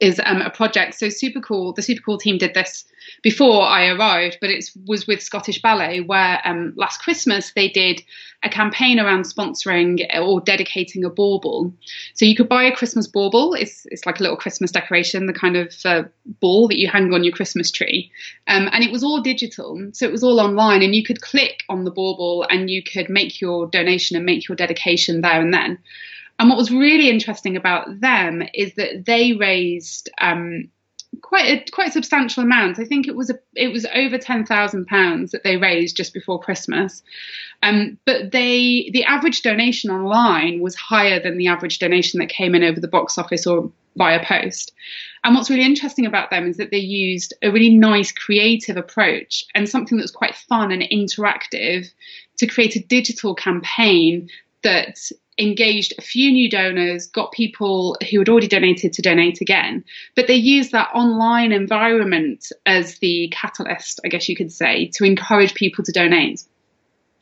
is 0.00 0.20
um, 0.24 0.40
a 0.40 0.50
project. 0.50 0.94
So 0.94 1.10
super 1.10 1.40
cool. 1.40 1.72
The 1.72 1.82
super 1.82 2.02
cool 2.02 2.18
team 2.18 2.38
did 2.38 2.54
this 2.54 2.86
before 3.22 3.62
I 3.62 3.88
arrived, 3.88 4.38
but 4.40 4.50
it 4.50 4.64
was 4.86 5.06
with 5.06 5.22
Scottish 5.22 5.60
Ballet, 5.60 6.00
where 6.00 6.40
um, 6.44 6.72
last 6.76 7.02
Christmas 7.02 7.52
they 7.52 7.68
did 7.68 8.02
a 8.42 8.48
campaign 8.48 8.98
around 8.98 9.24
sponsoring 9.24 10.00
or 10.18 10.40
dedicating 10.40 11.04
a 11.04 11.10
bauble. 11.10 11.74
So 12.14 12.24
you 12.24 12.34
could 12.34 12.48
buy 12.48 12.64
a 12.64 12.74
Christmas 12.74 13.06
bauble. 13.06 13.52
It's 13.54 13.86
it's 13.90 14.06
like 14.06 14.20
a 14.20 14.22
little 14.22 14.38
Christmas 14.38 14.70
decoration, 14.70 15.26
the 15.26 15.34
kind 15.34 15.56
of 15.56 15.74
uh, 15.84 16.04
ball 16.40 16.68
that 16.68 16.78
you 16.78 16.88
hang 16.88 17.12
on 17.12 17.22
your 17.22 17.34
Christmas 17.34 17.70
tree, 17.70 18.10
um, 18.48 18.70
and 18.72 18.82
it 18.82 18.92
was 18.92 19.04
all 19.04 19.20
digital. 19.20 19.90
So 19.92 20.06
it 20.06 20.12
was 20.12 20.24
all 20.24 20.40
online, 20.40 20.82
and 20.82 20.94
you 20.94 21.04
could 21.04 21.20
click 21.20 21.62
on 21.68 21.84
the 21.84 21.90
bauble 21.90 22.46
and 22.48 22.70
you 22.70 22.82
could 22.82 23.10
make 23.10 23.40
your 23.40 23.66
donation 23.66 24.16
and 24.16 24.24
make 24.24 24.48
your 24.48 24.56
dedication 24.56 25.20
there 25.20 25.40
and 25.40 25.52
then. 25.52 25.78
And 26.40 26.48
what 26.48 26.56
was 26.56 26.70
really 26.70 27.10
interesting 27.10 27.54
about 27.54 28.00
them 28.00 28.42
is 28.54 28.74
that 28.76 29.04
they 29.04 29.34
raised 29.34 30.08
um, 30.22 30.70
quite 31.20 31.44
a 31.44 31.70
quite 31.70 31.92
substantial 31.92 32.42
amount. 32.42 32.78
I 32.78 32.84
think 32.86 33.06
it 33.06 33.14
was 33.14 33.28
a 33.28 33.38
it 33.54 33.68
was 33.68 33.84
over 33.94 34.16
ten 34.16 34.46
thousand 34.46 34.86
pounds 34.86 35.32
that 35.32 35.44
they 35.44 35.58
raised 35.58 35.98
just 35.98 36.14
before 36.14 36.40
Christmas. 36.40 37.02
Um, 37.62 37.98
but 38.06 38.32
they 38.32 38.88
the 38.94 39.04
average 39.04 39.42
donation 39.42 39.90
online 39.90 40.60
was 40.60 40.74
higher 40.74 41.20
than 41.20 41.36
the 41.36 41.48
average 41.48 41.78
donation 41.78 42.20
that 42.20 42.30
came 42.30 42.54
in 42.54 42.64
over 42.64 42.80
the 42.80 42.88
box 42.88 43.18
office 43.18 43.46
or 43.46 43.70
via 43.96 44.24
post. 44.24 44.72
And 45.24 45.34
what's 45.34 45.50
really 45.50 45.66
interesting 45.66 46.06
about 46.06 46.30
them 46.30 46.48
is 46.48 46.56
that 46.56 46.70
they 46.70 46.78
used 46.78 47.34
a 47.42 47.50
really 47.50 47.76
nice 47.76 48.12
creative 48.12 48.78
approach 48.78 49.44
and 49.54 49.68
something 49.68 49.98
that's 49.98 50.10
quite 50.10 50.34
fun 50.34 50.72
and 50.72 50.82
interactive 50.84 51.92
to 52.38 52.46
create 52.46 52.76
a 52.76 52.82
digital 52.82 53.34
campaign 53.34 54.30
that 54.62 54.96
engaged 55.40 55.94
a 55.98 56.02
few 56.02 56.30
new 56.30 56.50
donors, 56.50 57.06
got 57.06 57.32
people 57.32 57.96
who 58.10 58.18
had 58.18 58.28
already 58.28 58.48
donated 58.48 58.92
to 58.92 59.02
donate 59.02 59.40
again. 59.40 59.84
But 60.14 60.26
they 60.26 60.34
used 60.34 60.72
that 60.72 60.90
online 60.94 61.52
environment 61.52 62.52
as 62.66 62.98
the 62.98 63.32
catalyst, 63.32 64.00
I 64.04 64.08
guess 64.08 64.28
you 64.28 64.36
could 64.36 64.52
say, 64.52 64.88
to 64.94 65.04
encourage 65.04 65.54
people 65.54 65.84
to 65.84 65.92
donate, 65.92 66.44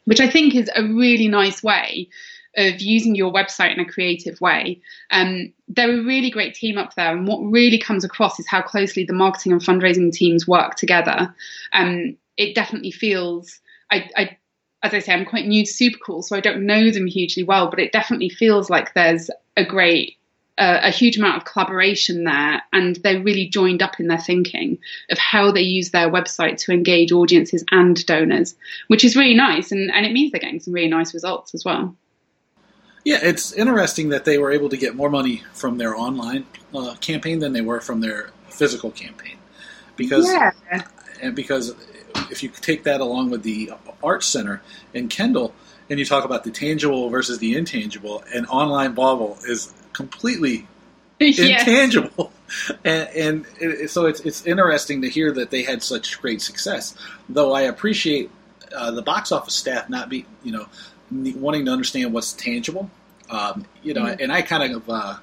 which 0.04 0.20
I 0.20 0.28
think 0.28 0.54
is 0.54 0.70
a 0.74 0.82
really 0.82 1.28
nice 1.28 1.62
way 1.62 2.08
of 2.56 2.80
using 2.80 3.14
your 3.14 3.32
website 3.32 3.74
in 3.74 3.80
a 3.80 3.90
creative 3.90 4.40
way. 4.40 4.80
Um, 5.10 5.52
they're 5.68 6.00
a 6.00 6.02
really 6.02 6.30
great 6.30 6.54
team 6.54 6.76
up 6.76 6.94
there, 6.94 7.16
and 7.16 7.26
what 7.26 7.38
really 7.38 7.78
comes 7.78 8.04
across 8.04 8.40
is 8.40 8.48
how 8.48 8.62
closely 8.62 9.04
the 9.04 9.12
marketing 9.12 9.52
and 9.52 9.60
fundraising 9.60 10.12
teams 10.12 10.48
work 10.48 10.74
together. 10.74 11.34
Um, 11.72 12.16
it 12.36 12.54
definitely 12.54 12.90
feels. 12.90 13.60
I, 13.90 14.10
I 14.16 14.38
as 14.82 14.94
I 14.94 15.00
say, 15.00 15.12
I'm 15.12 15.24
quite 15.24 15.46
new 15.46 15.64
to 15.64 15.70
Supercool, 15.70 16.22
so 16.22 16.36
I 16.36 16.40
don't 16.40 16.66
know 16.66 16.90
them 16.90 17.06
hugely 17.06 17.42
well, 17.42 17.68
but 17.68 17.80
it 17.80 17.92
definitely 17.92 18.28
feels 18.28 18.70
like 18.70 18.94
there's 18.94 19.30
a 19.56 19.64
great, 19.64 20.16
uh, 20.56 20.80
a 20.82 20.90
huge 20.90 21.18
amount 21.18 21.36
of 21.36 21.44
collaboration 21.44 22.24
there, 22.24 22.62
and 22.72 22.96
they're 22.96 23.22
really 23.22 23.48
joined 23.48 23.82
up 23.82 23.98
in 23.98 24.06
their 24.06 24.20
thinking 24.20 24.78
of 25.10 25.18
how 25.18 25.50
they 25.50 25.62
use 25.62 25.90
their 25.90 26.10
website 26.10 26.58
to 26.58 26.72
engage 26.72 27.10
audiences 27.10 27.64
and 27.70 28.06
donors, 28.06 28.54
which 28.86 29.04
is 29.04 29.16
really 29.16 29.34
nice, 29.34 29.72
and, 29.72 29.90
and 29.90 30.06
it 30.06 30.12
means 30.12 30.30
they're 30.30 30.40
getting 30.40 30.60
some 30.60 30.72
really 30.72 30.88
nice 30.88 31.12
results 31.12 31.54
as 31.54 31.64
well. 31.64 31.96
Yeah, 33.04 33.18
it's 33.22 33.52
interesting 33.52 34.10
that 34.10 34.24
they 34.24 34.38
were 34.38 34.52
able 34.52 34.68
to 34.68 34.76
get 34.76 34.94
more 34.94 35.08
money 35.08 35.42
from 35.54 35.78
their 35.78 35.96
online 35.96 36.46
uh, 36.74 36.94
campaign 37.00 37.38
than 37.38 37.52
they 37.52 37.62
were 37.62 37.80
from 37.80 38.00
their 38.00 38.30
physical 38.48 38.90
campaign, 38.90 39.38
because 39.96 40.30
yeah. 40.30 40.50
and 41.22 41.34
because 41.34 41.74
if 42.30 42.42
you 42.42 42.48
take 42.48 42.84
that 42.84 43.00
along 43.00 43.30
with 43.30 43.42
the 43.42 43.72
Arts 44.02 44.26
Center 44.26 44.62
in 44.94 45.08
Kendal, 45.08 45.52
and 45.90 45.98
you 45.98 46.04
talk 46.04 46.24
about 46.24 46.44
the 46.44 46.50
tangible 46.50 47.08
versus 47.08 47.38
the 47.38 47.56
intangible, 47.56 48.22
and 48.34 48.46
online 48.46 48.92
bauble 48.92 49.38
is 49.46 49.72
completely 49.92 50.66
yes. 51.18 51.38
intangible. 51.38 52.32
And, 52.82 53.08
and 53.14 53.46
it, 53.60 53.90
so 53.90 54.06
it's 54.06 54.20
it's 54.20 54.46
interesting 54.46 55.02
to 55.02 55.10
hear 55.10 55.30
that 55.32 55.50
they 55.50 55.62
had 55.62 55.82
such 55.82 56.18
great 56.22 56.40
success. 56.40 56.94
Though 57.28 57.52
I 57.52 57.60
appreciate 57.60 58.30
uh, 58.74 58.90
the 58.90 59.02
box 59.02 59.32
office 59.32 59.52
staff 59.52 59.90
not 59.90 60.08
be 60.08 60.24
you 60.42 60.52
know 60.52 60.66
wanting 61.10 61.66
to 61.66 61.70
understand 61.70 62.14
what's 62.14 62.32
tangible. 62.32 62.90
Um, 63.28 63.66
you 63.82 63.92
know, 63.92 64.04
mm-hmm. 64.04 64.22
and 64.22 64.32
I 64.32 64.40
kind 64.40 64.72
of 64.72 64.88
uh, 64.88 65.18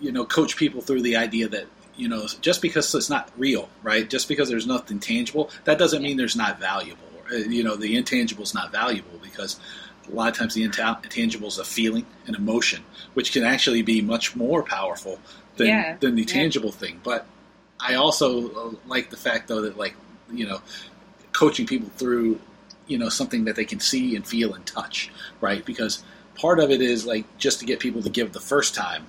you 0.00 0.12
know 0.12 0.26
coach 0.26 0.56
people 0.56 0.82
through 0.82 1.00
the 1.00 1.16
idea 1.16 1.48
that 1.48 1.64
you 2.02 2.08
know, 2.08 2.26
just 2.40 2.60
because 2.60 2.92
it's 2.96 3.08
not 3.08 3.30
real, 3.36 3.68
right? 3.84 4.10
Just 4.10 4.26
because 4.26 4.48
there's 4.48 4.66
nothing 4.66 4.98
tangible, 4.98 5.50
that 5.66 5.78
doesn't 5.78 6.02
mean 6.02 6.16
there's 6.16 6.34
not 6.34 6.58
valuable. 6.58 7.06
Uh, 7.30 7.36
you 7.36 7.62
know, 7.62 7.76
the 7.76 7.96
intangible 7.96 8.42
is 8.42 8.54
not 8.54 8.72
valuable 8.72 9.20
because 9.22 9.60
a 10.10 10.12
lot 10.12 10.28
of 10.28 10.36
times 10.36 10.54
the 10.54 10.64
intangible 10.64 11.46
is 11.46 11.58
a 11.58 11.64
feeling, 11.64 12.04
an 12.26 12.34
emotion, 12.34 12.82
which 13.14 13.30
can 13.30 13.44
actually 13.44 13.82
be 13.82 14.02
much 14.02 14.34
more 14.34 14.64
powerful 14.64 15.20
than 15.58 15.68
yeah. 15.68 15.96
than 16.00 16.16
the 16.16 16.24
tangible 16.24 16.70
yeah. 16.70 16.76
thing. 16.76 17.00
But 17.04 17.24
I 17.78 17.94
also 17.94 18.50
uh, 18.50 18.74
like 18.88 19.10
the 19.10 19.16
fact, 19.16 19.46
though, 19.46 19.60
that 19.60 19.76
like 19.76 19.94
you 20.32 20.44
know, 20.44 20.60
coaching 21.30 21.66
people 21.66 21.88
through 21.90 22.40
you 22.88 22.98
know 22.98 23.10
something 23.10 23.44
that 23.44 23.54
they 23.54 23.64
can 23.64 23.78
see 23.78 24.16
and 24.16 24.26
feel 24.26 24.54
and 24.54 24.66
touch, 24.66 25.12
right? 25.40 25.64
Because 25.64 26.02
part 26.34 26.58
of 26.58 26.72
it 26.72 26.82
is 26.82 27.06
like 27.06 27.26
just 27.38 27.60
to 27.60 27.64
get 27.64 27.78
people 27.78 28.02
to 28.02 28.10
give 28.10 28.32
the 28.32 28.40
first 28.40 28.74
time 28.74 29.06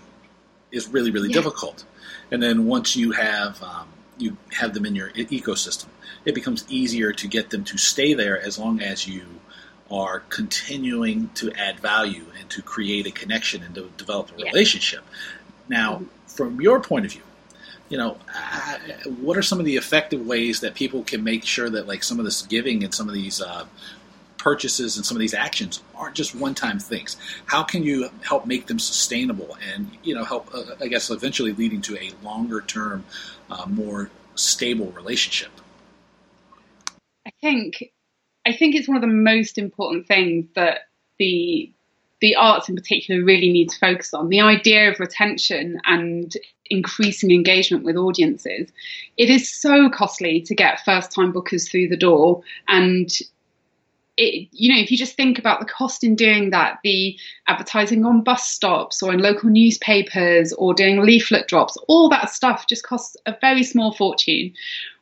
is 0.72 0.88
really 0.90 1.10
really 1.10 1.30
yeah. 1.30 1.42
difficult 1.42 1.86
and 2.34 2.42
then 2.42 2.66
once 2.66 2.96
you 2.96 3.12
have 3.12 3.62
um, 3.62 3.88
you 4.18 4.36
have 4.52 4.74
them 4.74 4.86
in 4.86 4.96
your 4.96 5.12
ecosystem, 5.12 5.86
it 6.26 6.34
becomes 6.34 6.66
easier 6.68 7.14
to 7.14 7.28
get 7.28 7.52
them 7.52 7.64
to 7.66 7.78
stay 7.78 8.16
there 8.16 8.42
as 8.42 8.58
long 8.58 8.82
as 8.82 9.08
you 9.08 9.24
are 9.92 10.22
continuing 10.30 11.30
to 11.36 11.52
add 11.54 11.80
value 11.80 12.26
and 12.40 12.50
to 12.50 12.64
create 12.64 13.06
a 13.06 13.12
connection 13.12 13.62
and 13.62 13.76
to 13.76 13.88
develop 13.98 14.32
a 14.32 14.44
relationship. 14.44 15.04
Now, 15.70 15.96
mm-hmm. 15.96 16.06
from 16.26 16.60
your 16.60 16.80
point 16.80 17.06
of 17.06 17.12
view, 17.12 17.22
you 17.90 17.98
know, 17.98 18.18
uh, 18.36 18.78
what 19.22 19.38
are 19.38 19.44
some 19.44 19.60
of 19.60 19.66
the 19.66 19.76
effective 19.76 20.26
ways 20.26 20.62
that 20.62 20.74
people 20.74 21.04
can 21.04 21.24
make 21.24 21.46
sure 21.46 21.70
that 21.70 21.88
like 21.88 22.04
some 22.04 22.18
of 22.18 22.26
this 22.26 22.42
giving 22.42 22.84
and 22.84 22.92
some 22.92 23.08
of 23.08 23.14
these 23.14 23.42
uh, 23.42 23.66
purchases 24.44 24.98
and 24.98 25.06
some 25.06 25.16
of 25.16 25.22
these 25.22 25.34
actions 25.34 25.82
aren't 25.96 26.16
just 26.16 26.36
one-time 26.36 26.78
things. 26.78 27.16
How 27.46 27.64
can 27.64 27.82
you 27.84 28.10
help 28.22 28.46
make 28.46 28.68
them 28.68 28.78
sustainable 28.78 29.58
and 29.74 29.90
you 30.04 30.14
know 30.14 30.26
help, 30.26 30.54
uh, 30.54 30.76
I 30.82 30.88
guess, 30.88 31.10
eventually 31.10 31.54
leading 31.54 31.82
to 31.84 31.98
a 31.98 32.12
longer-term, 32.22 33.06
uh, 33.50 33.66
more 33.68 34.10
stable 34.36 34.92
relationship? 34.92 35.52
I 37.26 37.32
think 37.42 37.92
I 38.46 38.52
think 38.52 38.76
it's 38.76 38.88
one 38.88 38.98
of 38.98 39.02
the 39.02 39.08
most 39.08 39.58
important 39.58 40.08
things 40.08 40.46
that 40.56 40.90
the 41.18 41.72
the 42.20 42.36
arts 42.36 42.70
in 42.70 42.76
particular 42.76 43.24
really 43.24 43.52
need 43.52 43.70
to 43.70 43.80
focus 43.80 44.14
on 44.14 44.30
the 44.30 44.40
idea 44.40 44.90
of 44.90 45.00
retention 45.00 45.80
and 45.86 46.38
increasing 46.68 47.32
engagement 47.32 47.84
with 47.84 47.98
audiences. 47.98 48.72
It 49.18 49.30
is 49.30 49.50
so 49.50 49.90
costly 49.90 50.42
to 50.42 50.56
get 50.56 50.84
first 50.86 51.12
time 51.12 51.34
bookers 51.34 51.70
through 51.70 51.90
the 51.90 51.98
door 51.98 52.42
and 52.70 53.10
it, 54.18 54.48
you 54.52 54.72
know, 54.72 54.80
if 54.80 54.92
you 54.92 54.98
just 54.98 55.16
think 55.16 55.40
about 55.40 55.60
the 55.60 55.66
cost 55.66 56.04
in 56.04 56.16
doing 56.16 56.52
that, 56.52 56.80
the 56.84 57.18
advertising 57.48 58.06
on 58.06 58.24
bus 58.24 58.48
stops 58.48 59.02
or 59.02 59.12
in 59.12 59.20
local 59.20 59.50
newspapers 59.50 60.54
or 60.54 60.74
doing 60.74 61.02
leaflet 61.02 61.48
drops, 61.48 61.78
all 61.88 62.10
that 62.10 62.30
stuff 62.30 62.68
just 62.68 62.84
costs 62.84 63.18
a 63.26 63.36
very 63.42 63.64
small 63.64 63.94
fortune. 63.94 64.54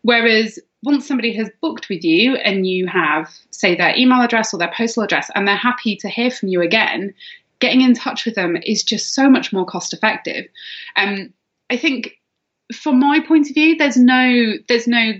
Whereas 0.04 0.60
once 0.84 1.08
somebody 1.08 1.34
has 1.34 1.50
booked 1.62 1.90
with 1.90 2.04
you 2.04 2.36
and 2.38 2.66
you 2.66 2.88
have, 2.88 3.30
say, 3.52 3.76
their 3.76 3.96
email 3.98 4.22
address 4.22 4.54
or 4.54 4.58
their 4.58 4.74
postal 4.76 5.04
address, 5.04 5.30
and 5.36 5.48
they're 5.48 5.56
happy 5.56 5.96
to 5.98 6.10
hear 6.10 6.32
from 6.32 6.50
you 6.50 6.62
again, 6.62 7.14
getting 7.60 7.82
in 7.82 7.94
touch 7.94 8.26
with 8.26 8.36
them 8.36 8.58
is 8.66 8.82
just 8.82 9.14
so 9.14 9.30
much 9.30 9.52
more 9.52 9.66
cost 9.66 9.94
effective. 9.94 10.46
Um, 10.96 11.34
I 11.70 11.78
think, 11.78 12.18
from 12.74 13.00
my 13.00 13.20
point 13.20 13.50
of 13.50 13.54
view, 13.54 13.76
there's 13.76 13.98
no 13.98 14.54
there's 14.70 14.88
no 14.88 15.14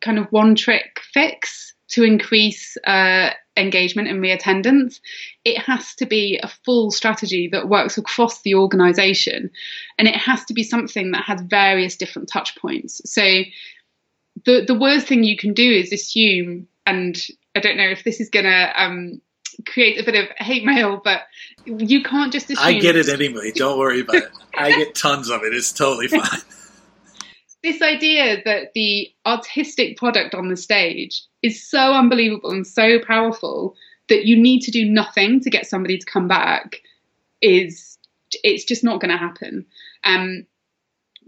kind 0.00 0.18
of 0.18 0.26
one 0.32 0.54
trick 0.54 1.00
fix 1.12 1.74
to 1.96 2.02
increase 2.02 2.76
uh, 2.86 3.30
engagement 3.56 4.06
and 4.06 4.22
reattendance, 4.22 5.00
it 5.46 5.58
has 5.58 5.94
to 5.94 6.04
be 6.04 6.38
a 6.42 6.46
full 6.46 6.90
strategy 6.90 7.48
that 7.52 7.70
works 7.70 7.96
across 7.96 8.42
the 8.42 8.54
organization. 8.54 9.50
And 9.96 10.06
it 10.06 10.14
has 10.14 10.44
to 10.44 10.52
be 10.52 10.62
something 10.62 11.12
that 11.12 11.24
has 11.24 11.40
various 11.40 11.96
different 11.96 12.28
touch 12.28 12.54
points. 12.56 13.00
So 13.10 13.22
the, 14.44 14.64
the 14.66 14.78
worst 14.78 15.06
thing 15.06 15.24
you 15.24 15.38
can 15.38 15.54
do 15.54 15.70
is 15.72 15.90
assume, 15.90 16.68
and 16.84 17.16
I 17.54 17.60
don't 17.60 17.78
know 17.78 17.88
if 17.88 18.04
this 18.04 18.20
is 18.20 18.28
going 18.28 18.44
to 18.44 18.72
um, 18.76 19.22
create 19.66 19.98
a 19.98 20.04
bit 20.04 20.22
of 20.22 20.28
hate 20.36 20.66
mail, 20.66 21.00
but 21.02 21.22
you 21.64 22.02
can't 22.02 22.30
just 22.30 22.50
assume. 22.50 22.62
I 22.62 22.74
get 22.74 22.96
it 22.96 23.08
anyway. 23.08 23.52
Don't 23.52 23.78
worry 23.78 24.00
about 24.00 24.16
it. 24.16 24.30
I 24.54 24.68
get 24.72 24.94
tons 24.94 25.30
of 25.30 25.44
it. 25.44 25.54
It's 25.54 25.72
totally 25.72 26.08
fine 26.08 26.42
this 27.62 27.82
idea 27.82 28.42
that 28.44 28.72
the 28.74 29.12
artistic 29.24 29.96
product 29.96 30.34
on 30.34 30.48
the 30.48 30.56
stage 30.56 31.22
is 31.42 31.68
so 31.68 31.92
unbelievable 31.92 32.50
and 32.50 32.66
so 32.66 32.98
powerful 33.04 33.74
that 34.08 34.24
you 34.24 34.36
need 34.36 34.60
to 34.60 34.70
do 34.70 34.84
nothing 34.84 35.40
to 35.40 35.50
get 35.50 35.66
somebody 35.66 35.98
to 35.98 36.06
come 36.06 36.28
back 36.28 36.76
is 37.42 37.98
it's 38.42 38.64
just 38.64 38.84
not 38.84 39.00
going 39.00 39.10
to 39.10 39.16
happen. 39.16 39.64
Um, 40.04 40.46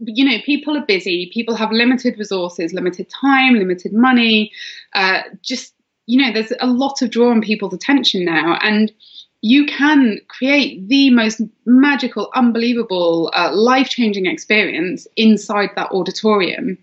you 0.01 0.25
know, 0.25 0.39
people 0.45 0.77
are 0.77 0.87
busy. 0.87 1.31
People 1.33 1.57
have 1.57 1.73
limited 1.73 2.19
resources, 2.19 2.73
limited 2.73 3.11
time, 3.11 3.55
limited 3.55 3.93
money. 3.93 4.53
Uh, 4.95 5.23
just 5.43 5.75
you 6.07 6.21
know, 6.23 6.33
there's 6.33 6.53
a 6.61 6.67
lot 6.67 7.03
of 7.03 7.11
draw 7.11 7.31
on 7.31 7.43
people's 7.43 7.75
attention 7.75 8.25
now, 8.25 8.59
and 8.63 8.93
you 9.41 9.67
can 9.67 10.21
create 10.29 10.89
the 10.89 11.11
most 11.11 11.41
magical, 11.65 12.31
unbelievable, 12.35 13.31
uh, 13.35 13.55
life 13.55 13.89
changing 13.89 14.27
experience 14.27 15.07
inside 15.17 15.71
that 15.77 15.93
auditorium. 15.93 16.79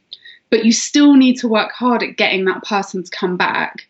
But 0.50 0.64
you 0.64 0.72
still 0.72 1.16
need 1.16 1.38
to 1.40 1.48
work 1.48 1.72
hard 1.72 2.02
at 2.04 2.18
getting 2.18 2.46
that 2.46 2.64
person 2.64 3.04
to 3.04 3.12
come 3.12 3.36
back. 3.36 3.88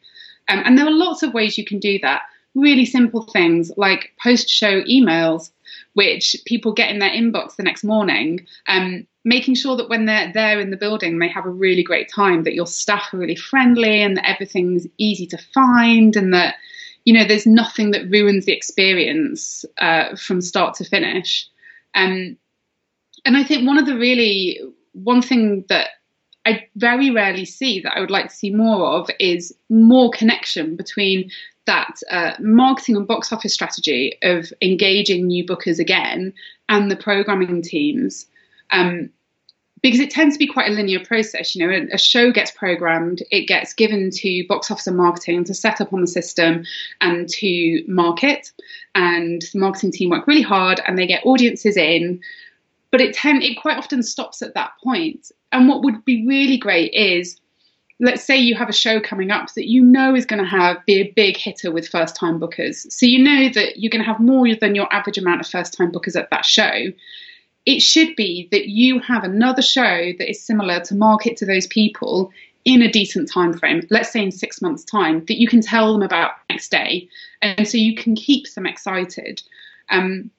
Um, 0.47 0.63
and 0.65 0.77
there 0.77 0.87
are 0.87 0.91
lots 0.91 1.21
of 1.21 1.33
ways 1.33 1.57
you 1.57 1.65
can 1.65 1.79
do 1.79 1.99
that. 1.99 2.23
Really 2.55 2.85
simple 2.85 3.23
things 3.23 3.71
like 3.77 4.13
post 4.21 4.49
show 4.49 4.81
emails, 4.83 5.51
which 5.93 6.35
people 6.45 6.73
get 6.73 6.89
in 6.89 6.99
their 6.99 7.09
inbox 7.09 7.55
the 7.55 7.63
next 7.63 7.83
morning. 7.83 8.47
Um, 8.67 9.05
making 9.25 9.55
sure 9.55 9.75
that 9.75 9.89
when 9.89 10.05
they're 10.05 10.31
there 10.33 10.59
in 10.59 10.71
the 10.71 10.77
building, 10.77 11.19
they 11.19 11.27
have 11.27 11.45
a 11.45 11.49
really 11.49 11.83
great 11.83 12.09
time, 12.09 12.43
that 12.43 12.53
your 12.53 12.67
staff 12.67 13.13
are 13.13 13.17
really 13.17 13.35
friendly 13.35 14.01
and 14.01 14.17
that 14.17 14.29
everything's 14.29 14.87
easy 14.97 15.27
to 15.27 15.37
find 15.37 16.15
and 16.15 16.33
that 16.33 16.55
you 17.05 17.13
know, 17.13 17.25
there's 17.25 17.45
nothing 17.45 17.91
that 17.91 18.09
ruins 18.09 18.45
the 18.45 18.53
experience 18.53 19.63
uh, 19.77 20.15
from 20.15 20.41
start 20.41 20.75
to 20.75 20.83
finish. 20.83 21.47
Um, 21.93 22.37
and 23.23 23.37
I 23.37 23.43
think 23.43 23.65
one 23.65 23.77
of 23.77 23.85
the 23.85 23.95
really 23.95 24.59
one 24.93 25.21
thing 25.21 25.65
that 25.69 25.89
I 26.45 26.67
very 26.75 27.11
rarely 27.11 27.45
see 27.45 27.79
that 27.81 27.95
I 27.95 27.99
would 27.99 28.11
like 28.11 28.29
to 28.29 28.35
see 28.35 28.51
more 28.51 28.85
of 28.87 29.09
is 29.19 29.55
more 29.69 30.11
connection 30.11 30.75
between 30.75 31.31
that 31.65 31.99
uh, 32.11 32.33
marketing 32.39 32.95
and 32.95 33.07
box 33.07 33.31
office 33.31 33.53
strategy 33.53 34.17
of 34.21 34.53
engaging 34.61 35.25
new 35.25 35.43
bookers 35.43 35.79
again 35.79 36.33
and 36.69 36.91
the 36.91 36.95
programming 36.95 37.61
teams. 37.61 38.27
Um, 38.71 39.09
because 39.85 39.99
it 39.99 40.09
tends 40.09 40.33
to 40.33 40.39
be 40.39 40.47
quite 40.47 40.67
a 40.67 40.73
linear 40.73 40.99
process. 40.99 41.55
You 41.55 41.67
know, 41.67 41.87
a, 41.93 41.97
show 41.99 42.31
gets 42.31 42.49
programmed, 42.49 43.21
it 43.29 43.47
gets 43.47 43.71
given 43.71 44.09
to 44.09 44.43
box 44.49 44.71
office 44.71 44.87
and 44.87 44.97
marketing 44.97 45.43
to 45.43 45.53
set 45.53 45.79
up 45.79 45.93
on 45.93 46.01
the 46.01 46.07
system 46.07 46.63
and 47.01 47.29
to 47.29 47.83
market. 47.87 48.51
And 48.95 49.43
the 49.43 49.59
marketing 49.59 49.91
team 49.91 50.09
work 50.09 50.25
really 50.25 50.41
hard 50.41 50.81
and 50.87 50.97
they 50.97 51.05
get 51.05 51.23
audiences 51.23 51.77
in. 51.77 52.19
But 52.89 52.99
it 52.99 53.13
tend 53.13 53.43
it 53.43 53.61
quite 53.61 53.77
often 53.77 54.01
stops 54.01 54.41
at 54.41 54.55
that 54.55 54.71
point. 54.83 55.31
And 55.51 55.67
what 55.67 55.83
would 55.83 56.03
be 56.03 56.25
really 56.25 56.57
great 56.57 56.91
is 56.91 57.39
let's 57.99 58.23
say 58.23 58.35
you 58.35 58.55
have 58.55 58.69
a 58.69 58.73
show 58.73 58.99
coming 58.99 59.29
up 59.29 59.53
that 59.53 59.69
you 59.69 59.83
know 59.83 60.15
is 60.15 60.25
going 60.25 60.41
to 60.41 60.49
have 60.49 60.83
be 60.87 60.99
a 60.99 61.13
big 61.15 61.37
hitter 61.37 61.71
with 61.71 61.87
first 61.87 62.15
time 62.15 62.39
bookers. 62.39 62.91
So 62.91 63.05
you 63.05 63.19
know 63.19 63.49
that 63.49 63.77
you're 63.77 63.91
going 63.91 64.03
to 64.03 64.11
have 64.11 64.19
more 64.19 64.47
than 64.55 64.73
your 64.73 64.91
average 64.91 65.19
amount 65.19 65.41
of 65.41 65.47
first 65.47 65.73
time 65.73 65.91
bookers 65.91 66.15
at 66.15 66.31
that 66.31 66.43
show 66.43 66.91
it 67.65 67.81
should 67.81 68.15
be 68.15 68.47
that 68.51 68.67
you 68.67 68.99
have 68.99 69.23
another 69.23 69.61
show 69.61 70.11
that 70.17 70.29
is 70.29 70.41
similar 70.41 70.79
to 70.81 70.95
market 70.95 71.37
to 71.37 71.45
those 71.45 71.67
people 71.67 72.31
in 72.63 72.81
a 72.81 72.91
decent 72.91 73.31
time 73.31 73.53
frame 73.53 73.85
let's 73.91 74.11
say 74.11 74.23
in 74.23 74.31
six 74.31 74.61
months 74.61 74.83
time 74.83 75.23
that 75.25 75.39
you 75.39 75.47
can 75.47 75.61
tell 75.61 75.93
them 75.93 76.01
about 76.01 76.31
next 76.49 76.71
day. 76.71 77.09
And 77.41 77.67
so 77.67 77.77
you 77.77 77.95
can 77.95 78.15
keep 78.15 78.51
them 78.53 78.65
excited. 78.65 79.41
Um, 79.89 80.31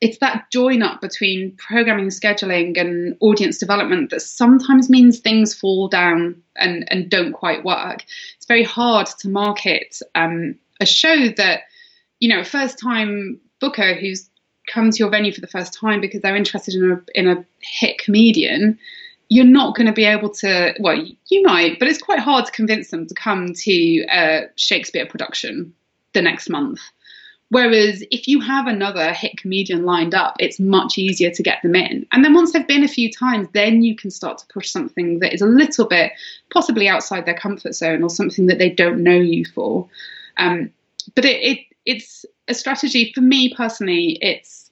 it's 0.00 0.18
that 0.18 0.50
join 0.50 0.82
up 0.82 1.00
between 1.00 1.56
programming 1.56 2.06
scheduling 2.06 2.80
and 2.80 3.16
audience 3.20 3.58
development 3.58 4.10
that 4.10 4.22
sometimes 4.22 4.88
means 4.88 5.18
things 5.18 5.52
fall 5.52 5.88
down 5.88 6.42
and, 6.56 6.90
and 6.90 7.10
don't 7.10 7.32
quite 7.32 7.64
work. 7.64 8.04
It's 8.36 8.46
very 8.46 8.62
hard 8.62 9.06
to 9.18 9.28
market 9.28 10.00
um, 10.14 10.54
a 10.80 10.86
show 10.86 11.28
that 11.36 11.64
you 12.20 12.28
know 12.30 12.40
a 12.40 12.44
first 12.44 12.78
time 12.78 13.40
booker 13.60 13.94
who's 13.94 14.29
come 14.72 14.90
to 14.90 14.98
your 14.98 15.10
venue 15.10 15.32
for 15.32 15.40
the 15.40 15.46
first 15.46 15.74
time 15.74 16.00
because 16.00 16.20
they're 16.20 16.36
interested 16.36 16.74
in 16.74 16.92
a 16.92 17.02
in 17.14 17.28
a 17.28 17.44
hit 17.60 17.98
comedian, 17.98 18.78
you're 19.28 19.44
not 19.44 19.76
going 19.76 19.86
to 19.86 19.92
be 19.92 20.04
able 20.04 20.30
to. 20.30 20.74
Well, 20.80 21.04
you 21.28 21.42
might, 21.42 21.78
but 21.78 21.88
it's 21.88 22.02
quite 22.02 22.20
hard 22.20 22.46
to 22.46 22.52
convince 22.52 22.90
them 22.90 23.06
to 23.06 23.14
come 23.14 23.52
to 23.54 24.04
a 24.12 24.48
Shakespeare 24.56 25.06
production 25.06 25.74
the 26.12 26.22
next 26.22 26.48
month. 26.48 26.80
Whereas 27.50 28.04
if 28.12 28.28
you 28.28 28.40
have 28.40 28.68
another 28.68 29.12
hit 29.12 29.36
comedian 29.36 29.84
lined 29.84 30.14
up, 30.14 30.36
it's 30.38 30.60
much 30.60 30.98
easier 30.98 31.32
to 31.32 31.42
get 31.42 31.60
them 31.62 31.74
in. 31.74 32.06
And 32.12 32.24
then 32.24 32.32
once 32.32 32.52
they've 32.52 32.66
been 32.66 32.84
a 32.84 32.88
few 32.88 33.10
times, 33.10 33.48
then 33.52 33.82
you 33.82 33.96
can 33.96 34.12
start 34.12 34.38
to 34.38 34.46
push 34.52 34.70
something 34.70 35.18
that 35.18 35.34
is 35.34 35.42
a 35.42 35.46
little 35.46 35.86
bit 35.86 36.12
possibly 36.52 36.88
outside 36.88 37.26
their 37.26 37.34
comfort 37.34 37.74
zone 37.74 38.04
or 38.04 38.08
something 38.08 38.46
that 38.46 38.58
they 38.58 38.70
don't 38.70 39.02
know 39.02 39.16
you 39.16 39.44
for. 39.44 39.88
Um, 40.36 40.70
but 41.16 41.24
it, 41.24 41.42
it 41.42 41.58
it's 41.86 42.24
a 42.50 42.54
strategy 42.54 43.12
for 43.14 43.20
me 43.20 43.54
personally. 43.54 44.18
It's 44.20 44.70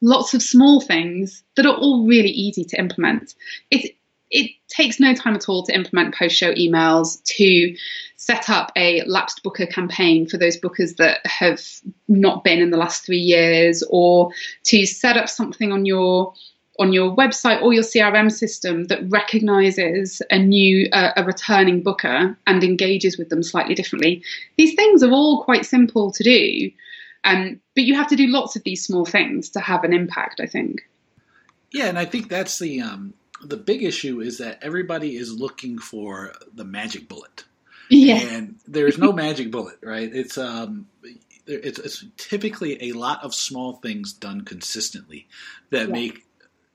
lots 0.00 0.34
of 0.34 0.42
small 0.42 0.80
things 0.80 1.42
that 1.56 1.66
are 1.66 1.76
all 1.76 2.06
really 2.06 2.30
easy 2.30 2.64
to 2.64 2.78
implement. 2.78 3.34
It 3.70 3.94
it 4.30 4.50
takes 4.68 4.98
no 4.98 5.14
time 5.14 5.36
at 5.36 5.48
all 5.48 5.62
to 5.64 5.74
implement 5.74 6.14
post 6.14 6.34
show 6.34 6.52
emails, 6.54 7.22
to 7.24 7.76
set 8.16 8.50
up 8.50 8.72
a 8.74 9.04
lapsed 9.06 9.42
booker 9.44 9.66
campaign 9.66 10.26
for 10.26 10.38
those 10.38 10.58
bookers 10.58 10.96
that 10.96 11.24
have 11.24 11.62
not 12.08 12.42
been 12.42 12.58
in 12.58 12.70
the 12.70 12.76
last 12.76 13.04
three 13.04 13.18
years, 13.18 13.84
or 13.90 14.30
to 14.64 14.86
set 14.86 15.16
up 15.16 15.28
something 15.28 15.72
on 15.72 15.84
your 15.84 16.34
on 16.80 16.92
your 16.92 17.14
website 17.14 17.62
or 17.62 17.72
your 17.72 17.84
CRM 17.84 18.32
system 18.32 18.84
that 18.84 19.08
recognizes 19.08 20.20
a 20.30 20.38
new 20.38 20.88
uh, 20.92 21.12
a 21.16 21.24
returning 21.24 21.82
booker 21.82 22.36
and 22.46 22.64
engages 22.64 23.16
with 23.16 23.28
them 23.28 23.42
slightly 23.42 23.74
differently. 23.74 24.22
These 24.56 24.74
things 24.74 25.02
are 25.02 25.12
all 25.12 25.44
quite 25.44 25.64
simple 25.64 26.10
to 26.10 26.24
do, 26.24 26.70
um, 27.24 27.60
but 27.74 27.84
you 27.84 27.94
have 27.94 28.08
to 28.08 28.16
do 28.16 28.26
lots 28.26 28.56
of 28.56 28.62
these 28.64 28.84
small 28.84 29.04
things 29.04 29.50
to 29.50 29.60
have 29.60 29.84
an 29.84 29.92
impact. 29.92 30.40
I 30.40 30.46
think. 30.46 30.88
Yeah, 31.72 31.86
and 31.86 31.98
I 31.98 32.04
think 32.04 32.28
that's 32.28 32.58
the 32.58 32.80
um, 32.80 33.14
the 33.42 33.56
big 33.56 33.82
issue 33.82 34.20
is 34.20 34.38
that 34.38 34.58
everybody 34.62 35.16
is 35.16 35.32
looking 35.32 35.78
for 35.78 36.32
the 36.54 36.64
magic 36.64 37.08
bullet. 37.08 37.44
Yeah, 37.90 38.16
and 38.16 38.56
there's 38.66 38.98
no 38.98 39.12
magic 39.24 39.50
bullet, 39.50 39.78
right? 39.82 40.10
It's 40.12 40.38
um, 40.38 40.86
it's, 41.46 41.78
it's, 41.78 42.04
typically 42.16 42.90
a 42.90 42.92
lot 42.92 43.22
of 43.22 43.34
small 43.34 43.74
things 43.74 44.12
done 44.12 44.42
consistently 44.42 45.28
that 45.70 45.88
yeah. 45.88 45.92
make 45.92 46.26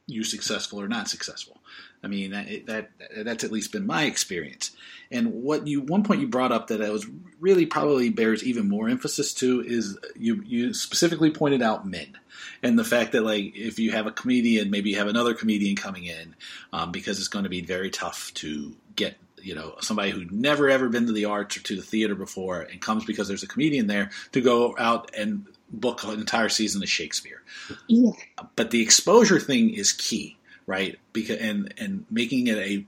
you 0.10 0.24
successful 0.24 0.82
or 0.82 0.88
not 0.88 1.08
successful. 1.08 1.58
I 2.04 2.08
mean 2.08 2.32
that, 2.32 2.65
that 2.67 2.89
that's 3.24 3.43
at 3.43 3.52
least 3.52 3.72
been 3.72 3.86
my 3.86 4.04
experience. 4.04 4.72
And 5.12 5.34
what 5.43 5.67
you 5.67 5.82
one 5.82 6.04
point 6.04 6.22
you 6.22 6.28
brought 6.28 6.52
up 6.52 6.67
that 6.67 6.82
I 6.82 6.89
was 6.89 7.06
really 7.39 7.65
probably 7.65 8.10
bears 8.10 8.43
even 8.43 8.67
more 8.67 8.89
emphasis 8.89 9.34
to 9.36 9.62
is 9.62 9.98
you 10.17 10.43
you 10.45 10.74
specifically 10.74 11.32
pointed 11.32 11.62
out 11.62 11.88
men 11.88 12.17
and 12.63 12.78
the 12.78 12.84
fact 12.84 13.13
that 13.13 13.24
like 13.24 13.56
if 13.56 13.80
you 13.80 13.91
have 13.91 14.08
a 14.08 14.12
comedian, 14.12 14.69
maybe 14.69 14.91
you 14.91 14.98
have 14.98 15.08
another 15.08 15.34
comedian 15.34 15.76
coming 15.76 16.06
in 16.06 16.36
um, 16.74 16.91
because 16.91 17.19
it's 17.19 17.28
going 17.28 17.43
to 17.43 17.50
be 17.50 17.62
very 17.62 17.89
tough 17.89 18.34
to 18.36 18.76
get 18.95 19.15
you 19.41 19.56
know 19.56 19.76
somebody 19.80 20.12
who'd 20.12 20.32
never 20.32 20.69
ever 20.69 20.89
been 20.89 21.06
to 21.06 21.13
the 21.13 21.26
arts 21.26 21.58
or 21.58 21.62
to 21.62 21.76
the 21.76 21.82
theater 21.82 22.15
before 22.15 22.62
and 22.62 22.82
comes 22.82 23.06
because 23.06 23.28
there's 23.28 23.43
a 23.43 23.48
comedian 23.48 23.88
there 23.88 24.12
to 24.32 24.41
go 24.41 24.76
out 24.78 25.12
and 25.17 25.45
book 25.71 26.03
an 26.03 26.19
entire 26.19 26.49
season 26.49 26.82
of 26.82 26.89
Shakespeare. 26.89 27.41
Yeah. 27.88 28.12
But 28.55 28.71
the 28.71 28.82
exposure 28.82 29.39
thing 29.39 29.73
is 29.73 29.93
key, 29.93 30.38
right? 30.65 30.99
Because 31.13 31.38
and 31.38 31.73
and 31.77 32.05
making 32.10 32.47
it 32.47 32.58
a 32.58 32.86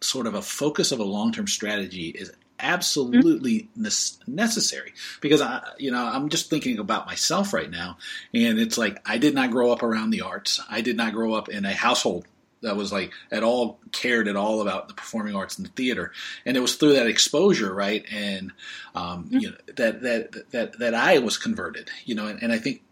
sort 0.00 0.26
of 0.26 0.34
a 0.34 0.42
focus 0.42 0.92
of 0.92 1.00
a 1.00 1.04
long 1.04 1.32
term 1.32 1.46
strategy 1.46 2.08
is 2.08 2.32
absolutely 2.60 3.68
mm-hmm. 3.78 4.34
necessary 4.34 4.92
because 5.20 5.40
I, 5.40 5.62
you 5.78 5.90
know, 5.90 6.04
I'm 6.04 6.28
just 6.28 6.50
thinking 6.50 6.78
about 6.78 7.06
myself 7.06 7.52
right 7.52 7.70
now, 7.70 7.98
and 8.34 8.58
it's 8.58 8.78
like 8.78 9.00
I 9.08 9.18
did 9.18 9.34
not 9.34 9.50
grow 9.50 9.72
up 9.72 9.82
around 9.82 10.10
the 10.10 10.22
arts. 10.22 10.60
I 10.68 10.80
did 10.80 10.96
not 10.96 11.12
grow 11.12 11.34
up 11.34 11.48
in 11.48 11.64
a 11.64 11.74
household 11.74 12.26
that 12.62 12.76
was 12.76 12.92
like 12.92 13.12
at 13.30 13.42
all 13.42 13.78
cared 13.92 14.28
at 14.28 14.36
all 14.36 14.60
about 14.60 14.88
the 14.88 14.94
performing 14.94 15.34
arts 15.34 15.56
and 15.56 15.66
the 15.66 15.72
theater, 15.72 16.12
and 16.44 16.56
it 16.56 16.60
was 16.60 16.76
through 16.76 16.94
that 16.94 17.06
exposure, 17.06 17.72
right, 17.72 18.04
and 18.10 18.52
um, 18.94 19.24
mm-hmm. 19.24 19.38
you 19.38 19.50
know 19.50 19.56
that 19.76 20.02
that 20.02 20.50
that 20.50 20.78
that 20.78 20.94
I 20.94 21.18
was 21.18 21.36
converted, 21.36 21.90
you 22.04 22.14
know, 22.14 22.26
and, 22.26 22.42
and 22.42 22.52
I 22.52 22.58
think 22.58 22.82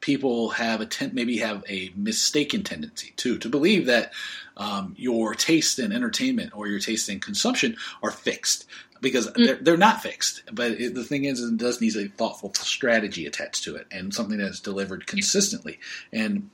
people 0.00 0.50
have 0.50 0.80
a 0.80 0.86
ten- 0.86 1.14
maybe 1.14 1.38
have 1.38 1.64
a 1.68 1.92
mistaken 1.96 2.62
tendency 2.62 3.12
too 3.16 3.38
to 3.38 3.48
believe 3.48 3.86
that 3.86 4.12
um, 4.56 4.94
your 4.98 5.34
taste 5.34 5.78
in 5.78 5.92
entertainment 5.92 6.52
or 6.54 6.66
your 6.66 6.78
taste 6.78 7.08
in 7.08 7.20
consumption 7.20 7.76
are 8.02 8.10
fixed 8.10 8.66
because 9.00 9.28
mm. 9.28 9.46
they're, 9.46 9.56
they're 9.56 9.76
not 9.76 10.02
fixed. 10.02 10.42
But 10.52 10.72
it, 10.72 10.94
the 10.94 11.04
thing 11.04 11.24
is, 11.24 11.40
it 11.40 11.56
does 11.56 11.80
need 11.80 11.96
a 11.96 12.08
thoughtful 12.08 12.52
strategy 12.54 13.26
attached 13.26 13.64
to 13.64 13.76
it 13.76 13.86
and 13.90 14.12
something 14.12 14.38
that's 14.38 14.60
delivered 14.60 15.06
consistently. 15.06 15.78
And 16.12 16.50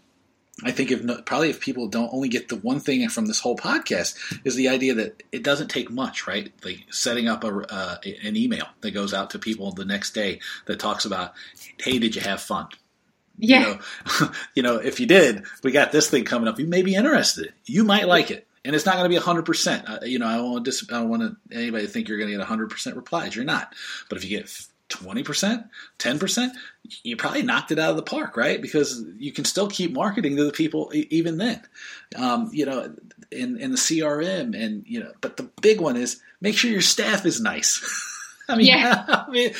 I 0.64 0.70
think 0.70 0.90
if 0.90 1.24
probably 1.24 1.50
if 1.50 1.60
people 1.60 1.88
don't 1.88 2.12
only 2.12 2.28
get 2.28 2.48
the 2.48 2.56
one 2.56 2.80
thing 2.80 3.08
from 3.08 3.26
this 3.26 3.40
whole 3.40 3.56
podcast 3.56 4.16
is 4.44 4.54
the 4.54 4.68
idea 4.68 4.94
that 4.94 5.22
it 5.32 5.42
doesn't 5.42 5.68
take 5.68 5.90
much, 5.90 6.26
right? 6.26 6.52
Like 6.64 6.84
setting 6.90 7.28
up 7.28 7.44
a, 7.44 7.48
uh, 7.48 7.96
an 8.22 8.36
email 8.36 8.66
that 8.80 8.90
goes 8.92 9.14
out 9.14 9.30
to 9.30 9.38
people 9.38 9.72
the 9.72 9.84
next 9.84 10.12
day 10.12 10.40
that 10.66 10.78
talks 10.80 11.04
about, 11.04 11.32
"Hey, 11.78 11.98
did 11.98 12.14
you 12.14 12.22
have 12.22 12.40
fun?" 12.40 12.68
Yeah. 13.38 13.60
You 13.60 13.66
know, 14.20 14.32
you 14.54 14.62
know, 14.62 14.76
if 14.76 15.00
you 15.00 15.06
did, 15.06 15.44
we 15.62 15.72
got 15.72 15.92
this 15.92 16.10
thing 16.10 16.24
coming 16.24 16.48
up. 16.48 16.58
You 16.58 16.66
may 16.66 16.82
be 16.82 16.94
interested. 16.94 17.52
You 17.64 17.84
might 17.84 18.06
like 18.06 18.30
it. 18.30 18.46
And 18.62 18.76
it's 18.76 18.84
not 18.84 18.96
going 18.96 19.10
to 19.10 19.20
be 19.20 19.22
100%. 19.22 19.88
Uh, 19.88 20.04
you 20.04 20.18
know, 20.18 20.26
I 20.26 20.36
don't, 20.36 20.50
want 20.52 20.64
dis- 20.66 20.86
I 20.90 21.00
don't 21.00 21.08
want 21.08 21.36
anybody 21.50 21.86
to 21.86 21.90
think 21.90 22.08
you're 22.08 22.18
going 22.18 22.30
to 22.30 22.36
get 22.36 22.46
100% 22.46 22.94
replies. 22.94 23.34
You're 23.34 23.46
not. 23.46 23.74
But 24.10 24.18
if 24.18 24.24
you 24.24 24.38
get 24.38 24.54
20%, 24.90 25.68
10%, 25.98 26.50
you 27.02 27.16
probably 27.16 27.42
knocked 27.42 27.72
it 27.72 27.78
out 27.78 27.90
of 27.90 27.96
the 27.96 28.02
park, 28.02 28.36
right? 28.36 28.60
Because 28.60 29.02
you 29.18 29.32
can 29.32 29.44
still 29.44 29.68
keep 29.68 29.92
marketing 29.92 30.36
to 30.36 30.44
the 30.44 30.52
people 30.52 30.90
even 30.94 31.38
then. 31.38 31.62
Um, 32.16 32.50
you 32.52 32.66
know, 32.66 32.94
in, 33.30 33.58
in 33.58 33.70
the 33.70 33.76
CRM 33.76 34.60
and, 34.60 34.84
you 34.86 35.00
know, 35.00 35.12
but 35.20 35.36
the 35.36 35.50
big 35.62 35.80
one 35.80 35.96
is 35.96 36.20
make 36.40 36.56
sure 36.56 36.70
your 36.70 36.80
staff 36.80 37.24
is 37.24 37.40
nice. 37.40 37.80
I 38.48 38.56
mean, 38.56 38.66
yeah. 38.66 39.04
I 39.26 39.30
mean, 39.30 39.52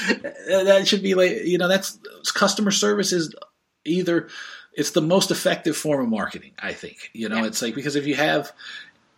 that 0.49 0.87
should 0.87 1.03
be 1.03 1.15
like, 1.15 1.45
you 1.45 1.59
know, 1.59 1.69
that's 1.69 1.99
customer 2.33 2.73
service 2.73 3.13
is 3.13 3.35
either 3.85 4.29
it's 4.73 4.93
the 4.93 5.03
most 5.03 5.31
effective 5.31 5.77
form 5.77 6.03
of 6.03 6.09
marketing. 6.09 6.53
I 6.59 6.73
think 6.73 7.11
you 7.13 7.29
know 7.29 7.39
yeah. 7.39 7.47
it's 7.47 7.63
like 7.63 7.75
because 7.75 7.97
if 7.97 8.07
you 8.07 8.15
have 8.15 8.53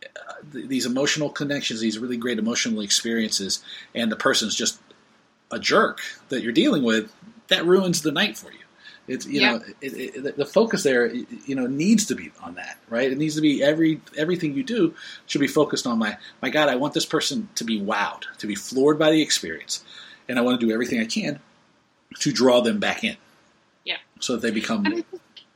uh, 0.05 0.33
these 0.53 0.87
emotional 0.87 1.31
connections, 1.31 1.81
these 1.81 1.99
really 1.99 2.17
great 2.17 2.39
emotional 2.39 2.81
experiences, 2.81 3.63
and 3.95 4.11
the 4.11 4.17
person's 4.17 4.55
just 4.55 4.81
a 5.53 5.59
jerk 5.59 6.01
that 6.29 6.43
you're 6.43 6.53
dealing 6.53 6.83
with, 6.83 7.13
that 7.49 7.65
ruins 7.65 8.03
the 8.03 8.13
night 8.13 8.37
for 8.37 8.51
you. 8.51 8.59
It's 9.09 9.27
you 9.27 9.41
yeah. 9.41 9.53
know 9.53 9.61
it, 9.81 9.93
it, 9.93 10.37
the 10.37 10.47
focus 10.47 10.85
there 10.85 11.13
you 11.13 11.55
know 11.57 11.67
needs 11.67 12.07
to 12.07 12.15
be 12.15 12.31
on 12.41 12.55
that 12.55 12.79
right. 12.89 13.11
It 13.11 13.19
needs 13.19 13.35
to 13.35 13.41
be 13.41 13.63
every 13.63 14.01
everything 14.17 14.55
you 14.55 14.63
do 14.63 14.95
should 15.27 15.41
be 15.41 15.49
focused 15.49 15.87
on 15.87 15.99
my 15.99 16.17
my 16.41 16.51
God. 16.51 16.69
I 16.69 16.77
want 16.77 16.95
this 16.95 17.05
person 17.05 17.49
to 17.57 17.65
be 17.65 17.81
wowed, 17.81 18.25
to 18.39 18.47
be 18.47 18.55
floored 18.55 18.99
by 18.99 19.11
the 19.11 19.21
experience, 19.21 19.85
and 20.29 20.39
I 20.39 20.43
want 20.43 20.61
to 20.61 20.67
do 20.67 20.73
everything 20.73 21.01
I 21.01 21.07
can 21.07 21.41
to 22.21 22.33
draw 22.33 22.61
them 22.61 22.79
back 22.79 23.03
in 23.03 23.17
Yeah. 23.85 23.97
so 24.21 24.35
that 24.35 24.43
they 24.43 24.53
become. 24.53 25.05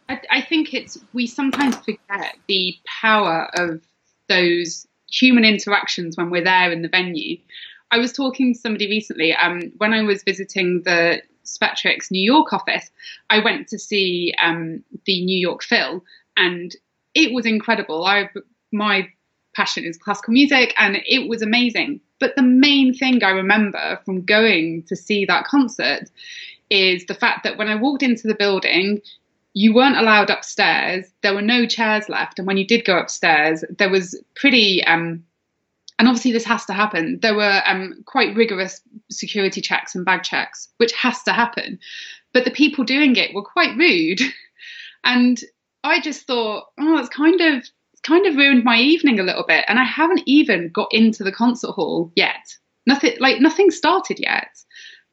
I, 0.09 0.21
I 0.31 0.41
think 0.41 0.75
it's 0.75 0.99
we 1.13 1.27
sometimes 1.29 1.77
forget 1.77 2.37
the 2.49 2.77
power 3.01 3.49
of 3.55 3.81
those 4.29 4.87
human 5.09 5.45
interactions 5.45 6.17
when 6.17 6.31
we're 6.31 6.45
there 6.45 6.73
in 6.73 6.83
the 6.83 6.89
venue. 6.89 7.39
I 7.91 7.99
was 7.99 8.13
talking 8.13 8.55
to 8.55 8.59
somebody 8.59 8.89
recently 8.89 9.35
um, 9.35 9.73
when 9.79 9.93
I 9.93 10.03
was 10.03 10.23
visiting 10.23 10.83
the 10.85 11.23
Spektrix 11.45 12.11
New 12.11 12.23
York 12.23 12.53
office. 12.53 12.91
I 13.31 13.39
went 13.43 13.69
to 13.69 13.79
see 13.79 14.35
um, 14.43 14.83
the 15.05 15.25
New 15.25 15.39
York 15.39 15.63
Phil, 15.63 16.05
and 16.37 16.75
it 17.15 17.33
was 17.33 17.47
incredible. 17.47 18.05
I 18.05 18.29
my 18.73 19.09
passion 19.55 19.85
is 19.85 19.97
classical 19.97 20.33
music, 20.33 20.75
and 20.77 20.99
it 21.07 21.29
was 21.29 21.43
amazing. 21.43 22.01
But 22.19 22.35
the 22.37 22.43
main 22.43 22.95
thing 22.95 23.23
I 23.23 23.31
remember 23.31 24.01
from 24.05 24.25
going 24.25 24.85
to 24.89 24.97
see 24.97 25.25
that 25.27 25.45
concert 25.45 26.11
is 26.71 27.07
the 27.07 27.15
fact 27.15 27.45
that 27.45 27.57
when 27.57 27.69
I 27.69 27.77
walked 27.77 28.03
into 28.03 28.27
the 28.27 28.35
building, 28.35 29.01
you 29.55 29.73
weren't 29.73 29.97
allowed 29.97 30.31
upstairs. 30.31 31.07
There 31.23 31.35
were 31.35 31.43
no 31.43 31.67
chairs 31.67 32.09
left, 32.09 32.39
and 32.39 32.47
when 32.47 32.57
you 32.57 32.67
did 32.67 32.85
go 32.85 32.99
upstairs, 32.99 33.65
there 33.79 33.91
was 33.91 34.21
pretty. 34.35 34.85
Um, 34.85 35.25
and 35.99 36.09
obviously, 36.09 36.33
this 36.33 36.45
has 36.45 36.67
to 36.67 36.75
happen. 36.75 37.19
There 37.23 37.35
were 37.35 37.63
um, 37.67 38.03
quite 38.07 38.37
rigorous 38.37 38.81
security 39.11 39.61
checks 39.61 39.95
and 39.95 40.05
bag 40.05 40.23
checks, 40.23 40.69
which 40.77 40.93
has 40.93 41.23
to 41.23 41.33
happen. 41.33 41.79
But 42.35 42.45
the 42.45 42.51
people 42.51 42.85
doing 42.85 43.17
it 43.17 43.35
were 43.35 43.43
quite 43.43 43.77
rude, 43.77 44.21
and 45.05 45.41
I 45.85 46.01
just 46.01 46.27
thought, 46.27 46.67
oh, 46.79 46.99
it's 46.99 47.09
kind 47.09 47.41
of 47.41 47.65
kind 48.03 48.27
of 48.27 48.37
ruined 48.37 48.63
my 48.63 48.79
evening 48.79 49.19
a 49.19 49.25
little 49.25 49.45
bit. 49.47 49.65
And 49.69 49.79
I 49.79 49.85
haven't 49.85 50.23
even 50.27 50.69
got 50.69 50.89
into 50.93 51.25
the 51.25 51.33
concert 51.33 51.73
hall 51.73 52.13
yet. 52.15 52.57
Nothing 52.87 53.17
like 53.19 53.41
nothing 53.41 53.71
started 53.71 54.21
yet. 54.21 54.51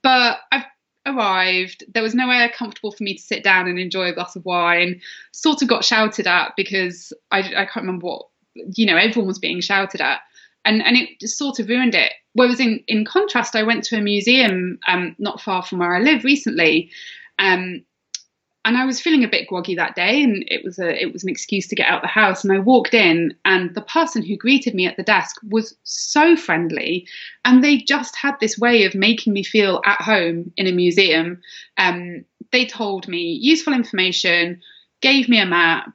But 0.02 0.40
I've 0.52 0.66
arrived. 1.06 1.86
There 1.94 2.04
was 2.04 2.16
nowhere 2.16 2.50
comfortable 2.50 2.92
for 2.92 3.04
me 3.04 3.16
to 3.16 3.22
sit 3.22 3.44
down 3.44 3.68
and 3.68 3.80
enjoy 3.80 4.10
a 4.10 4.14
glass 4.14 4.36
of 4.36 4.46
wine. 4.46 5.02
Sort 5.32 5.62
of 5.62 5.68
got 5.68 5.86
shouted 5.86 6.28
at 6.28 6.54
because 6.56 7.14
I, 7.32 7.40
I 7.40 7.66
can't 7.66 7.86
remember 7.86 8.08
what, 8.08 8.28
you 8.54 8.86
know, 8.86 8.98
everyone 8.98 9.28
was 9.28 9.40
being 9.40 9.62
shouted 9.62 10.02
at. 10.02 10.22
And, 10.66 10.82
and 10.82 10.96
it 10.96 11.28
sort 11.28 11.60
of 11.60 11.68
ruined 11.68 11.96
it. 11.96 12.14
Whereas 12.34 12.60
in, 12.60 12.84
in 12.88 13.06
contrast, 13.06 13.56
I 13.56 13.64
went 13.64 13.84
to 13.86 13.98
a 13.98 14.02
museum 14.02 14.80
um, 14.88 15.16
not 15.20 15.42
far 15.42 15.62
from 15.62 15.80
where 15.80 15.96
I 15.96 16.00
live 16.00 16.24
recently, 16.24 16.90
um, 17.38 17.84
and 18.66 18.78
I 18.78 18.86
was 18.86 19.02
feeling 19.02 19.26
a 19.26 19.30
bit 19.30 19.48
groggy 19.48 19.76
that 19.76 19.96
day, 19.96 20.24
and 20.24 20.46
it 20.48 20.64
was 20.64 20.80
a 20.80 21.02
it 21.02 21.12
was 21.12 21.24
an 21.24 21.30
excuse 21.30 21.68
to 21.68 21.76
get 21.76 21.88
out 21.88 21.98
of 21.98 22.04
the 22.04 22.08
house. 22.08 22.44
And 22.44 22.54
I 22.54 22.60
walked 22.60 22.94
in, 22.94 23.36
and 23.44 23.76
the 23.76 23.82
person 23.82 24.24
who 24.24 24.38
greeted 24.38 24.74
me 24.74 24.88
at 24.88 24.96
the 24.96 25.04
desk 25.04 25.36
was 25.50 25.76
so 25.84 26.36
friendly, 26.38 27.06
and 27.44 27.62
they 27.64 27.78
just 27.78 28.16
had 28.16 28.36
this 28.40 28.58
way 28.58 28.86
of 28.86 28.96
making 28.96 29.34
me 29.34 29.44
feel 29.44 29.82
at 29.86 30.02
home 30.02 30.54
in 30.56 30.68
a 30.68 30.72
museum. 30.72 31.42
Um, 31.78 32.24
they 32.52 32.66
told 32.66 33.08
me 33.08 33.38
useful 33.42 33.74
information, 33.74 34.62
gave 35.02 35.28
me 35.28 35.40
a 35.40 35.46
map, 35.46 35.92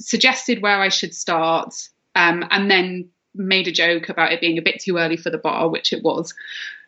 suggested 0.00 0.62
where 0.62 0.80
I 0.80 0.88
should 0.88 1.14
start, 1.14 1.74
um, 2.14 2.42
and 2.50 2.70
then 2.70 3.10
made 3.38 3.68
a 3.68 3.72
joke 3.72 4.08
about 4.08 4.32
it 4.32 4.40
being 4.40 4.58
a 4.58 4.62
bit 4.62 4.80
too 4.80 4.96
early 4.98 5.16
for 5.16 5.30
the 5.30 5.38
bar, 5.38 5.68
which 5.68 5.92
it 5.92 6.02
was. 6.02 6.34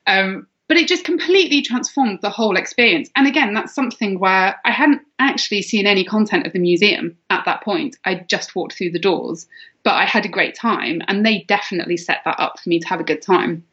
Um, 0.06 0.46
but 0.70 0.76
it 0.76 0.86
just 0.86 1.04
completely 1.04 1.62
transformed 1.62 2.20
the 2.22 2.30
whole 2.30 2.56
experience. 2.56 3.10
And 3.16 3.26
again, 3.26 3.54
that's 3.54 3.74
something 3.74 4.20
where 4.20 4.54
I 4.64 4.70
hadn't 4.70 5.02
actually 5.18 5.62
seen 5.62 5.84
any 5.84 6.04
content 6.04 6.46
of 6.46 6.52
the 6.52 6.60
museum 6.60 7.16
at 7.28 7.44
that 7.44 7.64
point. 7.64 7.96
I 8.04 8.24
just 8.28 8.54
walked 8.54 8.74
through 8.74 8.92
the 8.92 9.00
doors, 9.00 9.48
but 9.82 9.94
I 9.94 10.04
had 10.04 10.24
a 10.24 10.28
great 10.28 10.54
time, 10.54 11.02
and 11.08 11.26
they 11.26 11.44
definitely 11.48 11.96
set 11.96 12.18
that 12.24 12.38
up 12.38 12.60
for 12.60 12.68
me 12.68 12.78
to 12.78 12.86
have 12.86 13.00
a 13.00 13.04
good 13.04 13.20
time. 13.20 13.64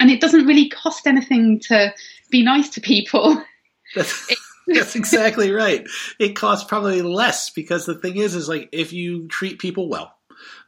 And 0.00 0.10
it 0.10 0.22
doesn't 0.22 0.46
really 0.46 0.70
cost 0.70 1.06
anything 1.06 1.60
to 1.68 1.92
be 2.30 2.42
nice 2.42 2.70
to 2.70 2.80
people. 2.80 3.42
That's, 3.94 4.34
that's 4.66 4.96
exactly 4.96 5.52
right. 5.52 5.86
It 6.18 6.34
costs 6.34 6.68
probably 6.68 7.00
less 7.00 7.50
because 7.50 7.86
the 7.86 7.94
thing 7.94 8.16
is, 8.16 8.34
is 8.34 8.48
like 8.48 8.68
if 8.72 8.92
you 8.92 9.28
treat 9.28 9.60
people 9.60 9.88
well, 9.88 10.15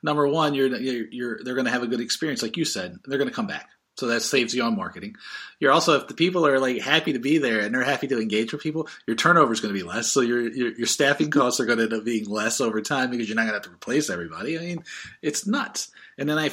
number 0.03 0.27
one, 0.27 0.55
you're, 0.55 0.69
you're, 0.77 1.07
you're 1.11 1.41
they're 1.43 1.55
going 1.55 1.67
to 1.67 1.73
have 1.73 1.83
a 1.83 1.89
good 1.89 2.01
experience, 2.01 2.43
like 2.43 2.57
you 2.57 2.65
said. 2.65 2.97
They're 3.05 3.19
going 3.19 3.31
to 3.31 3.35
come 3.35 3.47
back. 3.47 3.69
So 3.99 4.07
that 4.07 4.23
saves 4.23 4.55
you 4.55 4.63
on 4.63 4.77
marketing. 4.77 5.17
You're 5.59 5.73
also 5.73 5.97
if 5.97 6.07
the 6.07 6.15
people 6.15 6.47
are 6.47 6.61
like 6.61 6.81
happy 6.81 7.15
to 7.15 7.19
be 7.19 7.39
there 7.39 7.59
and 7.61 7.75
they're 7.75 7.83
happy 7.83 8.07
to 8.07 8.21
engage 8.21 8.53
with 8.53 8.63
people, 8.63 8.89
your 9.09 9.17
turnover 9.17 9.53
is 9.53 9.61
going 9.61 9.75
to 9.75 9.79
be 9.79 9.85
less. 9.85 10.09
So 10.09 10.21
your, 10.21 10.49
your 10.49 10.73
your 10.73 10.87
staffing 10.87 11.33
costs 11.33 11.59
are 11.59 11.67
going 11.67 11.79
to 11.79 11.85
end 11.85 11.93
up 11.93 12.05
being 12.05 12.27
less 12.27 12.61
over 12.61 12.81
time 12.81 13.11
because 13.11 13.29
you're 13.29 13.35
not 13.35 13.43
going 13.43 13.55
to 13.55 13.57
have 13.57 13.63
to 13.65 13.73
replace 13.73 14.09
everybody. 14.09 14.57
I 14.57 14.63
mean, 14.63 14.85
it's 15.21 15.49
nuts. 15.49 15.91
And 16.17 16.29
then 16.29 16.39
I 16.39 16.51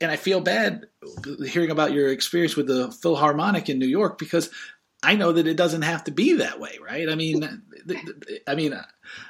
and 0.00 0.12
I 0.12 0.16
feel 0.16 0.40
bad 0.40 0.86
hearing 1.44 1.72
about 1.72 1.92
your 1.92 2.12
experience 2.12 2.54
with 2.54 2.68
the 2.68 2.92
Philharmonic 2.92 3.68
in 3.68 3.80
New 3.80 3.86
York 3.86 4.16
because 4.16 4.50
I 5.06 5.14
know 5.14 5.30
that 5.30 5.46
it 5.46 5.56
doesn't 5.56 5.82
have 5.82 6.02
to 6.04 6.10
be 6.10 6.38
that 6.38 6.58
way, 6.58 6.78
right? 6.84 7.08
I 7.08 7.14
mean, 7.14 7.62
I 8.44 8.56
mean, 8.56 8.76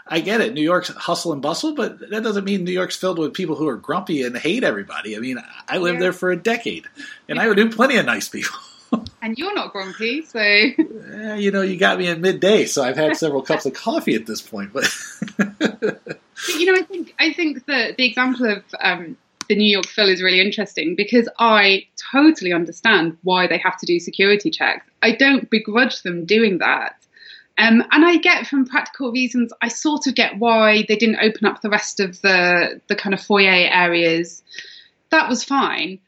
I 0.06 0.20
get 0.20 0.40
it. 0.40 0.54
New 0.54 0.62
York's 0.62 0.88
hustle 0.88 1.34
and 1.34 1.42
bustle, 1.42 1.74
but 1.74 1.98
that 1.98 2.22
doesn't 2.22 2.44
mean 2.44 2.64
New 2.64 2.72
York's 2.72 2.96
filled 2.96 3.18
with 3.18 3.34
people 3.34 3.56
who 3.56 3.68
are 3.68 3.76
grumpy 3.76 4.22
and 4.22 4.34
hate 4.38 4.64
everybody. 4.64 5.14
I 5.14 5.18
mean, 5.18 5.36
I 5.68 5.76
lived 5.76 5.96
yeah. 5.96 6.00
there 6.00 6.12
for 6.14 6.30
a 6.30 6.36
decade, 6.36 6.86
and 7.28 7.38
I 7.38 7.52
knew 7.52 7.68
plenty 7.68 7.98
of 7.98 8.06
nice 8.06 8.26
people. 8.30 8.56
and 9.22 9.36
you're 9.36 9.54
not 9.54 9.72
grumpy, 9.72 10.22
so 10.22 10.38
eh, 10.38 11.34
you 11.34 11.50
know, 11.50 11.60
you 11.60 11.76
got 11.76 11.98
me 11.98 12.08
at 12.08 12.20
midday, 12.20 12.64
so 12.64 12.82
I've 12.82 12.96
had 12.96 13.14
several 13.18 13.42
cups 13.42 13.66
of 13.66 13.74
coffee 13.74 14.14
at 14.14 14.24
this 14.24 14.40
point. 14.40 14.72
But, 14.72 14.90
but 15.36 16.18
you 16.58 16.72
know, 16.72 16.80
I 16.80 16.84
think 16.84 17.14
I 17.18 17.34
think 17.34 17.66
that 17.66 17.98
the 17.98 18.08
example 18.08 18.50
of 18.50 18.62
um, 18.80 19.18
the 19.48 19.56
New 19.56 19.70
York 19.70 19.86
Phil 19.86 20.08
is 20.08 20.22
really 20.22 20.40
interesting 20.40 20.94
because 20.96 21.28
I 21.38 21.86
totally 22.12 22.52
understand 22.52 23.16
why 23.22 23.46
they 23.46 23.58
have 23.58 23.78
to 23.78 23.86
do 23.86 23.98
security 24.00 24.50
checks. 24.50 24.86
I 25.02 25.12
don't 25.12 25.48
begrudge 25.50 26.02
them 26.02 26.24
doing 26.26 26.58
that 26.58 26.96
Um, 27.58 27.82
and 27.90 28.04
I 28.04 28.16
get 28.18 28.46
from 28.46 28.66
practical 28.66 29.12
reasons, 29.12 29.52
I 29.62 29.68
sort 29.68 30.06
of 30.06 30.14
get 30.14 30.38
why 30.38 30.84
they 30.88 30.96
didn't 30.96 31.20
open 31.22 31.46
up 31.46 31.62
the 31.62 31.70
rest 31.70 32.00
of 32.00 32.20
the 32.22 32.80
the 32.88 32.96
kind 32.96 33.14
of 33.14 33.22
foyer 33.22 33.68
areas. 33.70 34.42
That 35.10 35.28
was 35.28 35.44
fine, 35.44 36.00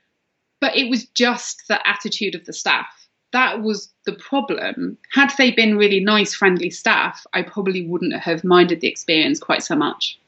but 0.61 0.77
it 0.77 0.91
was 0.91 1.07
just 1.07 1.67
the 1.69 1.87
attitude 1.89 2.35
of 2.35 2.45
the 2.45 2.53
staff. 2.53 3.09
That 3.33 3.63
was 3.63 3.93
the 4.05 4.15
problem. 4.15 4.99
Had 5.13 5.33
they 5.39 5.51
been 5.51 5.77
really 5.79 6.01
nice, 6.01 6.35
friendly 6.35 6.71
staff, 6.71 7.27
I 7.33 7.43
probably 7.43 7.87
wouldn't 7.87 8.15
have 8.15 8.45
minded 8.45 8.81
the 8.81 8.89
experience 8.89 9.39
quite 9.41 9.63
so 9.63 9.77
much. 9.77 10.19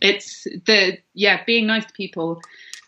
It's 0.00 0.44
the 0.44 0.98
yeah, 1.14 1.42
being 1.44 1.66
nice 1.66 1.86
to 1.86 1.92
people 1.92 2.40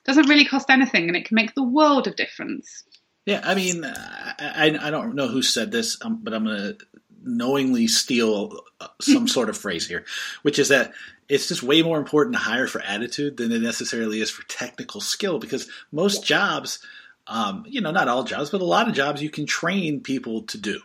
doesn't 0.05 0.29
really 0.29 0.45
cost 0.45 0.71
anything, 0.71 1.09
and 1.09 1.17
it 1.17 1.25
can 1.27 1.35
make 1.35 1.55
the 1.55 1.63
world 1.63 2.07
of 2.07 2.17
difference. 2.17 2.85
Yeah, 3.25 3.41
I 3.45 3.55
mean, 3.55 3.85
I, 3.85 4.77
I 4.81 4.91
don't 4.91 5.15
know 5.15 5.29
who 5.29 5.43
said 5.43 5.71
this, 5.71 5.97
um, 6.03 6.21
but 6.23 6.35
I'm 6.35 6.45
going 6.45 6.57
to 6.57 6.79
knowingly 7.23 7.87
steal 7.87 8.61
uh, 8.81 8.89
some 9.01 9.29
sort 9.29 9.49
of 9.49 9.57
phrase 9.57 9.87
here, 9.87 10.05
which 10.43 10.59
is 10.59 10.69
that 10.69 10.93
it's 11.29 11.49
just 11.49 11.63
way 11.63 11.83
more 11.83 11.99
important 11.99 12.35
to 12.35 12.43
hire 12.43 12.67
for 12.67 12.81
attitude 12.81 13.37
than 13.37 13.53
it 13.53 13.63
necessarily 13.63 14.21
is 14.21 14.31
for 14.31 14.47
technical 14.49 15.01
skill 15.01 15.39
because 15.39 15.69
most 15.93 16.25
jobs, 16.25 16.81
um, 17.29 17.65
you 17.67 17.81
know, 17.81 17.93
not 17.93 18.09
all 18.09 18.25
jobs, 18.25 18.51
but 18.51 18.61
a 18.61 18.65
lot 18.65 18.89
of 18.89 18.95
jobs 18.95 19.23
you 19.23 19.31
can 19.31 19.47
train 19.47 20.01
people 20.01 20.43
to 20.43 20.59
do, 20.59 20.81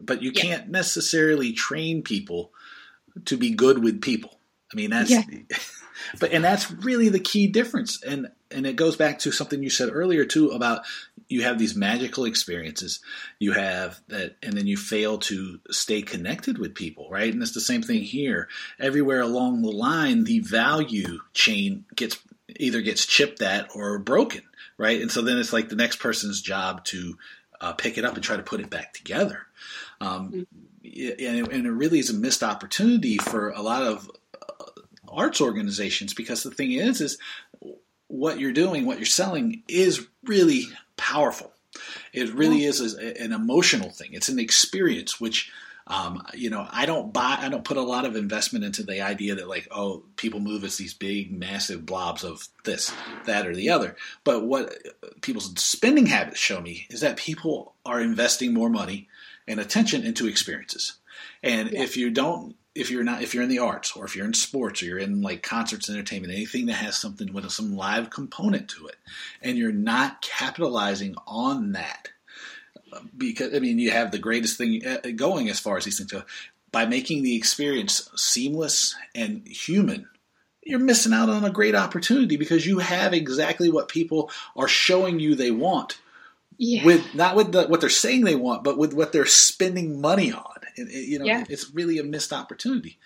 but 0.00 0.22
you 0.22 0.32
yeah. 0.34 0.42
can't 0.42 0.68
necessarily 0.70 1.52
train 1.52 2.02
people 2.02 2.52
to 3.26 3.36
be 3.36 3.50
good 3.50 3.82
with 3.84 4.00
people. 4.00 4.38
I 4.72 4.76
mean, 4.76 4.90
that's. 4.90 5.10
Yeah. 5.10 5.22
but 6.20 6.32
and 6.32 6.44
that's 6.44 6.70
really 6.70 7.08
the 7.08 7.20
key 7.20 7.46
difference 7.46 8.02
and 8.02 8.28
and 8.50 8.66
it 8.66 8.76
goes 8.76 8.96
back 8.96 9.18
to 9.20 9.32
something 9.32 9.62
you 9.62 9.70
said 9.70 9.90
earlier 9.92 10.24
too 10.24 10.48
about 10.48 10.82
you 11.28 11.42
have 11.42 11.58
these 11.58 11.76
magical 11.76 12.24
experiences 12.24 13.00
you 13.38 13.52
have 13.52 14.00
that 14.08 14.36
and 14.42 14.54
then 14.54 14.66
you 14.66 14.76
fail 14.76 15.18
to 15.18 15.60
stay 15.70 16.02
connected 16.02 16.58
with 16.58 16.74
people 16.74 17.08
right 17.10 17.32
and 17.32 17.42
it's 17.42 17.52
the 17.52 17.60
same 17.60 17.82
thing 17.82 18.02
here 18.02 18.48
everywhere 18.78 19.20
along 19.20 19.62
the 19.62 19.70
line 19.70 20.24
the 20.24 20.40
value 20.40 21.20
chain 21.32 21.84
gets 21.94 22.18
either 22.56 22.82
gets 22.82 23.06
chipped 23.06 23.40
at 23.40 23.68
or 23.74 23.98
broken 23.98 24.42
right 24.76 25.00
and 25.00 25.10
so 25.10 25.22
then 25.22 25.38
it's 25.38 25.52
like 25.52 25.68
the 25.68 25.76
next 25.76 25.96
person's 25.96 26.40
job 26.40 26.84
to 26.84 27.16
uh, 27.60 27.72
pick 27.72 27.96
it 27.96 28.04
up 28.04 28.14
and 28.14 28.24
try 28.24 28.36
to 28.36 28.42
put 28.42 28.60
it 28.60 28.68
back 28.68 28.92
together 28.92 29.46
um, 30.00 30.30
mm-hmm. 30.30 30.38
and, 30.84 31.36
it, 31.38 31.52
and 31.52 31.66
it 31.66 31.70
really 31.70 32.00
is 32.00 32.10
a 32.10 32.14
missed 32.14 32.42
opportunity 32.42 33.18
for 33.18 33.50
a 33.50 33.62
lot 33.62 33.82
of 33.82 34.10
arts 35.12 35.40
organizations 35.40 36.14
because 36.14 36.42
the 36.42 36.50
thing 36.50 36.72
is 36.72 37.00
is 37.00 37.18
what 38.08 38.38
you're 38.38 38.52
doing 38.52 38.84
what 38.84 38.98
you're 38.98 39.06
selling 39.06 39.62
is 39.68 40.06
really 40.24 40.64
powerful. 40.96 41.52
It 42.12 42.34
really 42.34 42.64
is 42.64 42.94
a, 42.94 43.22
an 43.22 43.32
emotional 43.32 43.90
thing. 43.90 44.10
It's 44.12 44.28
an 44.28 44.38
experience, 44.38 45.20
which 45.20 45.50
um, 45.86 46.24
you 46.32 46.48
know, 46.48 46.66
I 46.70 46.86
don't 46.86 47.12
buy, 47.12 47.38
I 47.40 47.48
don't 47.48 47.64
put 47.64 47.76
a 47.76 47.82
lot 47.82 48.04
of 48.04 48.14
investment 48.14 48.64
into 48.64 48.82
the 48.84 49.00
idea 49.00 49.34
that 49.34 49.48
like, 49.48 49.66
oh, 49.70 50.04
people 50.16 50.38
move 50.38 50.62
as 50.62 50.76
these 50.76 50.94
big, 50.94 51.32
massive 51.32 51.84
blobs 51.84 52.22
of 52.22 52.46
this, 52.64 52.92
that, 53.26 53.46
or 53.46 53.54
the 53.54 53.70
other. 53.70 53.96
But 54.22 54.44
what 54.44 54.72
people's 55.22 55.52
spending 55.60 56.06
habits 56.06 56.38
show 56.38 56.60
me 56.60 56.86
is 56.88 57.00
that 57.00 57.16
people 57.16 57.74
are 57.84 58.00
investing 58.00 58.54
more 58.54 58.70
money 58.70 59.08
and 59.48 59.58
attention 59.58 60.04
into 60.04 60.28
experiences. 60.28 60.98
And 61.42 61.70
yeah. 61.70 61.82
if 61.82 61.96
you 61.96 62.10
don't 62.10 62.54
if 62.74 62.90
you're 62.90 63.04
not 63.04 63.22
if 63.22 63.34
you're 63.34 63.42
in 63.42 63.48
the 63.48 63.58
arts 63.58 63.96
or 63.96 64.04
if 64.04 64.16
you're 64.16 64.26
in 64.26 64.34
sports 64.34 64.82
or 64.82 64.86
you're 64.86 64.98
in 64.98 65.20
like 65.20 65.42
concerts 65.42 65.90
entertainment 65.90 66.32
anything 66.32 66.66
that 66.66 66.74
has 66.74 66.96
something 66.96 67.32
with 67.32 67.50
some 67.50 67.76
live 67.76 68.10
component 68.10 68.68
to 68.68 68.86
it 68.86 68.96
and 69.42 69.58
you're 69.58 69.72
not 69.72 70.22
capitalizing 70.22 71.14
on 71.26 71.72
that 71.72 72.08
because 73.16 73.54
i 73.54 73.58
mean 73.58 73.78
you 73.78 73.90
have 73.90 74.10
the 74.10 74.18
greatest 74.18 74.56
thing 74.56 74.82
uh, 74.86 74.98
going 75.14 75.48
as 75.48 75.60
far 75.60 75.76
as 75.76 75.84
these 75.84 75.98
things 75.98 76.10
go 76.10 76.22
by 76.70 76.86
making 76.86 77.22
the 77.22 77.36
experience 77.36 78.08
seamless 78.16 78.94
and 79.14 79.46
human 79.46 80.08
you're 80.64 80.78
missing 80.78 81.12
out 81.12 81.28
on 81.28 81.44
a 81.44 81.50
great 81.50 81.74
opportunity 81.74 82.36
because 82.36 82.66
you 82.66 82.78
have 82.78 83.12
exactly 83.12 83.70
what 83.70 83.88
people 83.88 84.30
are 84.56 84.68
showing 84.68 85.18
you 85.18 85.34
they 85.34 85.50
want 85.50 85.98
yeah. 86.56 86.84
with 86.84 87.14
not 87.14 87.36
with 87.36 87.52
the, 87.52 87.66
what 87.66 87.80
they're 87.80 87.90
saying 87.90 88.24
they 88.24 88.36
want 88.36 88.64
but 88.64 88.78
with 88.78 88.94
what 88.94 89.12
they're 89.12 89.26
spending 89.26 90.00
money 90.00 90.32
on 90.32 90.61
it, 90.76 90.88
it, 90.88 91.08
you 91.08 91.18
know, 91.18 91.24
yeah. 91.24 91.44
it's 91.48 91.70
really 91.72 91.98
a 91.98 92.04
missed 92.04 92.32
opportunity. 92.32 92.98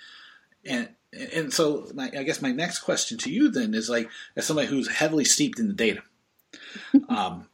And 0.64 0.88
and 1.12 1.52
so 1.52 1.88
my, 1.94 2.10
I 2.16 2.22
guess 2.24 2.42
my 2.42 2.52
next 2.52 2.80
question 2.80 3.18
to 3.18 3.30
you 3.30 3.50
then 3.50 3.74
is 3.74 3.88
like, 3.88 4.08
as 4.34 4.44
somebody 4.44 4.68
who's 4.68 4.88
heavily 4.88 5.24
steeped 5.24 5.58
in 5.58 5.68
the 5.68 5.74
data, 5.74 6.02
um, 7.08 7.46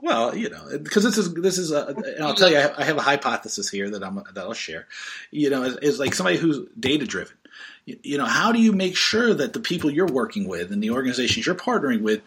well, 0.00 0.34
you 0.34 0.48
know, 0.48 0.78
because 0.78 1.02
this 1.02 1.18
is 1.18 1.34
this 1.34 1.58
is 1.58 1.72
a, 1.72 1.86
and 1.88 2.24
I'll 2.24 2.34
tell 2.34 2.50
you, 2.50 2.56
I 2.56 2.60
have, 2.60 2.74
I 2.78 2.84
have, 2.84 2.96
a 2.98 3.02
hypothesis 3.02 3.68
here 3.68 3.90
that 3.90 4.04
I'm 4.04 4.16
that 4.16 4.38
I'll 4.38 4.54
share. 4.54 4.86
You 5.30 5.50
know, 5.50 5.64
is, 5.64 5.76
is 5.78 5.98
like 5.98 6.14
somebody 6.14 6.36
who's 6.36 6.60
data 6.78 7.04
driven. 7.04 7.36
You, 7.84 7.98
you 8.02 8.18
know, 8.18 8.26
how 8.26 8.52
do 8.52 8.60
you 8.60 8.72
make 8.72 8.96
sure 8.96 9.34
that 9.34 9.54
the 9.54 9.60
people 9.60 9.90
you're 9.90 10.06
working 10.06 10.46
with 10.46 10.70
and 10.70 10.82
the 10.82 10.90
organizations 10.90 11.46
you're 11.46 11.56
partnering 11.56 12.02
with 12.02 12.22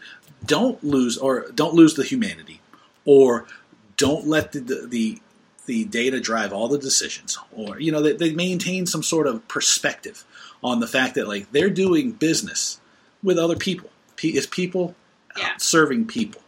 don't 0.46 0.84
lose 0.84 1.18
or 1.18 1.50
don't 1.52 1.74
lose 1.74 1.94
the 1.94 2.04
humanity, 2.04 2.60
or 3.06 3.48
don't 3.96 4.28
let 4.28 4.52
the, 4.52 4.60
the, 4.60 4.88
the 4.88 5.22
the 5.66 5.86
data 5.86 6.20
drive 6.20 6.54
all 6.54 6.68
the 6.68 6.78
decisions, 6.78 7.38
or 7.52 7.80
you 7.80 7.92
know, 7.92 8.02
they, 8.02 8.14
they 8.14 8.34
maintain 8.34 8.86
some 8.86 9.04
sort 9.04 9.28
of 9.28 9.48
perspective 9.48 10.26
on 10.64 10.80
the 10.80 10.88
fact 10.88 11.16
that 11.16 11.28
like 11.28 11.52
they're 11.52 11.70
doing 11.70 12.12
business 12.12 12.80
with 13.24 13.38
other 13.38 13.56
people. 13.56 13.90
Is 14.24 14.46
people 14.46 14.96
yeah. 15.36 15.54
serving 15.58 16.06
people? 16.06 16.42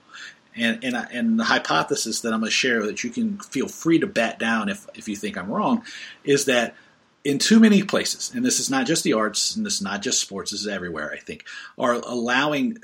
And 0.55 0.83
and 0.83 0.95
I, 0.95 1.07
and 1.11 1.39
the 1.39 1.43
hypothesis 1.43 2.21
that 2.21 2.33
I'm 2.33 2.39
going 2.39 2.49
to 2.49 2.55
share 2.55 2.85
that 2.85 3.03
you 3.03 3.09
can 3.09 3.39
feel 3.39 3.67
free 3.67 3.99
to 3.99 4.07
bat 4.07 4.37
down 4.37 4.69
if 4.69 4.87
if 4.93 5.07
you 5.07 5.15
think 5.15 5.37
I'm 5.37 5.49
wrong 5.49 5.83
is 6.23 6.45
that 6.45 6.75
in 7.23 7.39
too 7.39 7.59
many 7.59 7.81
places, 7.83 8.31
and 8.35 8.45
this 8.45 8.59
is 8.59 8.69
not 8.69 8.85
just 8.85 9.03
the 9.03 9.13
arts, 9.13 9.55
and 9.55 9.65
this 9.65 9.75
is 9.75 9.81
not 9.81 10.01
just 10.01 10.19
sports, 10.19 10.51
this 10.51 10.61
is 10.61 10.67
everywhere. 10.67 11.11
I 11.11 11.17
think 11.17 11.45
are 11.77 11.93
allowing 11.93 12.77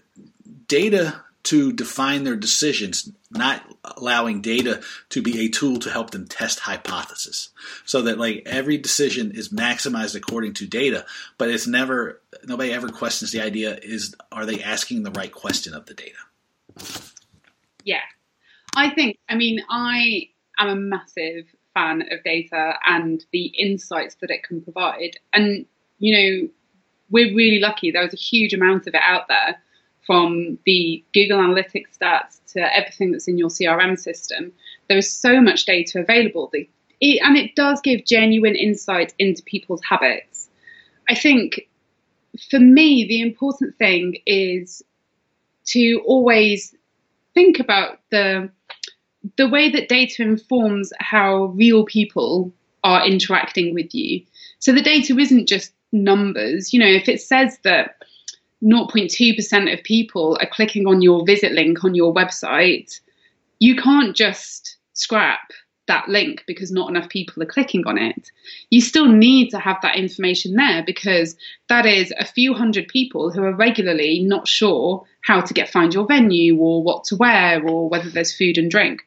data 0.68 1.22
to 1.50 1.74
define 1.74 2.26
their 2.26 2.36
decisions, 2.36 3.12
not 3.32 3.64
allowing 3.84 4.40
data 4.40 4.84
to 5.10 5.20
be 5.20 5.40
a 5.40 5.50
tool 5.50 5.80
to 5.80 5.90
help 5.90 6.12
them 6.12 6.28
test 6.28 6.60
hypotheses. 6.60 7.50
So 7.86 8.04
that 8.04 8.20
like 8.20 8.44
every 8.46 8.78
decision 8.78 9.32
is 9.32 9.50
maximized 9.50 10.16
according 10.16 10.54
to 10.56 10.68
data, 10.68 11.08
but 11.40 11.50
it's 11.50 11.66
never 11.66 12.22
nobody 12.46 12.72
ever 12.72 12.90
questions 12.90 13.32
the 13.32 13.42
idea 13.42 13.80
is 13.82 14.16
are 14.32 14.46
they 14.46 14.62
asking 14.62 15.02
the 15.02 15.10
right 15.10 15.32
question 15.32 15.74
of 15.74 15.88
the 15.88 15.96
data? 15.96 16.20
Yeah. 17.84 18.06
I 18.76 18.92
think 18.92 19.18
I 19.28 19.34
mean 19.34 19.60
I 19.72 20.30
am 20.60 20.70
a 20.70 20.76
massive 20.76 21.46
fan 21.74 22.04
of 22.12 22.24
data 22.24 22.76
and 22.86 23.26
the 23.32 23.46
insights 23.46 24.18
that 24.22 24.30
it 24.30 24.44
can 24.44 24.62
provide. 24.62 25.18
And 25.34 25.66
you 25.98 26.16
know, 26.16 26.50
we're 27.10 27.36
really 27.36 27.60
lucky 27.60 27.90
there 27.90 28.04
was 28.04 28.14
a 28.14 28.18
huge 28.18 28.54
amount 28.54 28.86
of 28.86 28.94
it 28.94 29.02
out 29.04 29.28
there 29.28 29.58
from 30.10 30.58
the 30.66 31.04
Google 31.14 31.38
Analytics 31.38 32.00
stats 32.02 32.40
to 32.54 32.76
everything 32.76 33.12
that's 33.12 33.28
in 33.28 33.38
your 33.38 33.50
CRM 33.50 33.96
system. 33.96 34.52
There 34.88 34.98
is 34.98 35.14
so 35.14 35.40
much 35.40 35.66
data 35.66 36.00
available, 36.00 36.50
it, 36.52 37.20
and 37.22 37.38
it 37.38 37.54
does 37.54 37.80
give 37.82 38.06
genuine 38.06 38.56
insight 38.56 39.14
into 39.20 39.44
people's 39.44 39.84
habits. 39.88 40.50
I 41.08 41.14
think 41.14 41.68
for 42.50 42.60
me, 42.60 43.06
the 43.08 43.22
important 43.22 43.78
thing 43.78 44.18
is 44.26 44.82
to 45.66 46.02
always 46.08 46.76
think 47.36 47.60
about 47.60 48.00
the 48.10 48.50
the 49.38 49.48
way 49.48 49.70
that 49.70 49.90
data 49.90 50.24
informs 50.24 50.92
how 51.00 51.54
real 51.56 51.86
people 51.86 52.52
are 52.84 53.06
interacting 53.06 53.76
with 53.76 53.94
you. 53.94 54.24
So 54.58 54.72
the 54.72 54.82
data 54.82 55.16
isn't 55.16 55.48
just 55.48 55.72
numbers. 55.92 56.74
You 56.74 56.80
know, 56.80 56.88
if 56.88 57.08
it 57.08 57.22
says 57.22 57.60
that 57.64 57.98
0.2% 58.64 59.74
of 59.74 59.84
people 59.84 60.38
are 60.42 60.50
clicking 60.50 60.88
on 60.88 61.02
your 61.02 61.26
visit 61.26 61.54
link 61.54 61.84
on 61.84 61.96
your 61.96 62.14
website, 62.14 63.00
you 63.60 63.76
can't 63.76 64.16
just 64.16 64.78
scrap 64.94 65.52
that 65.88 66.08
link 66.08 66.44
because 66.46 66.72
not 66.72 66.90
enough 66.90 67.10
people 67.10 67.42
are 67.42 67.48
clicking 67.48 67.86
on 67.88 67.98
it. 67.98 68.32
You 68.70 68.80
still 68.80 69.08
need 69.08 69.50
to 69.50 69.60
have 69.60 69.78
that 69.82 69.96
information 69.96 70.54
there 70.54 70.84
because 70.86 71.36
that 71.68 71.86
is 71.86 72.14
a 72.18 72.26
few 72.26 72.54
hundred 72.54 72.88
people 72.88 73.32
who 73.32 73.44
are 73.44 73.56
regularly 73.56 74.22
not 74.22 74.48
sure 74.48 75.04
how 75.22 75.42
to 75.42 75.54
get 75.54 75.70
find 75.70 75.94
your 75.94 76.06
venue 76.06 76.58
or 76.58 76.84
what 76.84 77.04
to 77.06 77.16
wear 77.16 77.68
or 77.68 77.90
whether 77.90 78.10
there's 78.10 78.36
food 78.36 78.58
and 78.58 78.70
drink. 78.70 79.02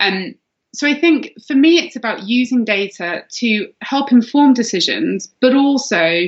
Um, 0.00 0.34
so 0.74 0.86
I 0.86 0.98
think 0.98 1.32
for 1.46 1.54
me, 1.54 1.78
it's 1.78 1.96
about 1.96 2.24
using 2.24 2.64
data 2.64 3.24
to 3.36 3.72
help 3.80 4.12
inform 4.12 4.52
decisions, 4.52 5.32
but 5.40 5.54
also 5.54 6.26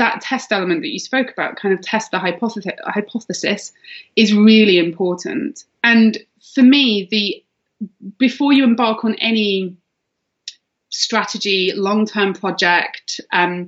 that 0.00 0.22
test 0.22 0.50
element 0.50 0.80
that 0.80 0.88
you 0.88 0.98
spoke 0.98 1.30
about, 1.30 1.56
kind 1.56 1.74
of 1.74 1.82
test 1.82 2.10
the 2.10 2.18
hypothesis, 2.18 2.72
hypothesis, 2.86 3.72
is 4.16 4.34
really 4.34 4.78
important. 4.78 5.64
And 5.84 6.18
for 6.54 6.62
me, 6.62 7.06
the 7.10 7.44
before 8.18 8.52
you 8.52 8.64
embark 8.64 9.04
on 9.04 9.14
any 9.16 9.76
strategy, 10.88 11.72
long-term 11.74 12.32
project, 12.32 13.20
um, 13.32 13.66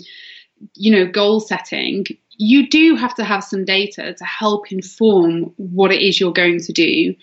you 0.75 0.91
know, 0.91 1.07
goal 1.07 1.39
setting, 1.39 2.07
you 2.39 2.69
do 2.69 2.97
have 2.97 3.15
to 3.17 3.25
have 3.25 3.45
some 3.45 3.65
data 3.65 4.15
to 4.15 4.25
help 4.25 4.73
inform 4.73 5.53
what 5.57 5.93
it 5.93 6.01
is 6.01 6.19
you're 6.19 6.33
going 6.33 6.61
to 6.61 6.73
do. 6.73 7.15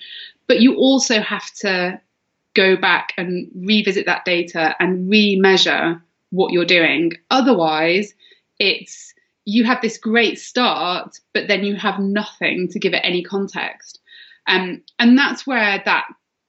But 0.47 0.62
you 0.62 0.76
also 0.76 1.20
have 1.20 1.51
to 1.62 1.99
go 2.55 2.76
back 2.76 3.14
and 3.18 3.49
revisit 3.55 4.05
that 4.05 4.26
data 4.26 4.76
and 4.80 5.10
re-measure 5.10 6.01
what 6.30 6.51
you're 6.51 6.66
doing. 6.66 7.14
Otherwise, 7.32 8.14
it's 8.60 9.14
you 9.45 9.64
have 9.64 9.82
this 9.82 9.97
great 9.97 10.38
start, 10.38 11.20
but 11.34 11.47
then 11.47 11.64
you 11.64 11.76
have 11.76 11.99
nothing 11.99 12.68
to 12.70 12.80
give 12.80 12.93
it 12.93 13.01
any 13.03 13.24
context. 13.24 13.99
Um, 14.47 14.84
and 14.99 15.18
that's 15.18 15.47
where 15.47 15.82
that 15.86 16.05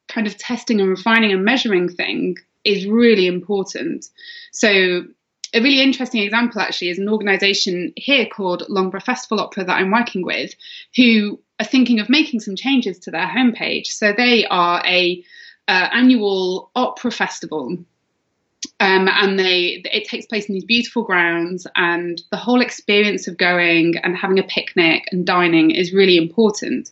kind 0.08 0.26
of 0.26 0.36
testing 0.36 0.80
and 0.80 0.90
refining 0.90 1.32
and 1.32 1.44
measuring 1.44 1.88
thing 1.88 2.36
is 2.64 2.86
really 2.86 3.26
important. 3.26 4.06
So 4.52 5.04
a 5.52 5.60
really 5.60 5.80
interesting 5.80 6.22
example 6.22 6.60
actually 6.60 6.90
is 6.90 6.98
an 6.98 7.08
organization 7.08 7.92
here 7.96 8.26
called 8.26 8.64
Longborough 8.68 9.02
Festival 9.02 9.40
Opera 9.40 9.64
that 9.64 9.76
I'm 9.76 9.90
working 9.90 10.24
with, 10.24 10.54
who 10.94 11.40
are 11.58 11.66
thinking 11.66 12.00
of 12.00 12.08
making 12.08 12.40
some 12.40 12.56
changes 12.56 12.98
to 13.00 13.10
their 13.10 13.26
homepage. 13.26 13.86
So 13.86 14.12
they 14.12 14.46
are 14.46 14.82
a 14.84 15.24
uh, 15.68 15.88
annual 15.92 16.70
opera 16.74 17.10
festival. 17.10 17.78
Um, 18.78 19.08
and 19.08 19.38
they 19.38 19.82
it 19.90 20.06
takes 20.06 20.26
place 20.26 20.46
in 20.46 20.54
these 20.54 20.64
beautiful 20.64 21.02
grounds 21.02 21.66
and 21.76 22.20
the 22.30 22.36
whole 22.36 22.60
experience 22.60 23.26
of 23.26 23.38
going 23.38 23.96
and 23.98 24.16
having 24.16 24.38
a 24.38 24.42
picnic 24.42 25.04
and 25.12 25.26
dining 25.26 25.70
is 25.70 25.92
really 25.92 26.16
important 26.16 26.90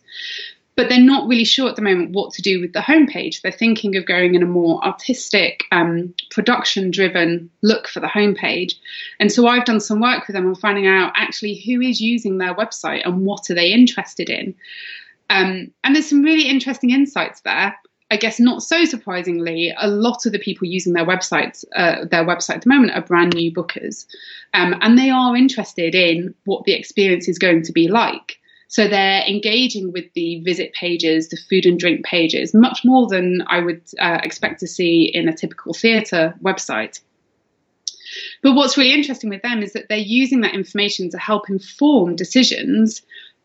but 0.79 0.87
they're 0.87 0.97
not 0.97 1.27
really 1.27 1.43
sure 1.43 1.67
at 1.67 1.75
the 1.75 1.81
moment 1.81 2.11
what 2.11 2.31
to 2.31 2.41
do 2.41 2.61
with 2.61 2.71
the 2.71 2.79
homepage. 2.79 3.41
They're 3.41 3.51
thinking 3.51 3.97
of 3.97 4.05
going 4.05 4.33
in 4.33 4.41
a 4.41 4.45
more 4.45 4.81
artistic, 4.81 5.65
um, 5.73 6.13
production 6.31 6.89
driven 6.89 7.49
look 7.61 7.89
for 7.89 7.99
the 7.99 8.07
homepage. 8.07 8.75
And 9.19 9.29
so 9.29 9.45
I've 9.45 9.65
done 9.65 9.81
some 9.81 9.99
work 9.99 10.25
with 10.25 10.37
them 10.37 10.47
on 10.47 10.55
finding 10.55 10.87
out 10.87 11.11
actually 11.17 11.55
who 11.55 11.81
is 11.81 11.99
using 11.99 12.37
their 12.37 12.55
website 12.55 13.05
and 13.05 13.25
what 13.25 13.49
are 13.49 13.55
they 13.55 13.73
interested 13.73 14.29
in. 14.29 14.55
Um, 15.29 15.69
and 15.83 15.93
there's 15.93 16.07
some 16.07 16.23
really 16.23 16.47
interesting 16.47 16.91
insights 16.91 17.41
there. 17.41 17.75
I 18.11 18.17
guess 18.17 18.39
not 18.39 18.63
so 18.63 18.85
surprisingly, 18.85 19.73
a 19.77 19.87
lot 19.87 20.25
of 20.25 20.31
the 20.31 20.39
people 20.39 20.67
using 20.67 20.93
their 20.93 21.05
websites, 21.05 21.63
uh, 21.75 22.05
their 22.05 22.25
website 22.25 22.55
at 22.55 22.61
the 22.63 22.69
moment, 22.69 22.93
are 22.93 23.01
brand 23.01 23.35
new 23.35 23.51
bookers, 23.53 24.07
um, 24.53 24.75
and 24.81 24.97
they 24.97 25.11
are 25.11 25.35
interested 25.35 25.93
in 25.93 26.33
what 26.45 26.63
the 26.63 26.73
experience 26.73 27.27
is 27.27 27.37
going 27.37 27.63
to 27.63 27.71
be 27.71 27.87
like. 27.87 28.39
So 28.67 28.87
they're 28.87 29.23
engaging 29.27 29.91
with 29.91 30.05
the 30.13 30.41
visit 30.41 30.73
pages, 30.73 31.29
the 31.29 31.37
food 31.49 31.65
and 31.65 31.79
drink 31.79 32.05
pages, 32.05 32.53
much 32.53 32.83
more 32.83 33.07
than 33.07 33.43
I 33.47 33.59
would 33.59 33.81
uh, 33.99 34.19
expect 34.23 34.59
to 34.61 34.67
see 34.67 35.05
in 35.05 35.27
a 35.27 35.35
typical 35.35 35.73
theatre 35.73 36.35
website. 36.41 36.99
But 38.41 38.53
what's 38.53 38.77
really 38.77 38.93
interesting 38.93 39.29
with 39.29 39.41
them 39.41 39.61
is 39.61 39.73
that 39.73 39.87
they're 39.89 39.97
using 39.97 40.41
that 40.41 40.55
information 40.55 41.09
to 41.11 41.17
help 41.17 41.49
inform 41.49 42.15
decisions 42.15 43.01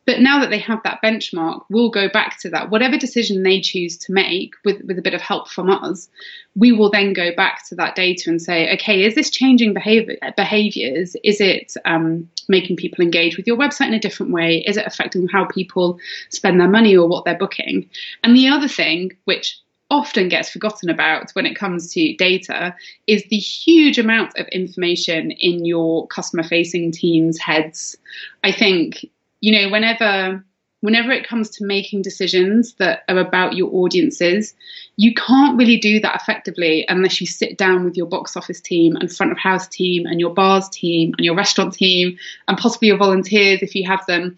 but 0.06 0.20
now 0.20 0.40
that 0.40 0.50
they 0.50 0.58
have 0.58 0.82
that 0.84 1.00
benchmark, 1.02 1.64
we'll 1.70 1.90
go 1.90 2.08
back 2.08 2.38
to 2.40 2.50
that. 2.50 2.70
Whatever 2.70 2.98
decision 2.98 3.42
they 3.42 3.60
choose 3.60 3.96
to 3.98 4.12
make 4.12 4.54
with, 4.64 4.82
with 4.84 4.98
a 4.98 5.02
bit 5.02 5.14
of 5.14 5.20
help 5.20 5.48
from 5.48 5.70
us, 5.70 6.08
we 6.54 6.72
will 6.72 6.90
then 6.90 7.12
go 7.12 7.34
back 7.34 7.66
to 7.68 7.74
that 7.76 7.94
data 7.94 8.28
and 8.28 8.40
say, 8.40 8.72
okay, 8.74 9.04
is 9.04 9.14
this 9.14 9.30
changing 9.30 9.72
behavior, 9.72 10.16
behaviors? 10.36 11.16
Is 11.24 11.40
it 11.40 11.74
um, 11.84 12.28
making 12.48 12.76
people 12.76 13.02
engage 13.02 13.36
with 13.36 13.46
your 13.46 13.56
website 13.56 13.88
in 13.88 13.94
a 13.94 14.00
different 14.00 14.32
way? 14.32 14.58
Is 14.66 14.76
it 14.76 14.86
affecting 14.86 15.28
how 15.28 15.46
people 15.46 15.98
spend 16.30 16.60
their 16.60 16.68
money 16.68 16.96
or 16.96 17.08
what 17.08 17.24
they're 17.24 17.38
booking? 17.38 17.88
And 18.22 18.36
the 18.36 18.48
other 18.48 18.68
thing, 18.68 19.12
which 19.24 19.58
often 19.90 20.28
gets 20.28 20.50
forgotten 20.50 20.90
about 20.90 21.30
when 21.32 21.46
it 21.46 21.56
comes 21.56 21.92
to 21.92 22.16
data 22.16 22.74
is 23.06 23.22
the 23.30 23.36
huge 23.36 23.98
amount 23.98 24.32
of 24.38 24.46
information 24.48 25.30
in 25.30 25.64
your 25.64 26.06
customer 26.08 26.42
facing 26.42 26.90
teams' 26.90 27.38
heads. 27.38 27.96
I 28.42 28.50
think 28.50 29.06
you 29.44 29.52
know, 29.52 29.68
whenever 29.68 30.42
whenever 30.80 31.10
it 31.12 31.26
comes 31.26 31.50
to 31.50 31.66
making 31.66 32.00
decisions 32.00 32.74
that 32.74 33.02
are 33.08 33.18
about 33.18 33.56
your 33.56 33.68
audiences, 33.74 34.54
you 34.96 35.12
can't 35.14 35.58
really 35.58 35.76
do 35.76 36.00
that 36.00 36.18
effectively 36.18 36.86
unless 36.88 37.20
you 37.20 37.26
sit 37.26 37.58
down 37.58 37.84
with 37.84 37.94
your 37.94 38.06
box 38.06 38.38
office 38.38 38.60
team 38.60 38.96
and 38.96 39.12
front 39.12 39.32
of 39.32 39.36
house 39.36 39.68
team 39.68 40.06
and 40.06 40.18
your 40.18 40.32
bars 40.32 40.66
team 40.70 41.12
and 41.18 41.26
your 41.26 41.34
restaurant 41.34 41.74
team 41.74 42.16
and 42.48 42.56
possibly 42.56 42.88
your 42.88 42.96
volunteers 42.96 43.60
if 43.62 43.74
you 43.74 43.86
have 43.86 44.04
them 44.06 44.34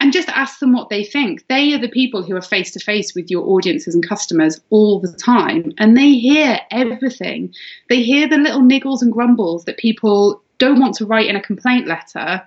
and 0.00 0.14
just 0.14 0.30
ask 0.30 0.60
them 0.60 0.72
what 0.72 0.88
they 0.88 1.04
think. 1.04 1.46
They 1.48 1.74
are 1.74 1.78
the 1.78 1.88
people 1.88 2.22
who 2.22 2.34
are 2.34 2.42
face 2.42 2.70
to 2.72 2.80
face 2.80 3.14
with 3.14 3.30
your 3.30 3.46
audiences 3.48 3.94
and 3.94 4.06
customers 4.06 4.60
all 4.70 4.98
the 4.98 5.12
time 5.12 5.72
and 5.76 5.94
they 5.94 6.12
hear 6.12 6.58
everything. 6.70 7.52
They 7.90 8.02
hear 8.02 8.26
the 8.26 8.38
little 8.38 8.62
niggles 8.62 9.02
and 9.02 9.12
grumbles 9.12 9.66
that 9.66 9.76
people 9.76 10.42
don't 10.56 10.80
want 10.80 10.94
to 10.96 11.06
write 11.06 11.28
in 11.28 11.36
a 11.36 11.42
complaint 11.42 11.86
letter 11.86 12.42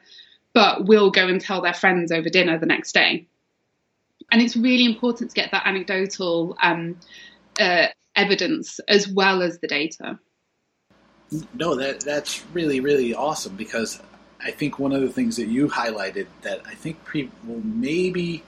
but 0.54 0.86
will 0.86 1.12
go 1.12 1.28
and 1.28 1.40
tell 1.40 1.62
their 1.62 1.74
friends 1.74 2.12
over 2.12 2.30
dinner 2.30 2.58
the 2.58 2.66
next 2.66 2.94
day. 2.94 3.28
And 4.32 4.42
it's 4.42 4.56
really 4.56 4.86
important 4.86 5.32
to 5.32 5.36
get 5.36 5.52
that 5.52 5.66
anecdotal 5.66 6.58
um, 6.62 6.98
uh, 7.60 7.88
evidence 8.16 8.80
as 8.88 9.08
well 9.08 9.42
as 9.42 9.60
the 9.60 9.68
data. 9.68 10.20
No, 11.54 11.76
that 11.76 12.02
that's 12.02 12.44
really 12.48 12.82
really 12.82 13.14
awesome 13.14 13.56
because 13.56 14.02
I 14.44 14.52
think 14.52 14.80
one 14.80 14.92
of 14.92 15.02
the 15.02 15.10
things 15.10 15.38
that 15.38 15.48
you 15.48 15.70
highlighted 15.70 16.28
that 16.42 16.62
I 16.66 16.76
think 16.76 17.06
people 17.06 17.62
maybe 17.64 18.44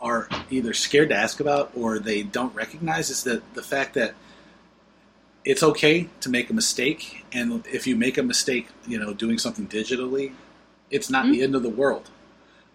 are 0.00 0.28
either 0.50 0.74
scared 0.74 1.08
to 1.08 1.16
ask 1.16 1.40
about 1.40 1.72
or 1.74 1.98
they 1.98 2.22
don't 2.22 2.54
recognize 2.54 3.10
is 3.10 3.24
that 3.24 3.54
the 3.54 3.62
fact 3.62 3.94
that 3.94 4.14
it's 5.44 5.62
okay 5.62 6.08
to 6.20 6.28
make 6.28 6.50
a 6.50 6.52
mistake 6.52 7.24
and 7.32 7.66
if 7.66 7.86
you 7.86 7.96
make 7.96 8.18
a 8.18 8.22
mistake 8.22 8.68
you 8.86 8.98
know 8.98 9.14
doing 9.14 9.38
something 9.38 9.66
digitally 9.66 10.32
it's 10.90 11.10
not 11.10 11.24
mm-hmm. 11.24 11.32
the 11.32 11.42
end 11.42 11.54
of 11.54 11.62
the 11.62 11.70
world. 11.70 12.10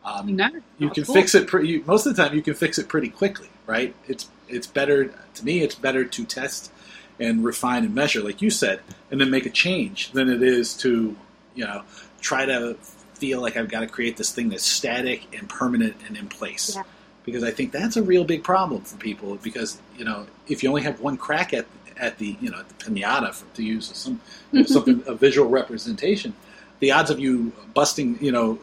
Um, 0.03 0.35
no, 0.35 0.49
you 0.77 0.89
can 0.89 1.03
cool. 1.03 1.15
fix 1.15 1.35
it. 1.35 1.47
Pretty, 1.47 1.79
most 1.79 2.05
of 2.05 2.15
the 2.15 2.23
time, 2.23 2.35
you 2.35 2.41
can 2.41 2.53
fix 2.53 2.79
it 2.79 2.87
pretty 2.87 3.09
quickly, 3.09 3.49
right? 3.65 3.93
It's 4.07 4.29
it's 4.47 4.67
better 4.67 5.13
to 5.35 5.45
me. 5.45 5.61
It's 5.61 5.75
better 5.75 6.05
to 6.05 6.25
test 6.25 6.71
and 7.19 7.43
refine 7.43 7.83
and 7.83 7.93
measure, 7.93 8.21
like 8.21 8.41
you 8.41 8.49
said, 8.49 8.79
and 9.11 9.19
then 9.19 9.29
make 9.29 9.45
a 9.45 9.49
change 9.49 10.11
than 10.11 10.29
it 10.29 10.41
is 10.41 10.73
to 10.77 11.15
you 11.55 11.65
know 11.65 11.83
try 12.21 12.45
to 12.45 12.75
feel 13.15 13.41
like 13.41 13.57
I've 13.57 13.69
got 13.69 13.81
to 13.81 13.87
create 13.87 14.17
this 14.17 14.31
thing 14.31 14.49
that's 14.49 14.65
static 14.65 15.23
and 15.37 15.47
permanent 15.49 15.95
and 16.07 16.17
in 16.17 16.27
place. 16.27 16.75
Yeah. 16.75 16.83
Because 17.25 17.43
I 17.43 17.51
think 17.51 17.71
that's 17.71 17.97
a 17.97 18.01
real 18.01 18.23
big 18.23 18.43
problem 18.43 18.81
for 18.81 18.97
people. 18.97 19.35
Because 19.35 19.79
you 19.97 20.05
know, 20.05 20.25
if 20.47 20.63
you 20.63 20.69
only 20.69 20.83
have 20.83 21.01
one 21.01 21.17
crack 21.17 21.53
at 21.53 21.65
at 21.97 22.17
the 22.17 22.37
you 22.39 22.49
know 22.49 22.63
the 22.63 22.73
pinata, 22.75 23.33
for, 23.33 23.45
to 23.55 23.63
use 23.63 23.91
some 23.93 24.21
you 24.51 24.61
know, 24.61 24.65
something 24.65 25.03
a 25.07 25.13
visual 25.13 25.49
representation, 25.49 26.33
the 26.79 26.91
odds 26.91 27.09
of 27.09 27.19
you 27.19 27.51
busting, 27.73 28.17
you 28.23 28.31
know, 28.31 28.59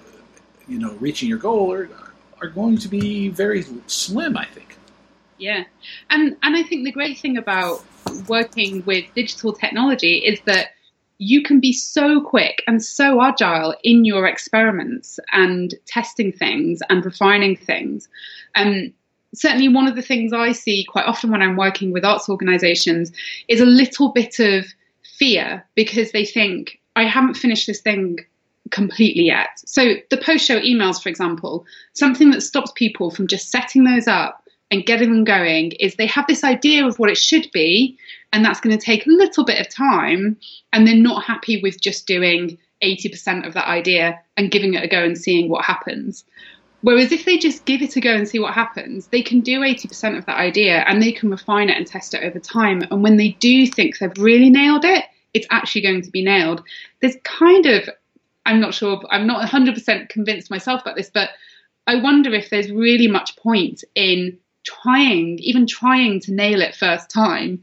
you 0.69 0.79
know, 0.79 0.95
reaching 0.95 1.29
your 1.29 1.39
goal 1.39 1.73
are 1.73 1.89
are 2.41 2.49
going 2.49 2.77
to 2.79 2.89
be 2.89 3.29
very 3.29 3.65
slim. 3.87 4.37
I 4.37 4.45
think. 4.47 4.77
Yeah, 5.39 5.65
and 6.11 6.37
and 6.43 6.57
I 6.57 6.63
think 6.63 6.85
the 6.85 6.93
great 6.93 7.19
thing 7.19 7.37
about 7.37 7.85
working 8.29 8.85
with 8.87 9.05
digital 9.15 9.53
technology 9.53 10.19
is 10.19 10.41
that 10.47 10.69
you 11.19 11.43
can 11.43 11.61
be 11.61 11.73
so 11.73 12.21
quick 12.21 12.63
and 12.67 12.83
so 12.83 13.23
agile 13.23 13.75
in 13.83 14.05
your 14.05 14.27
experiments 14.27 15.19
and 15.33 15.75
testing 15.87 16.31
things 16.31 16.81
and 16.91 17.05
refining 17.05 17.57
things. 17.57 18.09
And 18.55 18.93
certainly, 19.35 19.69
one 19.69 19.87
of 19.87 19.97
the 19.97 20.03
things 20.03 20.33
I 20.33 20.53
see 20.53 20.85
quite 20.85 21.07
often 21.07 21.31
when 21.31 21.43
I'm 21.43 21.57
working 21.57 21.93
with 21.93 22.05
arts 22.05 22.29
organizations 22.29 23.13
is 23.49 23.61
a 23.61 23.67
little 23.67 24.13
bit 24.13 24.39
of 24.41 24.67
fear 25.19 25.65
because 25.75 26.13
they 26.13 26.25
think, 26.25 26.81
I 26.97 27.05
haven't 27.05 27.35
finished 27.35 27.67
this 27.67 27.81
thing 27.81 28.21
completely 28.71 29.25
yet. 29.25 29.61
So 29.65 29.95
the 30.11 30.17
post 30.17 30.45
show 30.45 30.59
emails, 30.59 31.01
for 31.01 31.09
example, 31.09 31.65
something 31.93 32.31
that 32.31 32.41
stops 32.41 32.73
people 32.75 33.11
from 33.11 33.29
just 33.29 33.51
setting 33.51 33.85
those 33.85 34.09
up 34.09 34.43
and 34.71 34.85
getting 34.85 35.13
them 35.13 35.25
going 35.25 35.73
is 35.73 35.95
they 35.95 36.07
have 36.07 36.27
this 36.27 36.43
idea 36.43 36.85
of 36.85 36.99
what 36.99 37.11
it 37.11 37.19
should 37.19 37.49
be, 37.53 37.97
and 38.33 38.45
that's 38.45 38.61
going 38.61 38.77
to 38.77 38.85
take 38.85 39.07
a 39.07 39.11
little 39.11 39.45
bit 39.45 39.61
of 39.61 39.69
time, 39.69 40.37
and 40.73 40.87
they're 40.87 40.97
not 40.97 41.23
happy 41.23 41.63
with 41.63 41.81
just 41.81 42.07
doing 42.07 42.59
80% 42.83 43.47
of 43.47 43.55
that 43.55 43.69
idea 43.69 44.19
and 44.37 44.51
giving 44.51 44.75
it 44.75 44.83
a 44.83 44.89
go 44.89 45.05
and 45.05 45.17
seeing 45.17 45.49
what 45.49 45.65
happens. 45.65 46.25
Whereas 46.83 47.13
if 47.13 47.25
they 47.25 47.39
just 47.39 47.65
give 47.65 47.83
it 47.83 47.97
a 47.97 48.01
go 48.01 48.15
and 48.15 48.29
see 48.29 48.39
what 48.39 48.55
happens, 48.55 49.09
they 49.09 49.23
can 49.23 49.41
do 49.41 49.61
80% 49.61 50.19
of 50.19 50.27
that 50.27 50.37
idea 50.37 50.85
and 50.87 51.01
they 51.01 51.13
can 51.13 51.31
refine 51.31 51.69
it 51.69 51.77
and 51.77 51.87
test 51.87 52.15
it 52.15 52.23
over 52.23 52.39
time. 52.39 52.83
And 52.91 53.03
when 53.03 53.17
they 53.17 53.31
do 53.41 53.67
think 53.67 53.99
they've 53.99 54.13
really 54.19 54.51
nailed 54.51 54.85
it, 54.85 55.05
it's 55.37 55.47
actually 55.51 55.83
going 55.83 56.03
to 56.03 56.11
be 56.11 56.25
nailed. 56.25 56.63
There's 57.01 57.17
kind 57.25 57.67
of, 57.67 57.89
I'm 58.47 58.61
not 58.61 58.75
sure, 58.75 59.03
I'm 59.11 59.27
not 59.27 59.47
100% 59.49 60.09
convinced 60.09 60.51
myself 60.51 60.81
about 60.83 60.97
this, 60.97 61.11
but 61.13 61.31
I 61.87 61.97
wonder 61.97 62.35
if 62.35 62.51
there's 62.51 62.71
really 62.73 63.07
much 63.07 63.37
point 63.37 63.85
in 63.95 64.39
trying, 64.65 65.39
even 65.39 65.67
trying 65.67 66.21
to 66.21 66.33
nail 66.33 66.61
it 66.63 66.75
first 66.75 67.11
time, 67.11 67.63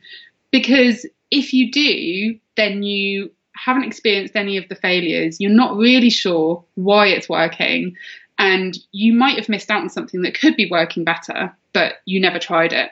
because 0.51 1.05
if 1.31 1.51
you 1.51 1.71
do, 1.71 2.39
then 2.55 2.83
you 2.83 3.31
haven't 3.55 3.85
experienced 3.85 4.35
any 4.35 4.57
of 4.57 4.69
the 4.69 4.75
failures. 4.75 5.39
You're 5.39 5.51
not 5.51 5.75
really 5.75 6.09
sure 6.09 6.63
why 6.75 7.07
it's 7.07 7.27
working, 7.27 7.97
and 8.37 8.77
you 8.91 9.13
might 9.13 9.37
have 9.37 9.49
missed 9.49 9.69
out 9.69 9.81
on 9.81 9.89
something 9.89 10.21
that 10.21 10.39
could 10.39 10.55
be 10.55 10.69
working 10.69 11.03
better, 11.03 11.55
but 11.73 11.95
you 12.05 12.21
never 12.21 12.39
tried 12.39 12.71
it. 12.71 12.91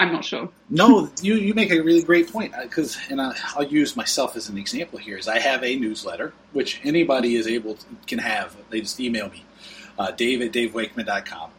I'm 0.00 0.12
not 0.12 0.24
sure. 0.24 0.48
no, 0.68 1.10
you, 1.20 1.34
you 1.34 1.54
make 1.54 1.70
a 1.70 1.80
really 1.80 2.02
great 2.02 2.32
point 2.32 2.52
because, 2.60 2.96
uh, 2.96 3.00
and 3.10 3.20
I, 3.20 3.34
will 3.56 3.64
use 3.64 3.94
myself 3.96 4.36
as 4.36 4.48
an 4.48 4.58
example 4.58 4.98
here. 4.98 5.16
Is 5.16 5.28
I 5.28 5.38
have 5.38 5.62
a 5.62 5.76
newsletter 5.76 6.32
which 6.52 6.80
anybody 6.82 7.36
is 7.36 7.46
able 7.46 7.74
to, 7.74 7.86
can 8.06 8.18
have. 8.18 8.56
They 8.70 8.80
just 8.80 8.98
email 8.98 9.28
me, 9.28 9.44
uh, 9.98 10.10
Dave 10.10 10.42
at 10.42 10.52
davewakeman.com. 10.52 11.50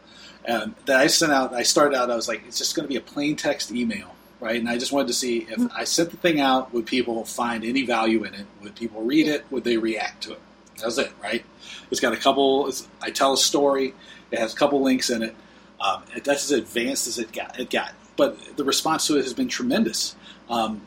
And 0.46 0.74
that 0.84 1.00
I 1.00 1.06
sent 1.06 1.32
out. 1.32 1.54
I 1.54 1.62
started 1.62 1.96
out. 1.96 2.10
I 2.10 2.16
was 2.16 2.28
like, 2.28 2.44
it's 2.46 2.58
just 2.58 2.76
going 2.76 2.84
to 2.84 2.88
be 2.88 2.96
a 2.96 3.00
plain 3.00 3.36
text 3.36 3.72
email 3.72 4.14
right? 4.44 4.60
And 4.60 4.68
I 4.68 4.76
just 4.76 4.92
wanted 4.92 5.08
to 5.08 5.14
see 5.14 5.46
if 5.48 5.72
I 5.74 5.84
sent 5.84 6.10
the 6.10 6.18
thing 6.18 6.38
out, 6.38 6.72
would 6.74 6.84
people 6.84 7.24
find 7.24 7.64
any 7.64 7.86
value 7.86 8.24
in 8.24 8.34
it? 8.34 8.46
Would 8.62 8.76
people 8.76 9.02
read 9.02 9.26
it? 9.26 9.44
Would 9.50 9.64
they 9.64 9.78
react 9.78 10.24
to 10.24 10.32
it? 10.32 10.40
That 10.76 10.86
was 10.86 10.98
it, 10.98 11.10
right? 11.22 11.42
It's 11.90 12.00
got 12.00 12.12
a 12.12 12.16
couple. 12.16 12.70
I 13.00 13.10
tell 13.10 13.32
a 13.32 13.38
story. 13.38 13.94
It 14.30 14.38
has 14.38 14.52
a 14.52 14.56
couple 14.56 14.82
links 14.82 15.08
in 15.08 15.22
it. 15.22 15.34
Um, 15.80 16.02
that's 16.22 16.44
as 16.44 16.50
advanced 16.50 17.06
as 17.06 17.18
it 17.18 17.32
got. 17.32 17.58
It 17.58 17.70
got, 17.70 17.92
but 18.16 18.56
the 18.56 18.64
response 18.64 19.06
to 19.06 19.16
it 19.16 19.22
has 19.22 19.34
been 19.34 19.48
tremendous. 19.48 20.16
Um, 20.48 20.82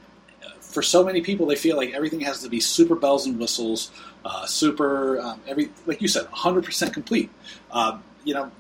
for 0.59 0.82
so 0.82 1.03
many 1.03 1.21
people, 1.21 1.45
they 1.45 1.55
feel 1.55 1.75
like 1.78 1.93
everything 1.93 2.19
has 2.21 2.41
to 2.43 2.49
be 2.49 2.59
super 2.59 2.95
bells 2.95 3.25
and 3.25 3.39
whistles, 3.39 3.91
uh, 4.25 4.45
super 4.45 5.19
um, 5.19 5.41
every 5.47 5.69
like 5.86 6.01
you 6.01 6.07
said, 6.07 6.25
100% 6.28 6.93
complete. 6.93 7.30
Um, 7.71 8.03
you 8.23 8.34
know, 8.34 8.51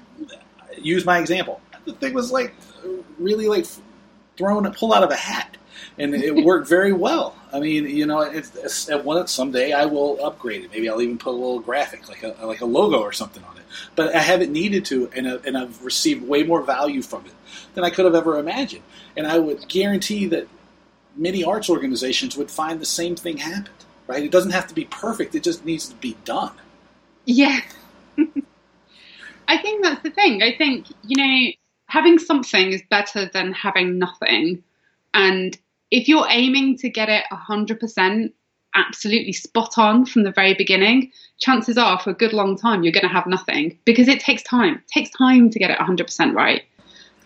use 0.81 1.05
my 1.05 1.19
example. 1.19 1.61
The 1.85 1.93
thing 1.93 2.13
was 2.13 2.31
like 2.31 2.53
really 3.19 3.47
like 3.47 3.65
thrown 4.37 4.71
pull 4.73 4.93
out 4.93 5.03
of 5.03 5.11
a 5.11 5.15
hat, 5.15 5.57
and 5.97 6.15
it 6.15 6.33
worked 6.45 6.67
very 6.67 6.93
well. 6.93 7.35
I 7.51 7.59
mean, 7.59 7.89
you 7.89 8.05
know, 8.05 8.21
it's, 8.21 8.89
one 8.89 9.27
someday 9.27 9.73
I 9.73 9.85
will 9.85 10.23
upgrade 10.25 10.65
it. 10.65 10.71
Maybe 10.71 10.89
I'll 10.89 11.01
even 11.01 11.17
put 11.17 11.31
a 11.31 11.37
little 11.37 11.59
graphic, 11.59 12.07
like 12.09 12.23
a 12.23 12.35
like 12.45 12.61
a 12.61 12.65
logo 12.65 12.99
or 12.99 13.11
something 13.11 13.43
on 13.43 13.56
it. 13.56 13.56
But 13.95 14.15
I 14.15 14.19
haven't 14.19 14.51
needed 14.51 14.85
to, 14.85 15.09
and, 15.15 15.27
uh, 15.27 15.39
and 15.45 15.57
I've 15.57 15.83
received 15.83 16.27
way 16.27 16.43
more 16.43 16.61
value 16.61 17.01
from 17.01 17.25
it 17.25 17.33
than 17.73 17.83
I 17.83 17.89
could 17.89 18.05
have 18.05 18.15
ever 18.15 18.37
imagined. 18.37 18.83
And 19.15 19.27
I 19.27 19.39
would 19.39 19.67
guarantee 19.67 20.25
that 20.27 20.47
many 21.15 21.43
arts 21.43 21.69
organizations 21.69 22.37
would 22.37 22.51
find 22.51 22.79
the 22.79 22.85
same 22.85 23.15
thing 23.15 23.37
happened. 23.37 23.69
Right? 24.07 24.23
It 24.23 24.31
doesn't 24.31 24.51
have 24.51 24.67
to 24.67 24.73
be 24.73 24.85
perfect; 24.85 25.35
it 25.35 25.43
just 25.43 25.65
needs 25.65 25.89
to 25.89 25.95
be 25.95 26.15
done. 26.23 26.53
Yeah. 27.25 27.59
I 29.47 29.57
think 29.57 29.83
that's 29.83 30.01
the 30.03 30.11
thing. 30.11 30.41
I 30.41 30.55
think, 30.57 30.87
you 31.03 31.17
know, 31.17 31.51
having 31.87 32.19
something 32.19 32.71
is 32.71 32.81
better 32.89 33.29
than 33.33 33.53
having 33.53 33.97
nothing. 33.97 34.63
And 35.13 35.57
if 35.91 36.07
you're 36.07 36.27
aiming 36.29 36.77
to 36.77 36.89
get 36.89 37.09
it 37.09 37.23
100% 37.31 38.31
absolutely 38.77 39.33
spot 39.33 39.77
on 39.77 40.05
from 40.05 40.23
the 40.23 40.31
very 40.31 40.53
beginning, 40.53 41.11
chances 41.39 41.77
are 41.77 41.99
for 41.99 42.11
a 42.11 42.13
good 42.13 42.33
long 42.33 42.57
time 42.57 42.83
you're 42.83 42.93
going 42.93 43.07
to 43.07 43.13
have 43.13 43.27
nothing 43.27 43.77
because 43.85 44.07
it 44.07 44.19
takes 44.19 44.43
time. 44.43 44.75
It 44.75 44.87
takes 44.87 45.09
time 45.11 45.49
to 45.49 45.59
get 45.59 45.71
it 45.71 45.77
100% 45.77 46.33
right. 46.33 46.63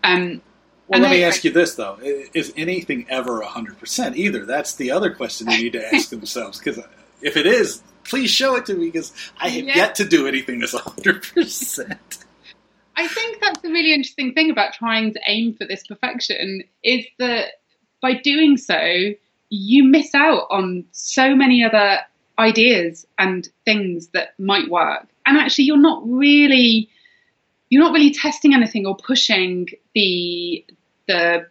Um, 0.03 0.41
well, 0.87 1.01
let 1.01 1.11
me 1.11 1.23
ask 1.23 1.43
you 1.43 1.51
this 1.51 1.75
though: 1.75 1.97
Is 2.01 2.51
anything 2.57 3.05
ever 3.09 3.41
100% 3.41 4.15
either? 4.15 4.45
That's 4.45 4.75
the 4.75 4.91
other 4.91 5.13
question 5.13 5.47
they 5.47 5.57
need 5.57 5.73
to 5.73 5.93
ask 5.93 6.09
themselves. 6.09 6.59
Because 6.59 6.79
if 7.21 7.37
it 7.37 7.45
is, 7.45 7.81
please 8.03 8.29
show 8.29 8.55
it 8.55 8.65
to 8.65 8.73
me 8.73 8.87
because 8.87 9.13
I 9.39 9.49
have 9.49 9.65
yeah. 9.65 9.75
yet 9.75 9.95
to 9.95 10.05
do 10.05 10.27
anything 10.27 10.59
that's 10.59 10.73
100%. 10.73 11.97
I 12.97 13.07
think 13.07 13.41
that's 13.41 13.61
the 13.61 13.69
really 13.69 13.93
interesting 13.93 14.33
thing 14.33 14.51
about 14.51 14.73
trying 14.73 15.13
to 15.13 15.19
aim 15.25 15.53
for 15.53 15.65
this 15.65 15.87
perfection 15.87 16.63
is 16.83 17.05
that 17.19 17.45
by 18.01 18.15
doing 18.15 18.57
so, 18.57 19.13
you 19.51 19.83
miss 19.83 20.15
out 20.15 20.47
on 20.49 20.85
so 20.91 21.35
many 21.35 21.63
other 21.63 21.99
ideas 22.39 23.05
and 23.19 23.47
things 23.65 24.07
that 24.13 24.39
might 24.39 24.69
work. 24.69 25.07
And 25.25 25.37
actually, 25.37 25.65
you're 25.65 25.77
not 25.77 26.01
really 26.05 26.89
you're 27.69 27.83
not 27.83 27.93
really 27.93 28.11
testing 28.11 28.53
anything 28.53 28.85
or 28.87 28.95
pushing 28.95 29.67
the 29.93 30.65
the 31.07 31.47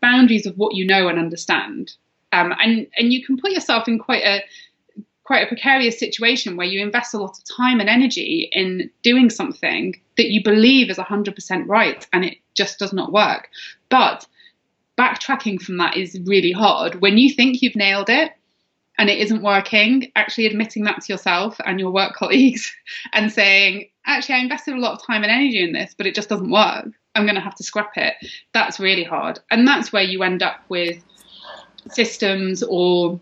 boundaries 0.00 0.46
of 0.46 0.56
what 0.56 0.74
you 0.74 0.86
know 0.86 1.06
and 1.08 1.18
understand. 1.18 1.92
Um, 2.32 2.52
and 2.60 2.86
and 2.96 3.12
you 3.12 3.24
can 3.24 3.38
put 3.38 3.52
yourself 3.52 3.86
in 3.86 3.98
quite 3.98 4.24
a 4.24 4.42
quite 5.24 5.44
a 5.44 5.46
precarious 5.46 5.98
situation 5.98 6.56
where 6.56 6.66
you 6.66 6.82
invest 6.82 7.14
a 7.14 7.18
lot 7.18 7.36
of 7.38 7.56
time 7.56 7.80
and 7.80 7.88
energy 7.88 8.48
in 8.52 8.90
doing 9.02 9.30
something 9.30 9.98
that 10.18 10.28
you 10.30 10.42
believe 10.44 10.90
is 10.90 10.98
100% 10.98 11.64
right 11.66 12.06
and 12.12 12.26
it 12.26 12.36
just 12.54 12.78
does 12.78 12.92
not 12.92 13.10
work. 13.10 13.48
But 13.88 14.26
backtracking 14.98 15.60
from 15.60 15.78
that 15.78 15.96
is 15.96 16.18
really 16.24 16.52
hard. 16.52 17.00
When 17.00 17.18
you 17.18 17.32
think 17.32 17.62
you've 17.62 17.76
nailed 17.76 18.10
it 18.10 18.32
and 18.98 19.10
it 19.10 19.18
isn't 19.18 19.42
working, 19.42 20.12
actually 20.14 20.46
admitting 20.46 20.84
that 20.84 21.02
to 21.02 21.12
yourself 21.12 21.60
and 21.64 21.80
your 21.80 21.90
work 21.90 22.14
colleagues 22.14 22.74
and 23.12 23.32
saying, 23.32 23.88
actually, 24.06 24.36
I 24.36 24.38
invested 24.38 24.74
a 24.74 24.80
lot 24.80 24.94
of 24.94 25.06
time 25.06 25.22
and 25.22 25.32
energy 25.32 25.62
in 25.62 25.72
this, 25.72 25.94
but 25.96 26.06
it 26.06 26.14
just 26.14 26.28
doesn't 26.28 26.50
work. 26.50 26.86
I'm 27.14 27.24
going 27.24 27.36
to 27.36 27.40
have 27.40 27.54
to 27.56 27.64
scrap 27.64 27.96
it. 27.96 28.14
That's 28.52 28.80
really 28.80 29.04
hard. 29.04 29.38
And 29.50 29.66
that's 29.66 29.92
where 29.92 30.02
you 30.02 30.22
end 30.22 30.42
up 30.42 30.60
with 30.68 31.02
systems 31.90 32.62
or 32.62 33.20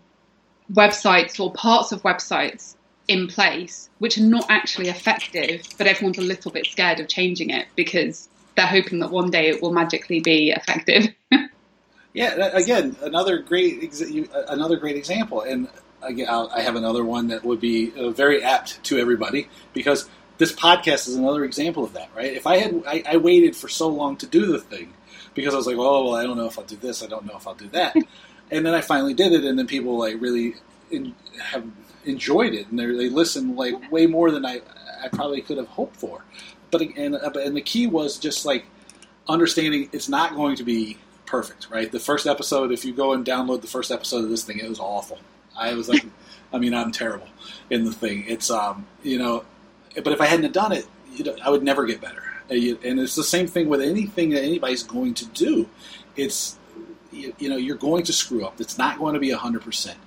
websites 0.72 1.38
or 1.40 1.52
parts 1.52 1.92
of 1.92 2.02
websites 2.02 2.76
in 3.08 3.26
place 3.26 3.90
which 3.98 4.16
are 4.16 4.22
not 4.22 4.46
actually 4.48 4.88
effective, 4.88 5.62
but 5.76 5.86
everyone's 5.86 6.18
a 6.18 6.22
little 6.22 6.50
bit 6.50 6.66
scared 6.66 7.00
of 7.00 7.08
changing 7.08 7.50
it 7.50 7.66
because 7.76 8.28
they're 8.56 8.66
hoping 8.66 9.00
that 9.00 9.10
one 9.10 9.30
day 9.30 9.48
it 9.48 9.62
will 9.62 9.72
magically 9.72 10.20
be 10.20 10.50
effective. 10.50 11.08
yeah, 12.14 12.34
again, 12.52 12.96
another 13.02 13.38
great 13.38 13.92
another 14.48 14.76
great 14.76 14.96
example, 14.96 15.40
and 15.42 15.68
again, 16.02 16.28
I 16.28 16.60
have 16.60 16.76
another 16.76 17.04
one 17.04 17.28
that 17.28 17.44
would 17.44 17.60
be 17.60 17.92
uh, 17.96 18.10
very 18.10 18.42
apt 18.42 18.82
to 18.84 18.98
everybody 18.98 19.48
because 19.72 20.08
this 20.38 20.52
podcast 20.52 21.08
is 21.08 21.14
another 21.14 21.44
example 21.44 21.84
of 21.84 21.94
that, 21.94 22.10
right? 22.14 22.32
If 22.32 22.46
I 22.46 22.58
had 22.58 22.82
I, 22.86 23.02
I 23.06 23.16
waited 23.16 23.56
for 23.56 23.68
so 23.68 23.88
long 23.88 24.16
to 24.18 24.26
do 24.26 24.46
the 24.46 24.58
thing 24.58 24.92
because 25.34 25.54
I 25.54 25.56
was 25.56 25.66
like, 25.66 25.76
oh 25.76 26.04
well, 26.06 26.14
I 26.14 26.24
don't 26.24 26.36
know 26.36 26.46
if 26.46 26.58
I'll 26.58 26.64
do 26.64 26.76
this, 26.76 27.02
I 27.02 27.06
don't 27.06 27.24
know 27.24 27.36
if 27.36 27.46
I'll 27.46 27.54
do 27.54 27.68
that. 27.68 27.96
and 28.50 28.66
then 28.66 28.74
I 28.74 28.82
finally 28.82 29.14
did 29.14 29.32
it, 29.32 29.44
and 29.44 29.58
then 29.58 29.66
people 29.66 29.96
like 29.98 30.20
really 30.20 30.56
in, 30.90 31.14
have 31.40 31.64
enjoyed 32.04 32.52
it, 32.52 32.68
and 32.68 32.78
they 32.78 33.08
listen 33.08 33.56
like 33.56 33.90
way 33.90 34.06
more 34.06 34.30
than 34.30 34.44
I 34.44 34.60
I 35.02 35.08
probably 35.08 35.40
could 35.40 35.56
have 35.56 35.68
hoped 35.68 35.96
for. 35.96 36.24
But 36.70 36.82
and 36.82 37.14
and 37.14 37.56
the 37.56 37.62
key 37.62 37.86
was 37.86 38.18
just 38.18 38.44
like 38.44 38.66
understanding 39.28 39.88
it's 39.92 40.08
not 40.08 40.34
going 40.34 40.56
to 40.56 40.64
be 40.64 40.98
perfect, 41.32 41.70
right? 41.70 41.90
The 41.90 41.98
first 41.98 42.26
episode, 42.26 42.72
if 42.72 42.84
you 42.84 42.92
go 42.92 43.14
and 43.14 43.24
download 43.24 43.62
the 43.62 43.66
first 43.66 43.90
episode 43.90 44.22
of 44.22 44.28
this 44.28 44.44
thing, 44.44 44.58
it 44.58 44.68
was 44.68 44.78
awful. 44.78 45.18
I 45.56 45.72
was 45.72 45.88
like, 45.88 46.04
I 46.52 46.58
mean, 46.58 46.74
I'm 46.74 46.92
terrible 46.92 47.26
in 47.70 47.86
the 47.86 47.92
thing. 47.92 48.26
It's 48.28 48.50
um, 48.50 48.86
you 49.02 49.18
know, 49.18 49.44
but 49.94 50.08
if 50.08 50.20
I 50.20 50.26
hadn't 50.26 50.52
done 50.52 50.72
it, 50.72 50.86
you 51.10 51.24
know, 51.24 51.34
I 51.42 51.48
would 51.48 51.62
never 51.62 51.86
get 51.86 52.02
better. 52.02 52.22
And 52.50 53.00
it's 53.00 53.14
the 53.14 53.24
same 53.24 53.46
thing 53.46 53.70
with 53.70 53.80
anything 53.80 54.28
that 54.30 54.44
anybody's 54.44 54.82
going 54.82 55.14
to 55.14 55.26
do. 55.26 55.70
It's 56.16 56.58
you, 57.10 57.34
you 57.38 57.48
know 57.48 57.56
you're 57.56 57.76
going 57.76 58.04
to 58.04 58.12
screw 58.12 58.44
up. 58.44 58.60
It's 58.60 58.76
not 58.76 58.98
going 58.98 59.14
to 59.14 59.20
be 59.20 59.30
hundred 59.30 59.62
um, 59.62 59.64
percent. 59.64 59.98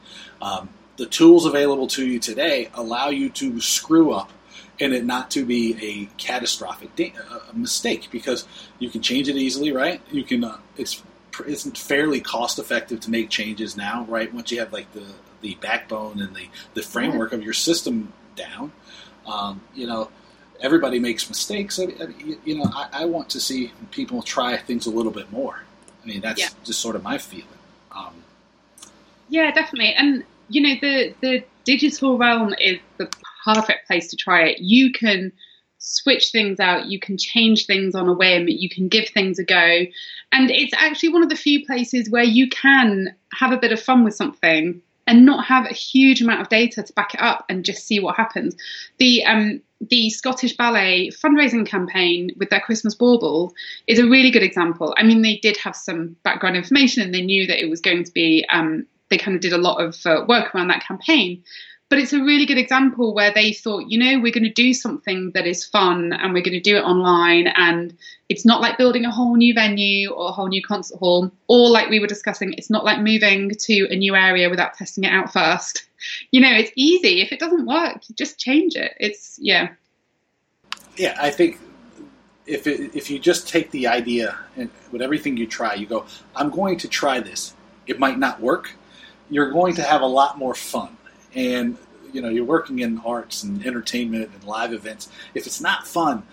The 0.98 1.08
tools 1.08 1.48
available 1.48 1.88
to 1.88 2.08
you 2.08 2.20
today 2.20 2.70
allow 2.76 3.10
you 3.10 3.30
to 3.30 3.60
screw 3.60 4.12
up 4.12 4.32
and 4.80 4.94
it 4.94 5.06
not 5.06 5.32
to 5.32 5.44
be 5.46 5.76
a 5.82 6.06
catastrophic 6.18 6.96
da- 6.96 7.14
a 7.52 7.56
mistake 7.56 8.10
because 8.12 8.48
you 8.80 8.90
can 8.90 9.02
change 9.02 9.28
it 9.28 9.36
easily, 9.36 9.72
right? 9.72 10.02
You 10.12 10.24
can. 10.24 10.44
Uh, 10.44 10.58
it's 10.78 11.02
it's 11.42 11.66
fairly 11.80 12.22
cost 12.22 12.60
effective 12.60 13.00
to 13.02 13.12
make 13.12 13.30
changes 13.30 13.76
now, 13.78 14.06
right? 14.10 14.34
Once 14.34 14.52
you 14.52 14.60
have 14.60 14.74
like 14.74 14.92
the 14.94 15.06
the 15.42 15.56
backbone 15.56 16.22
and 16.22 16.36
the 16.36 16.48
the 16.74 16.82
framework 16.82 17.34
of 17.34 17.44
your 17.44 17.54
system 17.54 18.14
down, 18.36 18.72
um, 19.28 19.62
you 19.74 19.88
know 19.88 20.10
everybody 20.62 21.00
makes 21.00 21.28
mistakes. 21.30 21.80
I, 21.80 21.84
I, 21.84 22.08
you 22.44 22.58
know, 22.58 22.70
I, 22.74 22.90
I, 22.94 23.06
want 23.06 23.30
to 23.32 23.40
see 23.40 23.72
people 23.92 24.22
try 24.22 24.58
things 24.58 24.86
a 24.86 24.90
little 24.90 25.12
bit 25.12 25.32
more. 25.32 25.64
I 26.04 26.08
mean, 26.08 26.22
that's 26.22 26.40
yeah. 26.40 26.50
just 26.64 26.80
sort 26.80 26.96
of 26.96 27.04
my 27.04 27.18
feeling. 27.18 27.48
Um, 27.92 28.14
yeah, 29.30 29.52
definitely. 29.52 29.94
And 29.94 30.24
you 30.50 30.62
know, 30.62 30.76
the 30.82 31.14
the 31.22 31.44
digital 31.64 32.18
realm 32.18 32.54
is 32.60 32.80
the 32.98 33.10
perfect 33.44 33.88
place 33.88 34.08
to 34.10 34.16
try 34.16 34.44
it. 34.44 34.60
You 34.60 34.92
can 34.92 35.32
switch 35.86 36.32
things 36.32 36.60
out, 36.60 36.88
you 36.88 37.00
can 37.00 37.18
change 37.18 37.66
things 37.66 37.94
on 37.96 38.08
a 38.08 38.14
whim, 38.14 38.48
you 38.48 38.70
can 38.70 38.88
give 38.88 39.08
things 39.10 39.38
a 39.40 39.44
go, 39.44 39.86
and 40.32 40.50
it's 40.52 40.74
actually 40.74 41.10
one 41.10 41.24
of 41.24 41.30
the 41.30 41.36
few 41.36 41.66
places 41.66 42.10
where 42.10 42.24
you 42.24 42.50
can 42.50 43.16
have 43.34 43.52
a 43.52 43.58
bit 43.58 43.72
of 43.72 43.82
fun 43.82 44.04
with 44.04 44.16
something 44.16 44.82
and 45.08 45.26
not 45.26 45.46
have 45.46 45.66
a 45.66 45.74
huge 45.74 46.22
amount 46.22 46.42
of 46.42 46.50
data 46.50 46.82
to 46.82 46.94
back 46.94 47.14
it 47.14 47.22
up 47.22 47.46
and 47.48 47.64
just 47.64 47.86
see 47.86 48.00
what 48.00 48.16
happens. 48.16 48.56
The 48.98 49.24
um, 49.26 49.62
the 49.80 50.10
Scottish 50.10 50.56
Ballet 50.58 51.10
fundraising 51.10 51.68
campaign 51.68 52.32
with 52.38 52.50
their 52.50 52.62
Christmas 52.62 52.96
bauble 52.96 53.54
is 53.88 54.00
a 54.00 54.08
really 54.08 54.32
good 54.32 54.42
example. 54.42 54.94
I 54.98 55.04
mean, 55.04 55.22
they 55.22 55.38
did 55.38 55.58
have 55.58 55.76
some 55.76 56.16
background 56.24 56.56
information 56.56 57.04
and 57.04 57.14
they 57.14 57.22
knew 57.22 57.46
that 57.46 57.62
it 57.62 57.70
was 57.70 57.82
going 57.82 58.04
to 58.06 58.12
be, 58.12 58.46
um, 58.50 58.88
they 59.10 59.18
kind 59.18 59.36
of 59.36 59.42
did 59.42 59.54
a 59.54 59.58
lot 59.58 59.84
of 59.84 59.98
uh, 60.06 60.26
work 60.28 60.56
around 60.56 60.70
that 60.70 60.84
campaign. 60.84 61.44
But 61.88 62.00
it's 62.00 62.14
a 62.14 62.24
really 62.24 62.48
good 62.48 62.58
example 62.58 63.14
where 63.14 63.32
they 63.32 63.54
thought, 63.54 63.86
you 63.90 64.00
know, 64.00 64.20
we're 64.20 64.32
going 64.32 64.44
to 64.44 64.50
do 64.50 64.74
something 64.74 65.32
that 65.32 65.46
is 65.46 65.64
fun 65.64 66.14
and 66.14 66.34
we're 66.34 66.42
going 66.42 66.54
to 66.54 66.60
do 66.60 66.78
it 66.78 66.82
online. 66.82 67.48
And 67.48 67.96
it's 68.28 68.44
not 68.44 68.60
like 68.60 68.80
building 68.80 69.06
a 69.06 69.12
whole 69.12 69.36
new 69.36 69.54
venue 69.54 70.10
or 70.10 70.30
a 70.30 70.32
whole 70.32 70.48
new 70.48 70.64
concert 70.64 70.98
hall, 70.98 71.32
or 71.48 71.70
like 71.70 71.90
we 71.90 72.00
were 72.00 72.08
discussing, 72.08 72.54
it's 72.54 72.72
not 72.72 72.86
like 72.86 73.02
moving 73.02 73.52
to 73.52 73.88
a 73.92 73.96
new 73.96 74.16
area 74.16 74.50
without 74.50 74.74
testing 74.74 75.04
it 75.04 75.14
out 75.14 75.32
first. 75.32 75.86
You 76.30 76.40
know, 76.40 76.52
it's 76.52 76.72
easy. 76.76 77.22
If 77.22 77.32
it 77.32 77.40
doesn't 77.40 77.66
work, 77.66 78.04
just 78.14 78.38
change 78.38 78.76
it. 78.76 78.94
It's, 79.00 79.40
yeah. 79.42 79.70
Yeah, 80.98 81.18
I 81.20 81.32
think 81.32 81.58
if 82.46 82.68
it, 82.68 82.96
if 82.96 83.10
you 83.10 83.18
just 83.18 83.50
take 83.50 83.72
the 83.72 83.88
idea 83.88 84.38
and 84.56 84.70
with 84.92 85.02
everything 85.02 85.36
you 85.36 85.48
try, 85.48 85.74
you 85.74 85.88
go, 85.88 86.06
I'm 86.36 86.52
going 86.52 86.78
to 86.80 86.88
try 86.88 87.22
this. 87.22 87.56
It 87.88 87.98
might 87.98 88.20
not 88.20 88.40
work. 88.40 88.74
You're 89.32 89.50
going 89.50 89.74
to 89.76 89.82
have 89.82 90.02
a 90.02 90.06
lot 90.06 90.38
more 90.38 90.54
fun 90.54 90.95
and 91.36 91.78
you 92.14 92.22
know 92.22 92.30
you're 92.30 92.46
working 92.46 92.80
in 92.80 93.00
arts 93.00 93.44
and 93.44 93.66
entertainment 93.66 94.32
and 94.34 94.44
live 94.44 94.74
events. 94.74 95.10
If 95.34 95.46
it's 95.46 95.62
not 95.62 95.88
fun, 95.88 96.24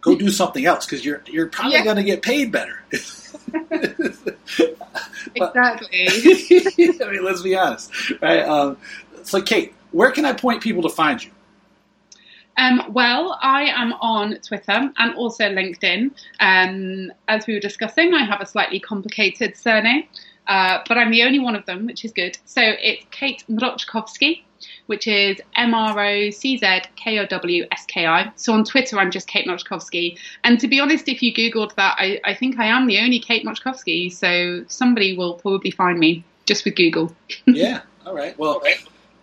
go 0.00 0.14
do 0.14 0.30
something 0.30 0.66
else 0.66 0.86
because 0.86 1.04
you're 1.04 1.22
you're 1.26 1.48
probably 1.48 1.74
yeah. 1.74 1.84
going 1.84 1.96
to 1.96 2.04
get 2.04 2.22
paid 2.22 2.52
better. 2.52 2.82
exactly. 5.34 6.06
I 7.02 7.10
mean, 7.10 7.24
let's 7.24 7.42
be 7.42 7.56
honest, 7.56 7.90
right? 8.20 8.42
Um, 8.42 8.76
so, 9.22 9.40
Kate, 9.40 9.74
where 9.90 10.10
can 10.10 10.24
I 10.24 10.32
point 10.32 10.62
people 10.62 10.82
to 10.82 10.90
find 10.90 11.24
you? 11.24 11.30
Um, 12.56 12.82
well, 12.92 13.38
I 13.42 13.64
am 13.64 13.94
on 13.94 14.36
Twitter 14.40 14.92
and 14.96 15.14
also 15.16 15.44
LinkedIn. 15.44 16.12
Um, 16.38 17.12
as 17.26 17.46
we 17.46 17.54
were 17.54 17.60
discussing, 17.60 18.14
I 18.14 18.24
have 18.24 18.40
a 18.40 18.46
slightly 18.46 18.78
complicated 18.78 19.56
surname, 19.56 20.04
uh, 20.46 20.78
but 20.86 20.98
I'm 20.98 21.10
the 21.10 21.22
only 21.22 21.38
one 21.38 21.54
of 21.54 21.64
them, 21.66 21.86
which 21.86 22.04
is 22.04 22.12
good. 22.12 22.38
So 22.44 22.60
it's 22.62 23.04
Kate 23.10 23.44
Mroczkowski, 23.48 24.42
which 24.86 25.06
is 25.06 25.38
M 25.56 25.74
R 25.74 25.98
O 25.98 26.30
C 26.30 26.58
Z 26.58 26.82
K 26.96 27.18
O 27.18 27.26
W 27.26 27.66
S 27.72 27.84
K 27.86 28.06
I. 28.06 28.32
So 28.36 28.52
on 28.52 28.64
Twitter, 28.64 28.98
I'm 28.98 29.10
just 29.10 29.26
Kate 29.26 29.46
Mroczkowski. 29.46 30.18
And 30.42 30.60
to 30.60 30.68
be 30.68 30.80
honest, 30.80 31.08
if 31.08 31.22
you 31.22 31.32
Googled 31.32 31.74
that, 31.76 31.96
I, 31.98 32.20
I 32.24 32.34
think 32.34 32.58
I 32.58 32.66
am 32.66 32.86
the 32.86 32.98
only 32.98 33.20
Kate 33.20 33.44
Mroczkowski. 33.44 34.12
So 34.12 34.64
somebody 34.68 35.16
will 35.16 35.34
probably 35.34 35.70
find 35.70 35.98
me 35.98 36.24
just 36.46 36.64
with 36.64 36.76
Google. 36.76 37.14
yeah. 37.46 37.80
All 38.06 38.14
right. 38.14 38.36
Well, 38.38 38.62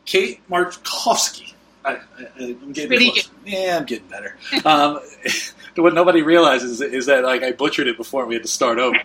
Kate 0.05 0.41
Markowski. 0.49 1.53
I, 1.83 1.97
am 2.39 2.73
getting 2.73 2.87
Pretty 2.89 3.11
close. 3.11 3.29
Yeah, 3.45 3.77
I'm 3.79 3.85
getting 3.85 4.07
better. 4.07 4.35
um, 4.65 4.99
what 5.75 5.93
nobody 5.93 6.21
realizes 6.21 6.81
is 6.81 7.07
that 7.07 7.23
like 7.23 7.43
I 7.43 7.53
butchered 7.53 7.87
it 7.87 7.97
before 7.97 8.21
and 8.21 8.29
we 8.29 8.35
had 8.35 8.43
to 8.43 8.49
start 8.49 8.77
over. 8.77 8.97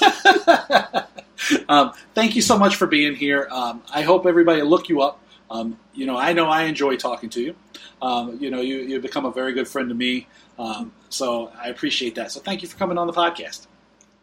um, 1.68 1.92
thank 2.14 2.36
you 2.36 2.42
so 2.42 2.58
much 2.58 2.76
for 2.76 2.86
being 2.86 3.14
here. 3.14 3.48
Um, 3.50 3.82
I 3.92 4.02
hope 4.02 4.26
everybody 4.26 4.62
look 4.62 4.88
you 4.88 5.02
up. 5.02 5.20
Um, 5.50 5.78
you 5.92 6.06
know, 6.06 6.16
I 6.16 6.32
know 6.32 6.46
I 6.46 6.62
enjoy 6.62 6.96
talking 6.96 7.28
to 7.30 7.40
you. 7.40 7.54
Um, 8.02 8.38
you 8.40 8.50
know, 8.50 8.60
you 8.60 8.78
you 8.78 9.00
become 9.00 9.24
a 9.24 9.30
very 9.30 9.52
good 9.52 9.68
friend 9.68 9.88
to 9.88 9.94
me. 9.94 10.26
Um, 10.58 10.92
so 11.08 11.52
I 11.60 11.68
appreciate 11.68 12.14
that. 12.16 12.32
So 12.32 12.40
thank 12.40 12.62
you 12.62 12.68
for 12.68 12.76
coming 12.76 12.98
on 12.98 13.06
the 13.06 13.12
podcast. 13.12 13.66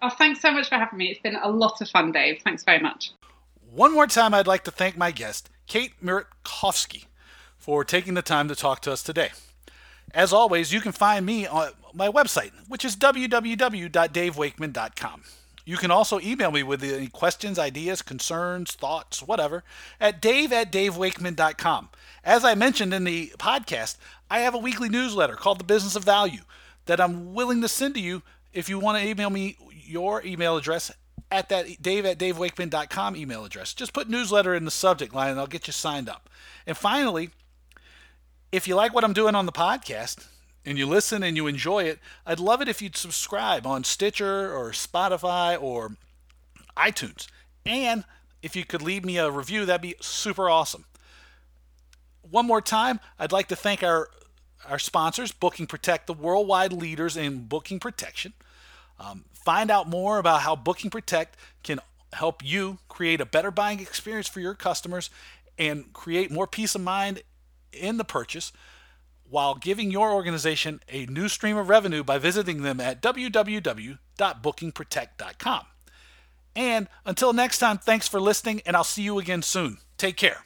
Oh, 0.01 0.09
thanks 0.09 0.41
so 0.41 0.51
much 0.51 0.67
for 0.69 0.75
having 0.75 0.97
me. 0.97 1.11
It's 1.11 1.21
been 1.21 1.35
a 1.35 1.49
lot 1.49 1.79
of 1.81 1.89
fun, 1.89 2.11
Dave. 2.11 2.41
Thanks 2.43 2.63
very 2.63 2.79
much. 2.79 3.11
One 3.71 3.93
more 3.93 4.07
time, 4.07 4.33
I'd 4.33 4.47
like 4.47 4.63
to 4.65 4.71
thank 4.71 4.97
my 4.97 5.11
guest, 5.11 5.49
Kate 5.67 5.93
Mirotkowski, 6.03 7.05
for 7.57 7.85
taking 7.85 8.15
the 8.15 8.21
time 8.21 8.49
to 8.49 8.55
talk 8.55 8.81
to 8.81 8.91
us 8.91 9.01
today. 9.03 9.29
As 10.13 10.33
always, 10.33 10.73
you 10.73 10.81
can 10.81 10.91
find 10.91 11.25
me 11.25 11.47
on 11.47 11.69
my 11.93 12.09
website, 12.09 12.51
which 12.67 12.83
is 12.83 12.97
www.davewakeman.com. 12.97 15.23
You 15.65 15.77
can 15.77 15.91
also 15.91 16.19
email 16.19 16.51
me 16.51 16.63
with 16.63 16.83
any 16.83 17.07
questions, 17.07 17.59
ideas, 17.59 18.01
concerns, 18.01 18.71
thoughts, 18.73 19.21
whatever, 19.21 19.63
at 19.99 20.21
dave 20.21 20.51
at 20.51 20.71
davewakeman.com. 20.71 21.89
As 22.23 22.43
I 22.43 22.55
mentioned 22.55 22.93
in 22.93 23.03
the 23.03 23.33
podcast, 23.37 23.97
I 24.29 24.39
have 24.39 24.55
a 24.55 24.59
weekly 24.59 24.89
newsletter 24.89 25.35
called 25.35 25.59
The 25.59 25.65
Business 25.65 25.95
of 25.95 26.03
Value 26.03 26.41
that 26.85 26.99
I'm 26.99 27.33
willing 27.33 27.61
to 27.61 27.67
send 27.67 27.95
to 27.95 28.01
you 28.01 28.23
if 28.53 28.69
you 28.69 28.79
want 28.79 28.97
to 28.97 29.07
email 29.07 29.29
me 29.29 29.57
your 29.85 30.25
email 30.25 30.57
address 30.57 30.91
at 31.29 31.49
that 31.49 31.81
dave 31.81 32.05
at 32.05 32.17
davewakeman.com 32.17 33.15
email 33.15 33.45
address. 33.45 33.73
Just 33.73 33.93
put 33.93 34.09
newsletter 34.09 34.53
in 34.53 34.65
the 34.65 34.71
subject 34.71 35.13
line 35.13 35.31
and 35.31 35.39
I'll 35.39 35.47
get 35.47 35.67
you 35.67 35.73
signed 35.73 36.09
up. 36.09 36.29
And 36.67 36.75
finally, 36.75 37.29
if 38.51 38.67
you 38.67 38.75
like 38.75 38.93
what 38.93 39.03
I'm 39.03 39.13
doing 39.13 39.35
on 39.35 39.45
the 39.45 39.51
podcast 39.51 40.27
and 40.65 40.77
you 40.77 40.85
listen 40.85 41.23
and 41.23 41.35
you 41.35 41.47
enjoy 41.47 41.83
it, 41.83 41.99
I'd 42.25 42.39
love 42.39 42.61
it 42.61 42.67
if 42.67 42.81
you'd 42.81 42.97
subscribe 42.97 43.65
on 43.65 43.83
Stitcher 43.83 44.55
or 44.55 44.71
Spotify 44.71 45.61
or 45.61 45.95
iTunes. 46.77 47.27
And 47.65 48.03
if 48.41 48.55
you 48.55 48.65
could 48.65 48.81
leave 48.81 49.05
me 49.05 49.17
a 49.17 49.29
review, 49.29 49.65
that'd 49.65 49.81
be 49.81 49.95
super 49.99 50.49
awesome. 50.49 50.85
One 52.21 52.45
more 52.45 52.61
time, 52.61 52.99
I'd 53.19 53.31
like 53.31 53.47
to 53.47 53.55
thank 53.55 53.83
our 53.83 54.09
our 54.69 54.77
sponsors, 54.77 55.31
Booking 55.31 55.65
Protect, 55.65 56.05
the 56.05 56.13
worldwide 56.13 56.71
leaders 56.71 57.17
in 57.17 57.45
booking 57.45 57.79
protection. 57.79 58.33
Um, 58.99 59.25
find 59.33 59.71
out 59.71 59.89
more 59.89 60.19
about 60.19 60.41
how 60.41 60.55
Booking 60.55 60.91
Protect 60.91 61.35
can 61.63 61.79
help 62.13 62.45
you 62.45 62.77
create 62.87 63.21
a 63.21 63.25
better 63.25 63.49
buying 63.49 63.79
experience 63.79 64.27
for 64.27 64.39
your 64.39 64.53
customers 64.53 65.09
and 65.57 65.91
create 65.93 66.29
more 66.29 66.45
peace 66.45 66.75
of 66.75 66.81
mind 66.81 67.23
in 67.73 67.97
the 67.97 68.03
purchase 68.03 68.51
while 69.31 69.55
giving 69.55 69.89
your 69.89 70.11
organization 70.11 70.79
a 70.89 71.07
new 71.07 71.27
stream 71.27 71.57
of 71.57 71.69
revenue 71.69 72.03
by 72.03 72.19
visiting 72.19 72.61
them 72.61 72.79
at 72.79 73.01
www.bookingprotect.com. 73.01 75.65
And 76.53 76.89
until 77.05 77.33
next 77.33 77.59
time, 77.59 77.77
thanks 77.77 78.09
for 78.09 78.19
listening, 78.19 78.61
and 78.65 78.75
I'll 78.75 78.83
see 78.83 79.03
you 79.03 79.19
again 79.19 79.41
soon. 79.41 79.77
Take 79.97 80.17
care. 80.17 80.43